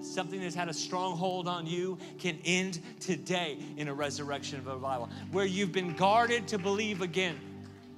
Something 0.02 0.40
that's 0.40 0.54
had 0.54 0.68
a 0.68 0.74
stronghold 0.74 1.46
on 1.46 1.64
you 1.64 1.96
can 2.18 2.38
end 2.44 2.80
today 2.98 3.58
in 3.76 3.86
a 3.86 3.94
resurrection 3.94 4.58
of 4.58 4.66
revival, 4.66 5.10
where 5.30 5.46
you've 5.46 5.72
been 5.72 5.94
guarded 5.94 6.48
to 6.48 6.58
believe 6.58 7.02
again 7.02 7.38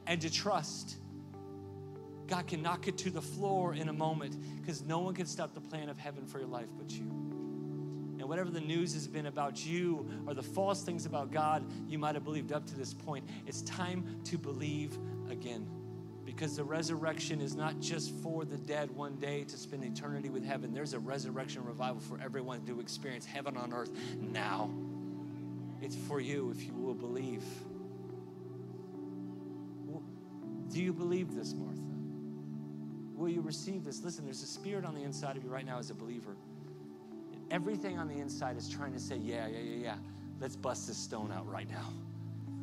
and 0.06 0.20
to 0.20 0.30
trust. 0.30 0.96
God 2.26 2.46
can 2.46 2.60
knock 2.60 2.88
it 2.88 2.98
to 2.98 3.10
the 3.10 3.22
floor 3.22 3.72
in 3.72 3.88
a 3.88 3.92
moment 3.92 4.36
because 4.60 4.82
no 4.82 4.98
one 4.98 5.14
can 5.14 5.26
stop 5.26 5.54
the 5.54 5.60
plan 5.60 5.88
of 5.88 5.98
heaven 5.98 6.26
for 6.26 6.40
your 6.40 6.48
life 6.48 6.68
but 6.76 6.90
you. 6.90 7.31
And 8.22 8.28
whatever 8.28 8.50
the 8.50 8.60
news 8.60 8.94
has 8.94 9.08
been 9.08 9.26
about 9.26 9.66
you 9.66 10.08
or 10.28 10.32
the 10.32 10.44
false 10.44 10.84
things 10.84 11.06
about 11.06 11.32
God 11.32 11.64
you 11.88 11.98
might 11.98 12.14
have 12.14 12.22
believed 12.22 12.52
up 12.52 12.64
to 12.66 12.76
this 12.76 12.94
point, 12.94 13.28
it's 13.48 13.62
time 13.62 14.20
to 14.26 14.38
believe 14.38 14.96
again. 15.28 15.66
Because 16.24 16.54
the 16.54 16.62
resurrection 16.62 17.40
is 17.40 17.56
not 17.56 17.80
just 17.80 18.14
for 18.22 18.44
the 18.44 18.58
dead 18.58 18.92
one 18.92 19.16
day 19.16 19.42
to 19.42 19.56
spend 19.56 19.82
eternity 19.82 20.30
with 20.30 20.44
heaven. 20.44 20.72
There's 20.72 20.94
a 20.94 21.00
resurrection 21.00 21.64
revival 21.64 21.98
for 21.98 22.20
everyone 22.22 22.64
to 22.66 22.78
experience 22.78 23.26
heaven 23.26 23.56
on 23.56 23.72
earth 23.72 23.90
now. 24.20 24.70
It's 25.80 25.96
for 25.96 26.20
you 26.20 26.52
if 26.52 26.64
you 26.64 26.74
will 26.74 26.94
believe. 26.94 27.42
Do 30.72 30.80
you 30.80 30.92
believe 30.92 31.34
this, 31.34 31.54
Martha? 31.54 31.82
Will 33.16 33.30
you 33.30 33.40
receive 33.40 33.82
this? 33.82 34.04
Listen, 34.04 34.24
there's 34.24 34.44
a 34.44 34.46
spirit 34.46 34.84
on 34.84 34.94
the 34.94 35.02
inside 35.02 35.36
of 35.36 35.42
you 35.42 35.50
right 35.50 35.66
now 35.66 35.80
as 35.80 35.90
a 35.90 35.94
believer. 35.94 36.36
Everything 37.52 37.98
on 37.98 38.08
the 38.08 38.14
inside 38.14 38.56
is 38.56 38.68
trying 38.68 38.94
to 38.94 38.98
say, 38.98 39.16
Yeah, 39.16 39.46
yeah, 39.46 39.58
yeah, 39.58 39.76
yeah. 39.76 39.96
Let's 40.40 40.56
bust 40.56 40.88
this 40.88 40.96
stone 40.96 41.30
out 41.30 41.46
right 41.48 41.70
now. 41.70 41.92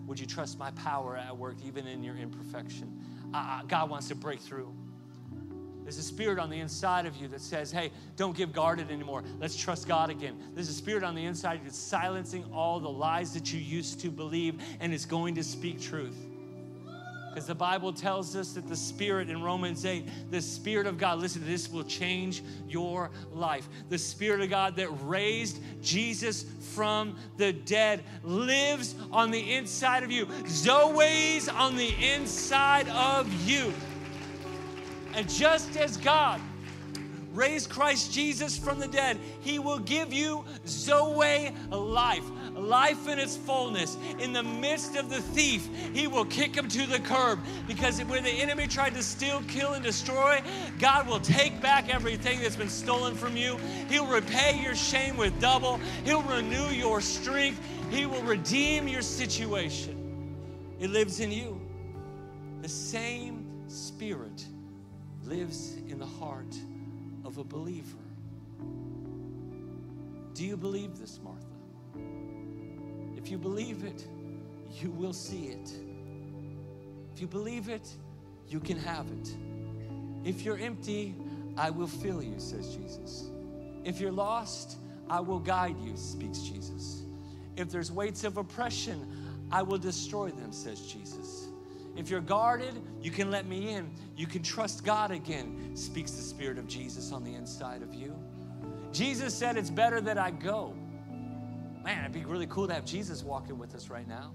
Would 0.08 0.20
you 0.20 0.26
trust 0.26 0.58
my 0.58 0.72
power 0.72 1.16
at 1.16 1.38
work 1.38 1.56
even 1.64 1.86
in 1.86 2.04
your 2.04 2.18
imperfection? 2.18 2.92
Uh, 3.32 3.62
God 3.68 3.92
wants 3.92 4.08
to 4.08 4.16
break 4.16 4.40
through. 4.40 4.74
There's 5.84 6.00
a 6.00 6.04
spirit 6.04 6.40
on 6.40 6.50
the 6.50 6.60
inside 6.60 7.06
of 7.06 7.16
you 7.16 7.28
that 7.30 7.42
says, 7.42 7.72
hey, 7.72 7.92
don't 8.16 8.36
give 8.36 8.52
guarded 8.52 8.92
anymore. 8.92 9.24
Let's 9.40 9.56
trust 9.56 9.88
God 9.88 10.10
again. 10.10 10.36
There's 10.54 10.70
a 10.70 10.74
spirit 10.74 11.04
on 11.04 11.14
the 11.14 11.24
inside 11.24 11.62
that's 11.64 11.78
silencing 11.78 12.44
all 12.52 12.80
the 12.80 12.90
lies 12.90 13.34
that 13.34 13.54
you 13.54 13.60
used 13.60 14.00
to 14.02 14.10
believe 14.10 14.62
and 14.80 14.94
is 14.94 15.06
going 15.06 15.36
to 15.36 15.44
speak 15.44 15.80
truth. 15.80 16.18
The 17.48 17.56
Bible 17.56 17.94
tells 17.94 18.36
us 18.36 18.54
that 18.54 18.68
the 18.68 18.76
Spirit 18.76 19.30
in 19.30 19.42
Romans 19.42 19.86
8, 19.86 20.32
the 20.32 20.42
Spirit 20.42 20.88
of 20.88 20.98
God, 20.98 21.20
listen, 21.20 21.46
this 21.46 21.70
will 21.70 21.84
change 21.84 22.44
your 22.68 23.10
life. 23.32 23.68
The 23.90 23.98
Spirit 23.98 24.42
of 24.42 24.50
God 24.50 24.76
that 24.78 24.90
raised 25.04 25.60
Jesus 25.82 26.46
from 26.74 27.16
the 27.38 27.54
dead 27.54 28.04
lives 28.24 28.96
on 29.12 29.32
the 29.32 29.54
inside 29.54 30.04
of 30.04 30.12
you. 30.12 30.28
Zoe's 30.48 31.50
on 31.50 31.76
the 31.78 31.94
inside 32.14 32.88
of 32.90 33.32
you. 33.48 33.74
And 35.14 35.30
just 35.30 35.76
as 35.76 35.98
God 35.98 36.40
raised 37.34 37.70
Christ 37.70 38.14
Jesus 38.14 38.58
from 38.58 38.80
the 38.80 38.88
dead, 38.88 39.18
He 39.42 39.60
will 39.60 39.80
give 39.80 40.14
you 40.14 40.46
Zoe 40.68 41.54
life, 41.70 42.24
life 42.60 43.08
in 43.08 43.20
its 43.20 43.38
fullness. 43.38 43.98
In 44.20 44.34
the 44.34 44.44
midst 44.44 44.96
of 44.96 45.10
the 45.10 45.22
thief, 45.22 45.70
He 45.94 46.08
will 46.08 46.26
kick 46.26 46.56
him 46.56 46.68
to 46.70 46.86
the 46.86 47.00
curb 47.00 47.40
because 47.68 48.04
where 48.04 48.22
the 48.22 48.30
enemy 48.30 48.68
tried 48.68 48.94
to 48.96 49.04
steal, 49.04 49.42
kill, 49.48 49.74
and 49.74 49.84
destroy, 49.84 50.42
God 50.80 51.08
will 51.08 51.20
take 51.20 51.62
back 51.62 51.94
everything 51.94 52.42
that's 52.42 52.56
been 52.56 52.70
stolen 52.70 53.16
from 53.16 53.36
you. 53.38 53.58
He'll 53.90 54.08
repay 54.08 54.62
your 54.62 54.76
shame 54.76 55.18
with 55.18 55.40
double, 55.40 55.80
He'll 56.06 56.24
renew 56.24 56.68
your 56.68 57.02
strength, 57.02 57.60
He 57.90 58.06
will 58.06 58.24
redeem 58.24 58.88
your 58.88 59.02
situation. 59.02 59.96
It 60.80 60.90
lives 60.90 61.20
in 61.20 61.32
you. 61.32 61.60
The 62.62 62.70
same 62.70 63.50
Spirit 63.70 64.46
lives 65.26 65.76
in 65.88 66.00
the 66.00 66.06
heart 66.06 66.56
of 67.24 67.38
a 67.38 67.44
believer. 67.44 67.98
Do 70.34 70.44
you 70.44 70.58
believe 70.58 70.98
this, 70.98 71.20
Martha? 71.24 71.49
If 73.20 73.30
you 73.30 73.38
believe 73.38 73.84
it, 73.84 74.08
you 74.82 74.92
will 74.92 75.12
see 75.12 75.48
it. 75.48 75.74
If 77.14 77.20
you 77.20 77.28
believe 77.28 77.68
it, 77.68 77.86
you 78.48 78.62
can 78.62 78.78
have 78.78 79.08
it. 79.08 79.36
If 80.24 80.44
you're 80.44 80.58
empty, 80.58 81.16
I 81.58 81.70
will 81.70 81.88
fill 81.88 82.24
you, 82.24 82.40
says 82.40 82.74
Jesus. 82.74 83.30
If 83.84 84.00
you're 84.00 84.14
lost, 84.14 84.78
I 85.10 85.20
will 85.20 85.40
guide 85.40 85.76
you, 85.84 85.98
speaks 85.98 86.40
Jesus. 86.40 87.04
If 87.58 87.70
there's 87.70 87.92
weights 87.92 88.24
of 88.24 88.38
oppression, 88.38 89.06
I 89.52 89.64
will 89.64 89.78
destroy 89.78 90.30
them, 90.30 90.54
says 90.54 90.80
Jesus. 90.88 91.50
If 91.98 92.10
you're 92.10 92.22
guarded, 92.22 92.82
you 93.02 93.12
can 93.12 93.30
let 93.30 93.46
me 93.46 93.74
in. 93.74 93.92
You 94.16 94.28
can 94.28 94.44
trust 94.44 94.86
God 94.86 95.12
again, 95.12 95.76
speaks 95.76 96.12
the 96.12 96.22
Spirit 96.22 96.58
of 96.58 96.68
Jesus 96.68 97.12
on 97.12 97.26
the 97.26 97.36
inside 97.36 97.82
of 97.82 97.94
you. 97.94 98.16
Jesus 98.94 99.36
said, 99.36 99.58
It's 99.58 99.70
better 99.70 100.00
that 100.00 100.18
I 100.18 100.32
go. 100.32 100.74
Man, 101.84 102.00
it'd 102.02 102.14
be 102.14 102.26
really 102.26 102.48
cool 102.48 102.68
to 102.68 102.74
have 102.74 102.86
Jesus 102.86 103.24
walking 103.24 103.58
with 103.58 103.74
us 103.74 103.90
right 103.90 104.08
now. 104.08 104.32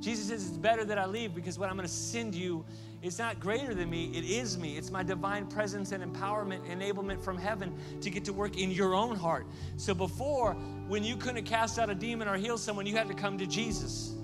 Jesus 0.00 0.28
says, 0.28 0.48
It's 0.48 0.56
better 0.56 0.84
that 0.84 0.98
I 0.98 1.06
leave 1.06 1.34
because 1.34 1.58
what 1.58 1.70
I'm 1.70 1.76
going 1.76 1.88
to 1.88 1.92
send 1.92 2.34
you 2.34 2.64
is 3.02 3.18
not 3.18 3.40
greater 3.40 3.74
than 3.74 3.88
me, 3.88 4.10
it 4.14 4.24
is 4.24 4.58
me. 4.58 4.76
It's 4.76 4.90
my 4.90 5.02
divine 5.02 5.46
presence 5.46 5.92
and 5.92 6.04
empowerment, 6.04 6.66
enablement 6.68 7.22
from 7.22 7.38
heaven 7.38 7.74
to 8.00 8.10
get 8.10 8.24
to 8.26 8.32
work 8.32 8.56
in 8.58 8.70
your 8.70 8.94
own 8.94 9.16
heart. 9.16 9.46
So 9.76 9.94
before, 9.94 10.54
when 10.88 11.02
you 11.02 11.16
couldn't 11.16 11.44
cast 11.44 11.78
out 11.78 11.88
a 11.88 11.94
demon 11.94 12.28
or 12.28 12.36
heal 12.36 12.58
someone, 12.58 12.86
you 12.86 12.96
had 12.96 13.08
to 13.08 13.14
come 13.14 13.38
to 13.38 13.46
Jesus. 13.46 14.14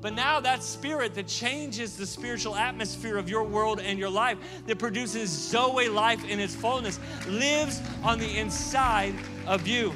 But 0.00 0.14
now 0.14 0.40
that 0.40 0.62
spirit 0.62 1.14
that 1.14 1.26
changes 1.26 1.96
the 1.96 2.06
spiritual 2.06 2.56
atmosphere 2.56 3.18
of 3.18 3.28
your 3.28 3.44
world 3.44 3.80
and 3.80 3.98
your 3.98 4.08
life, 4.08 4.38
that 4.66 4.78
produces 4.78 5.28
Zoe 5.28 5.88
life 5.88 6.24
in 6.24 6.40
its 6.40 6.54
fullness, 6.54 6.98
lives 7.28 7.82
on 8.02 8.18
the 8.18 8.38
inside 8.38 9.14
of 9.46 9.66
you. 9.66 9.94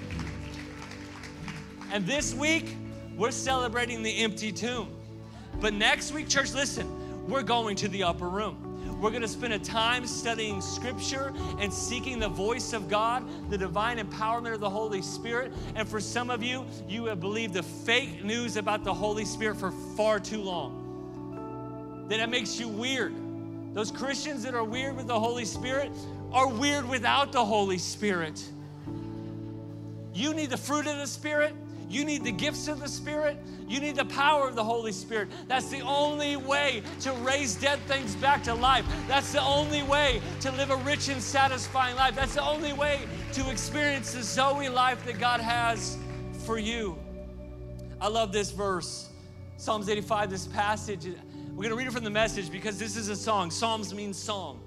And 1.95 2.05
this 2.05 2.35
week, 2.35 2.75
we're 3.17 3.31
celebrating 3.31 4.03
the 4.03 4.19
empty 4.19 4.51
tomb. 4.51 4.89
But 5.61 5.75
next 5.75 6.11
week, 6.11 6.29
church, 6.29 6.53
listen, 6.53 7.29
we're 7.29 7.45
going 7.45 7.77
to 7.77 7.87
the 7.87 8.03
upper 8.03 8.29
room. 8.29 9.01
We're 9.01 9.11
going 9.11 9.23
to 9.23 9.29
spend 9.29 9.53
a 9.53 9.61
time 9.61 10.05
studying 10.09 10.61
scripture 10.61 11.33
and 11.61 11.73
seeking 11.73 12.19
the 12.19 12.29
voice 12.29 12.73
of 12.73 12.89
God, 12.89 13.23
the 13.49 13.57
divine 13.57 13.99
empowerment 13.99 14.55
of 14.55 14.59
the 14.59 14.69
Holy 14.69 15.03
Spirit. 15.03 15.53
And 15.77 15.87
for 15.87 16.01
some 16.01 16.31
of 16.31 16.43
you, 16.43 16.67
you 16.89 17.05
have 17.05 17.21
believed 17.21 17.55
the 17.55 17.63
fake 17.63 18.25
news 18.25 18.57
about 18.57 18.83
the 18.83 18.93
Holy 18.93 19.25
Spirit 19.25 19.57
for 19.57 19.71
far 19.97 20.19
too 20.19 20.43
long. 20.43 22.07
That 22.09 22.19
it 22.19 22.29
makes 22.29 22.59
you 22.59 22.67
weird. 22.67 23.15
Those 23.73 23.93
Christians 23.93 24.43
that 24.43 24.55
are 24.55 24.65
weird 24.65 24.97
with 24.97 25.07
the 25.07 25.21
Holy 25.21 25.45
Spirit 25.45 25.93
are 26.33 26.49
weird 26.49 26.89
without 26.89 27.31
the 27.31 27.45
Holy 27.45 27.79
Spirit. 27.79 28.45
You 30.13 30.35
need 30.35 30.51
the 30.51 30.57
fruit 30.57 30.89
of 30.89 30.97
the 30.97 31.07
Spirit. 31.07 31.55
You 31.89 32.05
need 32.05 32.25
the 32.25 32.33
gifts 32.33 32.69
of 32.69 32.81
the 32.81 32.89
Spirit. 32.89 33.39
You 33.69 33.81
need 33.81 33.97
the 33.97 34.05
power 34.05 34.49
of 34.49 34.55
the 34.55 34.65
Holy 34.65 34.93
Spirit. 34.93 35.29
That's 35.49 35.69
the 35.69 35.81
only 35.81 36.37
way 36.37 36.83
to 37.01 37.13
raise 37.13 37.55
dead 37.55 37.79
things 37.87 38.15
back 38.17 38.43
to 38.45 38.55
life. 38.55 38.85
That's 39.09 39.33
the 39.33 39.43
only 39.43 39.83
way 39.83 40.21
to 40.41 40.53
live 40.53 40.71
a 40.71 40.77
rich 40.77 41.09
and 41.09 41.23
satisfying 41.23 41.97
life. 41.97 42.15
That's 42.15 42.35
the 42.35 42.45
only 42.45 42.73
way 42.73 43.01
to 43.33 43.51
experience 43.51 44.13
the 44.13 44.23
Zoe 44.23 44.69
life 44.69 45.05
that 45.07 45.19
God 45.19 45.41
has 45.41 45.97
for 46.45 46.59
you. 46.59 46.99
I 48.01 48.09
love 48.09 48.33
this 48.33 48.51
verse, 48.51 49.09
Psalms 49.57 49.89
85, 49.89 50.31
this 50.31 50.47
passage. 50.47 51.07
We're 51.51 51.57
going 51.57 51.71
to 51.71 51.77
read 51.77 51.87
it 51.87 51.93
from 51.93 52.05
the 52.05 52.11
message 52.11 52.51
because 52.51 52.79
this 52.79 52.97
is 52.97 53.09
a 53.09 53.17
song. 53.17 53.51
Psalms 53.51 53.95
means 53.95 54.19
song. 54.19 54.61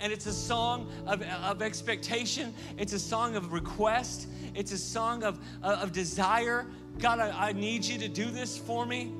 And 0.00 0.12
it's 0.12 0.26
a 0.26 0.32
song 0.32 0.90
of, 1.06 1.22
of 1.22 1.62
expectation, 1.62 2.54
it's 2.76 2.92
a 2.92 2.98
song 2.98 3.36
of 3.36 3.52
request, 3.52 4.28
it's 4.54 4.72
a 4.72 4.78
song 4.78 5.24
of, 5.24 5.40
uh, 5.62 5.80
of 5.82 5.92
desire. 5.92 6.66
God, 6.98 7.18
I, 7.18 7.48
I 7.48 7.52
need 7.52 7.84
you 7.84 7.98
to 7.98 8.08
do 8.08 8.30
this 8.30 8.56
for 8.56 8.86
me. 8.86 9.12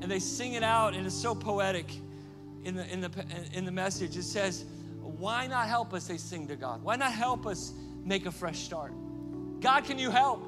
And 0.00 0.10
they 0.10 0.20
sing 0.20 0.52
it 0.52 0.62
out, 0.62 0.94
and 0.94 1.06
it's 1.06 1.14
so 1.14 1.34
poetic 1.34 1.90
in 2.64 2.76
the, 2.76 2.92
in 2.92 3.00
the, 3.00 3.10
in 3.52 3.64
the 3.64 3.72
message. 3.72 4.16
It 4.16 4.22
says, 4.22 4.64
Why 5.00 5.46
not 5.46 5.66
help 5.66 5.92
us? 5.92 6.06
They 6.06 6.18
sing 6.18 6.46
to 6.48 6.56
God. 6.56 6.82
Why 6.82 6.96
not 6.96 7.12
help 7.12 7.46
us 7.46 7.72
make 8.04 8.26
a 8.26 8.30
fresh 8.30 8.60
start? 8.60 8.92
God, 9.60 9.84
can 9.84 9.98
you 9.98 10.10
help? 10.10 10.46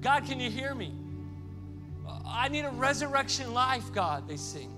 God, 0.00 0.24
can 0.26 0.38
you 0.38 0.50
hear 0.50 0.74
me? 0.74 0.92
I 2.26 2.48
need 2.48 2.64
a 2.64 2.70
resurrection 2.70 3.52
life, 3.52 3.92
God, 3.92 4.28
they 4.28 4.36
sing. 4.36 4.72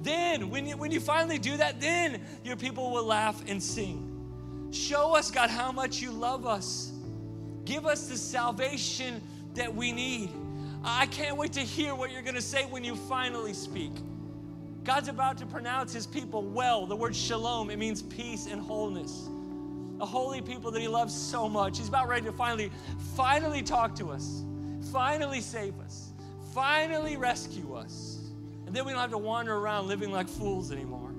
Then, 0.00 0.50
when 0.50 0.66
you, 0.66 0.76
when 0.76 0.90
you 0.92 1.00
finally 1.00 1.38
do 1.38 1.56
that, 1.56 1.80
then 1.80 2.20
your 2.44 2.56
people 2.56 2.90
will 2.90 3.04
laugh 3.04 3.42
and 3.48 3.62
sing. 3.62 4.68
Show 4.70 5.16
us, 5.16 5.30
God, 5.30 5.50
how 5.50 5.72
much 5.72 6.00
you 6.00 6.10
love 6.12 6.46
us. 6.46 6.92
Give 7.64 7.86
us 7.86 8.08
the 8.08 8.16
salvation 8.16 9.20
that 9.54 9.74
we 9.74 9.92
need. 9.92 10.30
I 10.84 11.06
can't 11.06 11.36
wait 11.36 11.52
to 11.54 11.60
hear 11.60 11.94
what 11.94 12.12
you're 12.12 12.22
going 12.22 12.34
to 12.36 12.42
say 12.42 12.64
when 12.66 12.84
you 12.84 12.94
finally 12.94 13.54
speak. 13.54 13.92
God's 14.84 15.08
about 15.08 15.36
to 15.38 15.46
pronounce 15.46 15.92
his 15.92 16.06
people 16.06 16.42
well. 16.42 16.86
The 16.86 16.96
word 16.96 17.14
shalom, 17.16 17.70
it 17.70 17.78
means 17.78 18.02
peace 18.02 18.46
and 18.46 18.60
wholeness. 18.60 19.28
a 20.00 20.06
holy 20.06 20.40
people 20.40 20.70
that 20.70 20.80
He 20.80 20.88
loves 20.88 21.14
so 21.14 21.48
much. 21.48 21.78
He's 21.78 21.88
about 21.88 22.08
ready 22.08 22.26
to 22.26 22.32
finally, 22.32 22.70
finally 23.16 23.62
talk 23.62 23.94
to 23.96 24.10
us, 24.10 24.44
finally 24.92 25.40
save 25.40 25.78
us, 25.80 26.12
finally 26.54 27.16
rescue 27.16 27.74
us. 27.74 28.17
And 28.68 28.76
then 28.76 28.84
we 28.84 28.92
don't 28.92 29.00
have 29.00 29.12
to 29.12 29.18
wander 29.18 29.56
around 29.56 29.88
living 29.88 30.12
like 30.12 30.28
fools 30.28 30.70
anymore. 30.70 31.14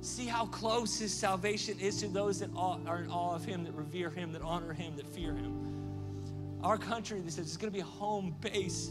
See 0.00 0.26
how 0.26 0.46
close 0.46 0.98
His 0.98 1.14
salvation 1.14 1.78
is 1.78 2.00
to 2.00 2.08
those 2.08 2.40
that 2.40 2.50
are 2.56 2.98
in 2.98 3.08
awe 3.08 3.32
of 3.32 3.44
Him, 3.44 3.62
that 3.62 3.76
revere 3.76 4.10
Him, 4.10 4.32
that 4.32 4.42
honor 4.42 4.72
Him, 4.72 4.96
that 4.96 5.06
fear 5.06 5.32
Him. 5.32 6.58
Our 6.64 6.76
country, 6.76 7.20
this 7.20 7.38
is 7.38 7.56
going 7.56 7.72
to 7.72 7.76
be 7.76 7.80
a 7.80 7.84
home 7.84 8.34
base 8.40 8.90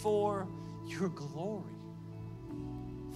for 0.00 0.46
your 0.86 1.08
glory. 1.08 1.74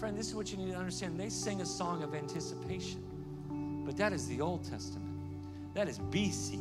Friend, 0.00 0.18
this 0.18 0.26
is 0.26 0.34
what 0.34 0.50
you 0.50 0.58
need 0.58 0.72
to 0.72 0.78
understand. 0.78 1.16
They 1.18 1.28
sing 1.28 1.60
a 1.60 1.66
song 1.66 2.02
of 2.02 2.12
anticipation, 2.12 3.84
but 3.86 3.96
that 3.98 4.12
is 4.12 4.26
the 4.26 4.40
Old 4.40 4.68
Testament. 4.68 5.16
That 5.74 5.88
is 5.88 6.00
BC. 6.00 6.60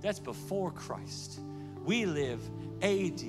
That's 0.00 0.18
before 0.18 0.72
Christ. 0.72 1.38
We 1.84 2.04
live 2.04 2.40
AD, 2.82 3.22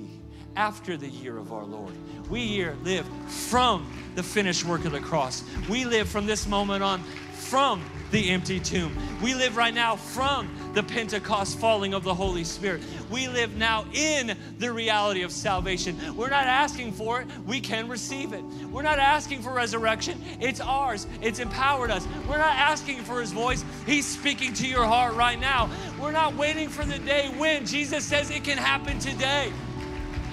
after 0.56 0.96
the 0.96 1.08
year 1.08 1.36
of 1.36 1.52
our 1.52 1.64
Lord. 1.64 1.92
We 2.30 2.46
here 2.46 2.76
live 2.84 3.06
from 3.26 3.90
the 4.14 4.22
finished 4.22 4.64
work 4.64 4.84
of 4.84 4.92
the 4.92 5.00
cross. 5.00 5.44
We 5.68 5.84
live 5.84 6.08
from 6.08 6.26
this 6.26 6.46
moment 6.46 6.82
on 6.82 7.02
from 7.34 7.82
the 8.10 8.30
empty 8.30 8.58
tomb. 8.58 8.96
We 9.22 9.34
live 9.34 9.56
right 9.56 9.74
now 9.74 9.96
from 9.96 10.48
the 10.72 10.82
Pentecost 10.82 11.58
falling 11.58 11.94
of 11.94 12.02
the 12.02 12.14
Holy 12.14 12.44
Spirit. 12.44 12.82
We 13.10 13.28
live 13.28 13.56
now 13.56 13.84
in 13.92 14.36
the 14.58 14.72
reality 14.72 15.22
of 15.22 15.30
salvation. 15.30 15.96
We're 16.16 16.30
not 16.30 16.46
asking 16.46 16.92
for 16.92 17.20
it, 17.20 17.28
we 17.46 17.60
can 17.60 17.88
receive 17.88 18.32
it. 18.32 18.42
We're 18.70 18.82
not 18.82 18.98
asking 18.98 19.42
for 19.42 19.52
resurrection, 19.52 20.20
it's 20.40 20.60
ours. 20.60 21.06
It's 21.22 21.38
empowered 21.38 21.90
us. 21.90 22.06
We're 22.28 22.38
not 22.38 22.56
asking 22.56 23.02
for 23.02 23.20
His 23.20 23.32
voice, 23.32 23.64
He's 23.84 24.06
speaking 24.06 24.54
to 24.54 24.66
your 24.66 24.84
heart 24.84 25.14
right 25.14 25.38
now. 25.38 25.70
We're 26.00 26.12
not 26.12 26.34
waiting 26.34 26.68
for 26.68 26.84
the 26.84 26.98
day 26.98 27.28
when 27.36 27.66
Jesus 27.66 28.04
says 28.04 28.30
it 28.30 28.44
can 28.44 28.58
happen 28.58 28.98
today. 28.98 29.52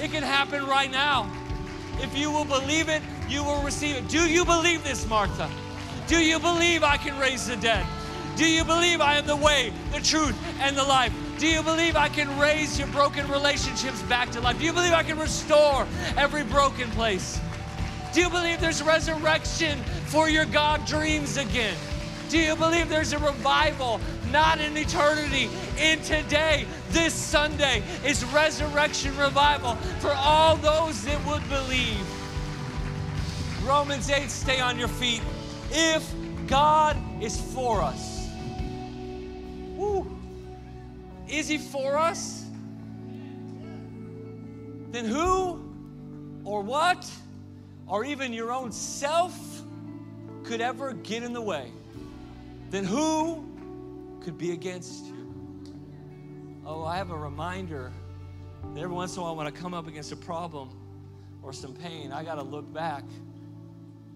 It 0.01 0.11
can 0.11 0.23
happen 0.23 0.65
right 0.65 0.89
now. 0.89 1.31
If 1.99 2.17
you 2.17 2.31
will 2.31 2.45
believe 2.45 2.89
it, 2.89 3.03
you 3.29 3.43
will 3.43 3.61
receive 3.61 3.95
it. 3.95 4.07
Do 4.07 4.27
you 4.27 4.43
believe 4.43 4.83
this, 4.83 5.07
Martha? 5.07 5.47
Do 6.07 6.17
you 6.17 6.39
believe 6.39 6.83
I 6.83 6.97
can 6.97 7.19
raise 7.19 7.47
the 7.47 7.55
dead? 7.55 7.85
Do 8.35 8.49
you 8.49 8.63
believe 8.63 8.99
I 8.99 9.17
am 9.17 9.27
the 9.27 9.35
way, 9.35 9.71
the 9.93 9.99
truth, 9.99 10.35
and 10.59 10.75
the 10.75 10.83
life? 10.83 11.13
Do 11.37 11.47
you 11.47 11.61
believe 11.61 11.95
I 11.95 12.09
can 12.09 12.39
raise 12.39 12.79
your 12.79 12.87
broken 12.87 13.29
relationships 13.29 14.01
back 14.03 14.31
to 14.31 14.41
life? 14.41 14.57
Do 14.57 14.65
you 14.65 14.73
believe 14.73 14.93
I 14.93 15.03
can 15.03 15.19
restore 15.19 15.87
every 16.17 16.43
broken 16.43 16.89
place? 16.91 17.39
Do 18.13 18.21
you 18.21 18.29
believe 18.29 18.59
there's 18.59 18.81
resurrection 18.81 19.77
for 20.07 20.29
your 20.29 20.45
God 20.45 20.85
dreams 20.85 21.37
again? 21.37 21.75
Do 22.29 22.39
you 22.39 22.55
believe 22.55 22.89
there's 22.89 23.13
a 23.13 23.19
revival, 23.19 24.01
not 24.31 24.59
in 24.59 24.77
eternity, 24.77 25.49
in 25.77 26.01
today? 26.01 26.65
This 26.89 27.13
Sunday 27.13 27.83
is 28.05 28.23
resurrection 28.25 29.15
revival 29.17 29.75
for 29.99 30.11
all 30.11 30.55
those 30.57 31.03
that 31.03 31.25
would 31.25 31.47
believe. 31.49 32.05
Romans 33.65 34.09
8, 34.09 34.29
stay 34.29 34.59
on 34.59 34.79
your 34.79 34.87
feet. 34.87 35.21
If 35.71 36.13
God 36.47 36.97
is 37.21 37.39
for 37.53 37.81
us, 37.81 38.27
woo, 39.75 40.09
is 41.27 41.47
He 41.47 41.57
for 41.57 41.97
us? 41.97 42.45
Then 44.91 45.05
who 45.05 45.63
or 46.43 46.61
what 46.61 47.09
or 47.87 48.03
even 48.03 48.33
your 48.33 48.51
own 48.51 48.71
self 48.71 49.61
could 50.43 50.59
ever 50.59 50.93
get 50.93 51.23
in 51.23 51.33
the 51.33 51.41
way? 51.41 51.71
Then 52.71 52.83
who 52.83 53.50
could 54.21 54.37
be 54.37 54.51
against 54.51 55.05
you? 55.05 55.17
Oh, 56.65 56.83
I 56.83 56.97
have 56.97 57.09
a 57.09 57.17
reminder 57.17 57.91
that 58.73 58.81
every 58.81 58.95
once 58.95 59.15
in 59.15 59.19
a 59.19 59.23
while 59.23 59.35
when 59.35 59.47
I 59.47 59.51
come 59.51 59.73
up 59.73 59.87
against 59.87 60.11
a 60.11 60.15
problem 60.15 60.69
or 61.41 61.51
some 61.51 61.73
pain, 61.73 62.11
I 62.11 62.23
got 62.23 62.35
to 62.35 62.43
look 62.43 62.71
back 62.71 63.03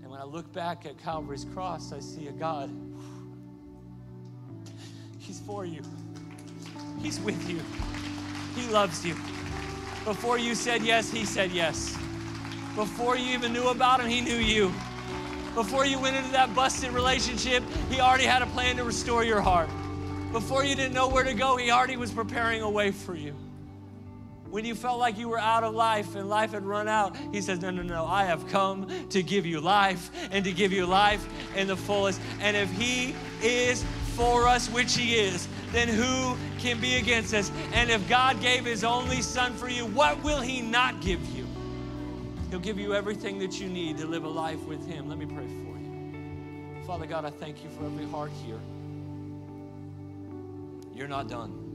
And 0.03 0.11
when 0.11 0.21
I 0.21 0.25
look 0.25 0.53
back 0.53 0.85
at 0.85 0.99
Calvary's 0.99 1.45
cross, 1.45 1.91
I 1.91 1.99
see 1.99 2.27
a 2.27 2.31
God. 2.31 2.69
He's 5.17 5.39
for 5.39 5.65
you, 5.65 5.81
He's 7.01 7.19
with 7.19 7.49
you, 7.49 7.59
He 8.55 8.71
loves 8.71 9.03
you. 9.03 9.15
Before 10.03 10.37
you 10.37 10.53
said 10.53 10.83
yes, 10.83 11.09
He 11.09 11.25
said 11.25 11.51
yes. 11.51 11.97
Before 12.75 13.17
you 13.17 13.33
even 13.33 13.51
knew 13.51 13.69
about 13.69 13.99
Him, 13.99 14.07
He 14.07 14.21
knew 14.21 14.35
you. 14.35 14.71
Before 15.55 15.87
you 15.87 15.97
went 15.97 16.15
into 16.15 16.31
that 16.33 16.53
busted 16.53 16.91
relationship, 16.91 17.63
He 17.89 17.99
already 17.99 18.25
had 18.25 18.43
a 18.43 18.47
plan 18.47 18.75
to 18.75 18.83
restore 18.83 19.23
your 19.23 19.41
heart. 19.41 19.69
Before 20.35 20.65
you 20.65 20.75
didn't 20.75 20.93
know 20.93 21.07
where 21.07 21.23
to 21.23 21.33
go, 21.33 21.55
He 21.55 21.71
already 21.71 21.95
was 21.95 22.11
preparing 22.11 22.61
a 22.61 22.69
way 22.69 22.91
for 22.91 23.15
you 23.15 23.33
when 24.55 24.63
you 24.63 24.73
felt 24.73 24.99
like 24.99 25.17
you 25.17 25.27
were 25.27 25.37
out 25.37 25.65
of 25.65 25.75
life 25.75 26.15
and 26.15 26.29
life 26.29 26.51
had 26.51 26.63
run 26.63 26.87
out, 26.87 27.17
He 27.33 27.41
says, 27.41 27.59
No, 27.61 27.71
no, 27.71 27.81
no, 27.81 28.05
I 28.05 28.23
have 28.23 28.47
come 28.47 28.87
to 29.09 29.21
give 29.21 29.45
you 29.45 29.59
life 29.59 30.09
and 30.31 30.45
to 30.45 30.53
give 30.53 30.71
you 30.71 30.85
life 30.85 31.27
in 31.57 31.67
the 31.67 31.75
fullest. 31.75 32.21
And 32.39 32.55
if 32.55 32.71
He 32.71 33.13
is 33.43 33.83
for 34.13 34.47
us, 34.47 34.69
which 34.69 34.95
He 34.95 35.15
is, 35.15 35.49
then 35.73 35.89
who 35.89 36.37
can 36.57 36.79
be 36.79 36.95
against 36.95 37.33
us? 37.33 37.51
And 37.73 37.89
if 37.89 38.07
God 38.07 38.39
gave 38.39 38.63
His 38.63 38.85
only 38.85 39.21
Son 39.21 39.53
for 39.55 39.67
you, 39.67 39.87
what 39.87 40.23
will 40.23 40.39
He 40.39 40.61
not 40.61 41.01
give 41.01 41.19
you? 41.35 41.45
He'll 42.49 42.59
give 42.59 42.79
you 42.79 42.93
everything 42.93 43.39
that 43.39 43.59
you 43.59 43.67
need 43.67 43.97
to 43.97 44.07
live 44.07 44.23
a 44.23 44.29
life 44.29 44.63
with 44.63 44.87
Him. 44.87 45.09
Let 45.09 45.17
me 45.17 45.25
pray 45.25 45.47
for 45.47 45.77
you. 45.77 46.85
Father 46.87 47.05
God, 47.05 47.25
I 47.25 47.29
thank 47.29 47.61
you 47.61 47.69
for 47.71 47.85
every 47.85 48.05
heart 48.05 48.31
here. 48.45 48.59
You're 50.95 51.07
not 51.09 51.27
done 51.29 51.65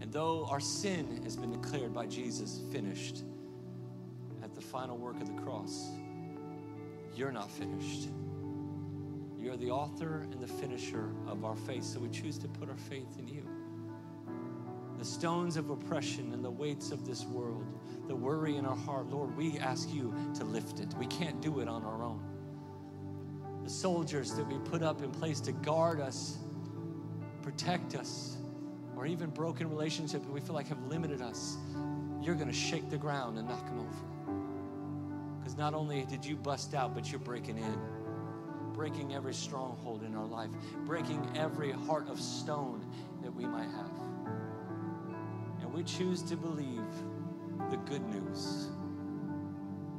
And 0.00 0.12
though 0.12 0.46
our 0.50 0.60
sin 0.60 1.20
has 1.24 1.36
been 1.36 1.52
declared 1.52 1.94
by 1.94 2.06
Jesus 2.06 2.60
finished 2.72 3.22
at 4.42 4.54
the 4.54 4.60
final 4.60 4.98
work 4.98 5.20
of 5.20 5.28
the 5.28 5.42
cross, 5.42 5.90
you're 7.14 7.32
not 7.32 7.50
finished. 7.50 8.08
You're 9.38 9.56
the 9.56 9.70
author 9.70 10.26
and 10.32 10.40
the 10.40 10.46
finisher 10.48 11.10
of 11.26 11.44
our 11.44 11.56
faith, 11.56 11.84
so 11.84 12.00
we 12.00 12.08
choose 12.08 12.38
to 12.38 12.48
put 12.48 12.68
our 12.68 12.76
faith 12.76 13.18
in 13.18 13.28
you. 13.28 13.46
The 14.98 15.04
stones 15.04 15.56
of 15.56 15.70
oppression 15.70 16.32
and 16.32 16.44
the 16.44 16.50
weights 16.50 16.92
of 16.92 17.06
this 17.06 17.24
world, 17.24 17.66
the 18.08 18.16
worry 18.16 18.56
in 18.56 18.66
our 18.66 18.76
heart, 18.76 19.08
Lord, 19.08 19.36
we 19.36 19.58
ask 19.58 19.92
you 19.92 20.14
to 20.36 20.44
lift 20.44 20.80
it. 20.80 20.94
We 20.98 21.06
can't 21.06 21.40
do 21.40 21.60
it 21.60 21.68
on 21.68 21.84
our 21.84 22.02
own. 22.02 22.22
The 23.64 23.70
soldiers 23.70 24.34
that 24.34 24.46
we 24.46 24.58
put 24.70 24.82
up 24.82 25.02
in 25.02 25.10
place 25.12 25.40
to 25.40 25.52
guard 25.52 26.00
us, 26.00 26.38
protect 27.42 27.94
us, 27.94 28.36
or 28.96 29.06
even 29.06 29.30
broken 29.30 29.68
relationships 29.68 30.24
that 30.24 30.32
we 30.32 30.40
feel 30.40 30.54
like 30.54 30.68
have 30.68 30.82
limited 30.86 31.20
us, 31.20 31.56
you're 32.20 32.34
going 32.34 32.48
to 32.48 32.54
shake 32.54 32.88
the 32.88 32.96
ground 32.96 33.38
and 33.38 33.48
knock 33.48 33.66
them 33.66 33.80
over. 33.80 35.38
Because 35.38 35.56
not 35.56 35.74
only 35.74 36.04
did 36.04 36.24
you 36.24 36.36
bust 36.36 36.74
out, 36.74 36.94
but 36.94 37.10
you're 37.10 37.20
breaking 37.20 37.58
in, 37.58 37.78
breaking 38.72 39.14
every 39.14 39.34
stronghold 39.34 40.04
in 40.04 40.14
our 40.14 40.26
life, 40.26 40.50
breaking 40.86 41.28
every 41.34 41.72
heart 41.72 42.08
of 42.08 42.20
stone 42.20 42.84
that 43.22 43.34
we 43.34 43.44
might 43.44 43.68
have. 43.70 43.90
And 45.60 45.72
we 45.72 45.82
choose 45.82 46.22
to 46.22 46.36
believe 46.36 46.84
the 47.70 47.76
good 47.78 48.06
news 48.08 48.68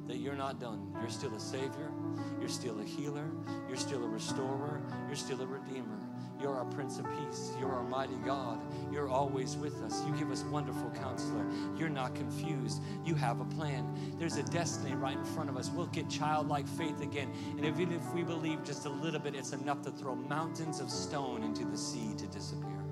that 0.07 0.17
you're 0.17 0.35
not 0.35 0.59
done. 0.59 0.95
You're 0.99 1.09
still 1.09 1.33
a 1.35 1.39
Savior, 1.39 1.91
you're 2.39 2.49
still 2.49 2.79
a 2.79 2.83
healer, 2.83 3.29
you're 3.67 3.77
still 3.77 4.03
a 4.03 4.07
restorer, 4.07 4.81
you're 5.07 5.15
still 5.15 5.41
a 5.41 5.45
redeemer. 5.47 6.02
You're 6.43 6.57
our 6.57 6.65
Prince 6.65 6.99
of 6.99 7.05
Peace. 7.05 7.53
You're 7.57 7.71
our 7.71 7.83
mighty 7.83 8.17
God. 8.25 8.59
You're 8.91 9.07
always 9.07 9.55
with 9.55 9.81
us. 9.81 10.03
You 10.05 10.13
give 10.17 10.29
us 10.29 10.43
wonderful 10.43 10.89
counselor. 10.89 11.45
You're 11.77 11.87
not 11.87 12.15
confused. 12.15 12.81
You 13.05 13.15
have 13.15 13.39
a 13.39 13.45
plan. 13.45 13.87
There's 14.19 14.35
a 14.35 14.43
destiny 14.43 14.93
right 14.93 15.15
in 15.15 15.23
front 15.23 15.49
of 15.49 15.55
us. 15.55 15.69
We'll 15.69 15.85
get 15.85 16.09
childlike 16.09 16.67
faith 16.67 16.99
again. 17.01 17.31
And 17.51 17.65
even 17.65 17.93
if 17.93 18.13
we 18.13 18.23
believe 18.23 18.61
just 18.65 18.85
a 18.85 18.89
little 18.89 19.21
bit, 19.21 19.35
it's 19.35 19.53
enough 19.53 19.83
to 19.83 19.91
throw 19.91 20.15
mountains 20.15 20.81
of 20.81 20.89
stone 20.89 21.43
into 21.43 21.63
the 21.63 21.77
sea 21.77 22.13
to 22.17 22.27
disappear. 22.27 22.83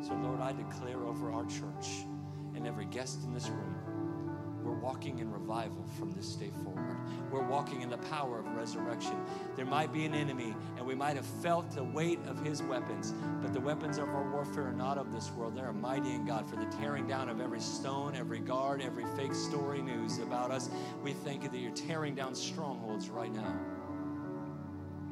So, 0.00 0.14
Lord, 0.14 0.40
I 0.40 0.52
declare 0.52 1.04
over 1.04 1.30
our 1.30 1.44
church 1.44 2.06
and 2.56 2.66
every 2.66 2.86
guest 2.86 3.22
in 3.24 3.34
this 3.34 3.48
room 3.50 3.73
walking 4.84 5.18
in 5.18 5.32
revival 5.32 5.82
from 5.98 6.12
this 6.12 6.34
day 6.34 6.50
forward. 6.62 6.98
We're 7.30 7.42
walking 7.42 7.80
in 7.80 7.88
the 7.88 7.96
power 7.96 8.40
of 8.40 8.46
resurrection. 8.54 9.16
There 9.56 9.64
might 9.64 9.94
be 9.94 10.04
an 10.04 10.12
enemy, 10.12 10.54
and 10.76 10.86
we 10.86 10.94
might 10.94 11.16
have 11.16 11.24
felt 11.24 11.70
the 11.70 11.82
weight 11.82 12.18
of 12.28 12.44
his 12.44 12.62
weapons, 12.62 13.14
but 13.40 13.54
the 13.54 13.60
weapons 13.60 13.96
of 13.96 14.10
our 14.10 14.30
warfare 14.30 14.66
are 14.66 14.72
not 14.72 14.98
of 14.98 15.10
this 15.10 15.32
world. 15.32 15.56
They 15.56 15.62
are 15.62 15.72
mighty 15.72 16.12
in 16.12 16.26
God 16.26 16.46
for 16.46 16.56
the 16.56 16.66
tearing 16.66 17.06
down 17.06 17.30
of 17.30 17.40
every 17.40 17.60
stone, 17.60 18.14
every 18.14 18.40
guard, 18.40 18.82
every 18.82 19.06
fake 19.16 19.34
story 19.34 19.80
news 19.80 20.18
about 20.18 20.50
us. 20.50 20.68
We 21.02 21.14
thank 21.14 21.44
you 21.44 21.48
that 21.48 21.58
you're 21.58 21.72
tearing 21.72 22.14
down 22.14 22.34
strongholds 22.34 23.08
right 23.08 23.32
now. 23.32 23.58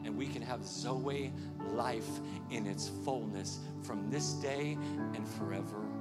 And 0.05 0.19
we 0.19 0.27
can 0.27 0.43
have 0.43 0.67
Zoe 0.67 1.33
life 1.71 2.21
in 2.51 2.67
its 2.67 2.91
fullness 3.07 3.61
from 3.83 4.11
this 4.11 4.33
day 4.35 4.77
and 5.15 5.27
forever. 5.27 5.92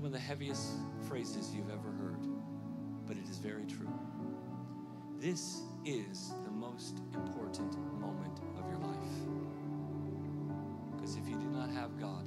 One 0.00 0.06
of 0.06 0.12
the 0.12 0.18
heaviest 0.18 0.76
phrases 1.06 1.54
you've 1.54 1.68
ever 1.68 1.90
heard, 1.90 2.26
but 3.06 3.18
it 3.18 3.28
is 3.28 3.36
very 3.36 3.66
true. 3.66 3.92
This 5.18 5.60
is 5.84 6.32
the 6.42 6.50
most 6.50 7.02
important 7.12 7.76
moment 8.00 8.40
of 8.58 8.66
your 8.70 8.78
life. 8.78 8.96
Because 10.90 11.16
if 11.16 11.28
you 11.28 11.34
do 11.34 11.48
not 11.48 11.68
have 11.68 12.00
God, 12.00 12.26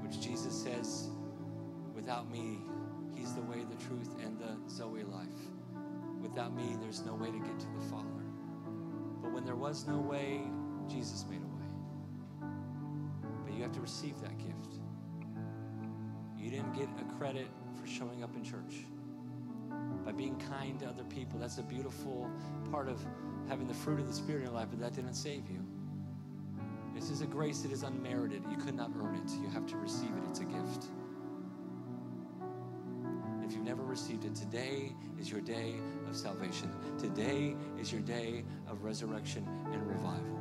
which 0.00 0.18
Jesus 0.18 0.54
says, 0.54 1.10
without 1.94 2.30
me, 2.30 2.60
He's 3.14 3.34
the 3.34 3.42
way, 3.42 3.66
the 3.68 3.84
truth, 3.84 4.08
and 4.24 4.38
the 4.38 4.56
Zoe 4.70 5.02
life. 5.02 5.28
Without 6.22 6.54
me, 6.54 6.74
there's 6.80 7.04
no 7.04 7.14
way 7.16 7.30
to 7.30 7.38
get 7.38 7.58
to 7.58 7.66
the 7.78 7.84
Father. 7.90 8.24
But 9.20 9.32
when 9.32 9.44
there 9.44 9.56
was 9.56 9.86
no 9.86 9.98
way, 9.98 10.40
Jesus 10.88 11.26
made 11.28 11.42
a 11.42 11.46
way. 11.46 12.48
But 13.44 13.52
you 13.52 13.62
have 13.62 13.72
to 13.72 13.80
receive 13.82 14.18
that 14.22 14.38
gift. 14.38 14.77
You 16.38 16.50
didn't 16.50 16.72
get 16.72 16.88
a 17.00 17.18
credit 17.18 17.48
for 17.78 17.86
showing 17.86 18.22
up 18.22 18.34
in 18.36 18.44
church. 18.44 18.86
By 20.04 20.12
being 20.12 20.36
kind 20.36 20.78
to 20.80 20.86
other 20.86 21.04
people, 21.04 21.38
that's 21.38 21.58
a 21.58 21.62
beautiful 21.62 22.30
part 22.70 22.88
of 22.88 23.04
having 23.48 23.66
the 23.66 23.74
fruit 23.74 24.00
of 24.00 24.06
the 24.06 24.14
Spirit 24.14 24.38
in 24.38 24.44
your 24.46 24.54
life, 24.54 24.68
but 24.70 24.80
that 24.80 24.94
didn't 24.94 25.14
save 25.14 25.48
you. 25.50 25.64
This 26.94 27.10
is 27.10 27.20
a 27.20 27.26
grace 27.26 27.60
that 27.60 27.72
is 27.72 27.82
unmerited. 27.82 28.42
You 28.50 28.56
could 28.56 28.74
not 28.74 28.90
earn 29.00 29.16
it. 29.16 29.30
You 29.42 29.48
have 29.50 29.66
to 29.66 29.76
receive 29.76 30.10
it. 30.10 30.22
It's 30.30 30.40
a 30.40 30.44
gift. 30.44 30.86
If 33.44 33.54
you've 33.54 33.64
never 33.64 33.82
received 33.82 34.24
it, 34.24 34.34
today 34.34 34.92
is 35.18 35.30
your 35.30 35.40
day 35.40 35.74
of 36.08 36.16
salvation. 36.16 36.70
Today 36.98 37.56
is 37.78 37.92
your 37.92 38.02
day 38.02 38.44
of 38.68 38.84
resurrection 38.84 39.46
and 39.72 39.86
revival. 39.86 40.37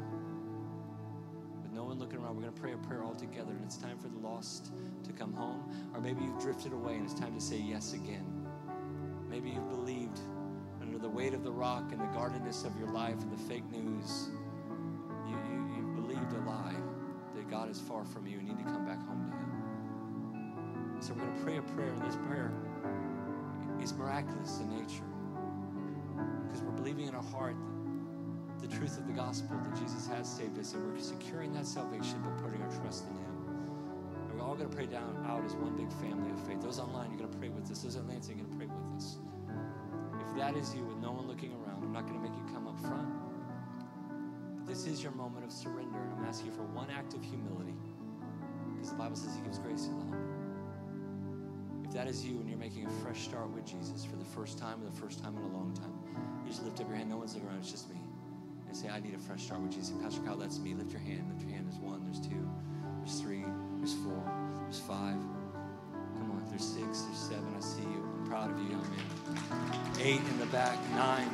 It's 3.68 3.76
time 3.76 3.98
for 3.98 4.08
the 4.08 4.18
lost 4.20 4.72
to 5.04 5.12
come 5.12 5.34
home. 5.34 5.62
Or 5.94 6.00
maybe 6.00 6.24
you've 6.24 6.40
drifted 6.40 6.72
away 6.72 6.96
and 6.96 7.04
it's 7.04 7.14
time 7.14 7.36
to 7.36 7.42
say 7.42 7.58
yes 7.58 7.92
again. 7.92 8.26
Maybe 9.30 9.50
you've 9.50 9.70
believed 9.70 10.22
under 10.82 10.98
the 10.98 11.10
weight 11.10 11.34
of 11.34 11.44
the 11.44 11.52
rock 11.52 11.92
and 11.92 12.00
the 12.00 12.06
guardedness 12.06 12.64
of 12.64 12.78
your 12.80 12.88
life 12.88 13.22
and 13.22 13.30
the 13.30 13.44
fake 13.44 13.70
news. 13.70 14.30
You, 15.28 15.36
you, 15.52 15.68
you 15.76 16.02
believed 16.02 16.32
a 16.32 16.50
lie 16.50 16.76
that 17.36 17.50
God 17.50 17.70
is 17.70 17.78
far 17.78 18.06
from 18.06 18.26
you 18.26 18.40
and 18.40 18.48
you 18.48 18.56
need 18.56 18.64
to 18.64 18.72
come 18.72 18.86
back 18.86 19.06
home 19.06 19.30
to 19.30 19.36
Him. 19.36 21.02
So 21.02 21.14
we're 21.14 21.26
going 21.26 21.38
to 21.38 21.44
pray 21.44 21.58
a 21.58 21.62
prayer, 21.62 21.90
and 21.90 22.02
this 22.04 22.16
prayer 22.26 22.54
is 23.84 23.94
miraculous 23.94 24.60
in 24.62 24.70
nature 24.80 25.04
because 26.48 26.64
we're 26.64 26.72
believing 26.72 27.08
in 27.08 27.16
our 27.16 27.22
heart 27.22 27.58
the 28.62 28.68
truth 28.68 28.98
of 28.98 29.08
the 29.08 29.14
gospel 29.14 29.58
that 29.62 29.78
Jesus 29.78 30.08
has 30.08 30.28
saved 30.28 30.58
us, 30.58 30.74
and 30.74 30.90
we're 30.90 31.00
securing 31.00 31.54
that 31.54 31.68
salvation 31.68 32.22
by 32.22 32.30
putting 32.42 32.62
our 32.62 32.72
trust 32.82 33.04
in 33.10 33.16
Him. 33.18 33.27
Going 34.58 34.72
to 34.72 34.76
pray 34.76 34.88
down 34.88 35.24
out 35.30 35.46
as 35.46 35.54
one 35.54 35.78
big 35.78 35.92
family 36.02 36.32
of 36.32 36.40
faith. 36.48 36.64
Those 36.64 36.80
online, 36.80 37.12
you're 37.12 37.20
going 37.20 37.32
to 37.32 37.38
pray 37.38 37.50
with 37.50 37.70
us. 37.70 37.84
Those 37.84 37.96
at 37.96 38.08
Lansing, 38.08 38.40
you're 38.40 38.48
going 38.48 38.58
to 38.60 38.66
pray 38.66 38.74
with 38.74 38.98
us. 38.98 39.18
If 40.20 40.36
that 40.36 40.58
is 40.58 40.74
you, 40.74 40.84
with 40.84 40.98
no 40.98 41.12
one 41.12 41.28
looking 41.28 41.54
around, 41.54 41.84
I'm 41.84 41.94
not 41.94 42.08
going 42.08 42.18
to 42.18 42.28
make 42.28 42.36
you 42.36 42.44
come 42.52 42.66
up 42.66 42.80
front. 42.80 43.08
But 44.58 44.66
this 44.66 44.88
is 44.88 45.04
your 45.04 45.12
moment 45.12 45.46
of 45.46 45.52
surrender, 45.52 46.00
I'm 46.18 46.26
asking 46.26 46.48
you 46.48 46.54
for 46.54 46.64
one 46.74 46.90
act 46.90 47.14
of 47.14 47.24
humility, 47.24 47.76
because 48.74 48.90
the 48.90 48.96
Bible 48.98 49.16
says 49.16 49.36
He 49.36 49.42
gives 49.42 49.60
grace 49.60 49.84
to 49.86 49.94
the 49.94 50.10
humble. 50.10 50.34
If 51.86 51.94
that 51.94 52.08
is 52.08 52.26
you 52.26 52.40
and 52.40 52.50
you're 52.50 52.58
making 52.58 52.88
a 52.88 52.90
fresh 53.06 53.22
start 53.22 53.54
with 53.54 53.64
Jesus 53.64 54.06
for 54.06 54.16
the 54.16 54.26
first 54.26 54.58
time 54.58 54.82
or 54.82 54.90
the 54.90 55.00
first 55.00 55.22
time 55.22 55.38
in 55.38 55.44
a 55.44 55.54
long 55.54 55.72
time, 55.78 55.94
you 56.44 56.50
just 56.50 56.64
lift 56.64 56.82
up 56.82 56.88
your 56.90 56.98
hand. 56.98 57.12
No 57.12 57.18
one's 57.18 57.36
looking 57.36 57.48
around, 57.48 57.60
it's 57.60 57.70
just 57.70 57.92
me. 57.92 58.02
And 58.68 58.76
say, 58.76 58.90
I 58.90 59.00
need 59.00 59.14
a 59.14 59.20
fresh 59.20 59.44
start 59.44 59.62
with 59.62 59.72
Jesus. 59.72 59.94
Pastor 60.02 60.22
Kyle, 60.22 60.36
that's 60.36 60.58
me. 60.58 60.74
Lift 60.74 60.92
your 60.92 61.02
hand. 61.02 61.30
Lift 61.30 61.46
your 61.46 61.52
hand. 61.54 61.70
There's 61.70 61.80
one, 61.80 62.04
there's 62.04 62.20
two, 62.20 62.47
Eight 70.08 70.22
in 70.22 70.40
the 70.40 70.46
back, 70.46 70.80
nine. 70.92 71.30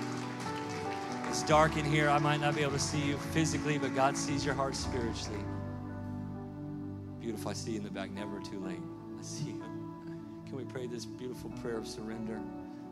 It's 1.30 1.44
dark 1.44 1.78
in 1.78 1.86
here. 1.86 2.10
I 2.10 2.18
might 2.18 2.42
not 2.42 2.56
be 2.56 2.64
able 2.64 2.72
to 2.72 2.80
see 2.80 2.98
you 3.00 3.18
physically, 3.32 3.78
but 3.78 3.94
God 3.94 4.18
sees 4.18 4.44
your 4.44 4.56
heart 4.56 4.76
spiritually. 4.76 5.38
Beautiful. 7.22 7.52
I 7.52 7.54
see 7.54 7.74
you 7.74 7.78
in 7.78 7.84
the 7.84 7.92
back. 7.92 8.10
Never 8.10 8.40
too 8.40 8.60
late. 8.66 8.80
I 9.20 9.22
see 9.22 9.52
you. 9.52 9.64
Can 10.48 10.56
we 10.56 10.64
pray 10.64 10.88
this 10.88 11.06
beautiful 11.06 11.52
prayer 11.62 11.78
of 11.78 11.88
surrender, 11.88 12.42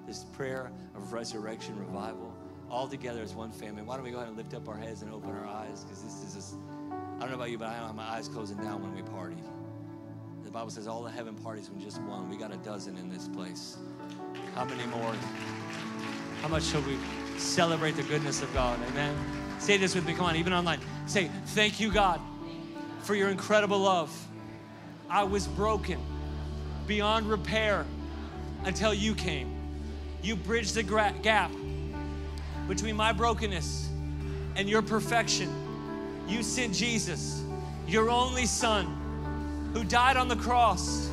this 0.05 0.23
prayer 0.23 0.71
of 0.93 1.13
resurrection, 1.13 1.75
revival, 1.79 2.31
all 2.69 2.87
together 2.87 3.23
as 3.23 3.33
one 3.33 3.51
family? 3.51 3.81
Why 3.81 3.95
don't 3.95 4.03
we 4.03 4.11
go 4.11 4.17
ahead 4.17 4.27
and 4.27 4.37
lift 4.37 4.53
up 4.53 4.69
our 4.69 4.77
heads 4.77 5.01
and 5.01 5.11
open 5.11 5.31
our 5.31 5.47
eyes? 5.47 5.83
Because 5.83 6.03
this 6.03 6.23
is 6.23 6.35
just, 6.35 6.57
I 6.91 7.21
don't 7.21 7.29
know 7.29 7.37
about 7.37 7.49
you, 7.49 7.57
but 7.57 7.69
I 7.69 7.73
have 7.73 7.95
my 7.95 8.07
eyes 8.07 8.27
closing 8.27 8.57
down 8.57 8.83
when 8.83 8.93
we 8.93 9.01
party. 9.01 9.37
The 10.43 10.51
Bible 10.51 10.69
says 10.69 10.85
all 10.85 11.01
the 11.01 11.09
heaven 11.09 11.33
parties 11.33 11.71
when 11.71 11.81
just 11.81 11.99
one. 12.03 12.29
We 12.29 12.37
got 12.37 12.53
a 12.53 12.57
dozen 12.57 12.97
in 12.97 13.09
this 13.09 13.27
place. 13.27 13.77
How 14.53 14.65
many 14.65 14.85
more? 14.85 15.15
How 16.41 16.47
much 16.47 16.63
shall 16.63 16.81
we 16.81 16.97
celebrate 17.37 17.91
the 17.91 18.03
goodness 18.03 18.41
of 18.41 18.51
God? 18.51 18.79
Amen. 18.89 19.15
Say 19.59 19.77
this 19.77 19.93
with 19.93 20.07
me. 20.07 20.13
Come 20.13 20.25
on, 20.25 20.35
even 20.35 20.53
online. 20.53 20.79
Say, 21.05 21.29
Thank 21.47 21.79
you, 21.79 21.91
God, 21.91 22.19
for 23.03 23.13
your 23.13 23.29
incredible 23.29 23.77
love. 23.77 24.11
I 25.07 25.23
was 25.23 25.47
broken 25.47 25.99
beyond 26.87 27.29
repair 27.29 27.85
until 28.63 28.91
you 28.91 29.13
came. 29.13 29.55
You 30.23 30.35
bridged 30.35 30.73
the 30.73 30.81
gra- 30.81 31.13
gap 31.21 31.51
between 32.67 32.95
my 32.95 33.11
brokenness 33.11 33.89
and 34.55 34.67
your 34.67 34.81
perfection. 34.81 35.49
You 36.27 36.41
sent 36.41 36.73
Jesus, 36.73 37.43
your 37.87 38.09
only 38.09 38.47
Son, 38.47 39.71
who 39.75 39.83
died 39.83 40.17
on 40.17 40.27
the 40.27 40.35
cross, 40.37 41.07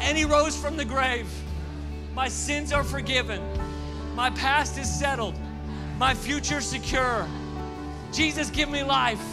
and 0.00 0.18
He 0.18 0.24
rose 0.24 0.56
from 0.56 0.76
the 0.76 0.84
grave. 0.84 1.28
My 2.12 2.28
sins 2.28 2.72
are 2.72 2.84
forgiven. 2.84 3.40
My 4.14 4.30
past 4.30 4.78
is 4.78 4.92
settled. 4.92 5.34
My 5.98 6.14
future 6.14 6.60
secure. 6.60 7.26
Jesus, 8.12 8.50
give 8.50 8.68
me 8.68 8.82
life, 8.84 9.24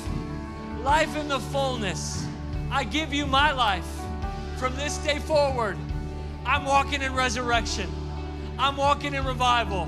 life 0.83 1.15
in 1.15 1.27
the 1.27 1.39
fullness. 1.39 2.25
I 2.71 2.83
give 2.83 3.13
you 3.13 3.25
my 3.25 3.51
life. 3.51 3.87
From 4.57 4.75
this 4.75 4.97
day 4.99 5.19
forward, 5.19 5.77
I'm 6.45 6.65
walking 6.65 7.01
in 7.01 7.13
resurrection. 7.13 7.89
I'm 8.57 8.77
walking 8.77 9.13
in 9.13 9.25
revival. 9.25 9.87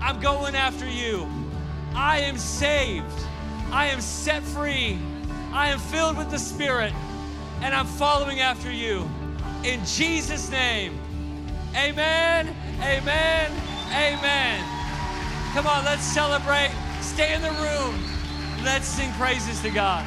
I'm 0.00 0.20
going 0.20 0.54
after 0.54 0.88
you. 0.88 1.28
I 1.94 2.20
am 2.20 2.38
saved. 2.38 3.06
I 3.70 3.86
am 3.86 4.00
set 4.00 4.42
free. 4.42 4.98
I 5.52 5.68
am 5.68 5.78
filled 5.78 6.16
with 6.16 6.30
the 6.30 6.38
Spirit, 6.38 6.92
and 7.62 7.74
I'm 7.74 7.86
following 7.86 8.40
after 8.40 8.70
you. 8.70 9.08
In 9.64 9.84
Jesus' 9.84 10.50
name, 10.50 10.98
amen, 11.74 12.54
amen, 12.80 13.50
amen. 13.92 14.64
Come 15.54 15.66
on, 15.66 15.84
let's 15.84 16.02
celebrate. 16.02 16.70
Stay 17.00 17.34
in 17.34 17.42
the 17.42 17.50
room. 17.50 17.94
Let's 18.64 18.86
sing 18.86 19.12
praises 19.12 19.60
to 19.62 19.70
God. 19.70 20.04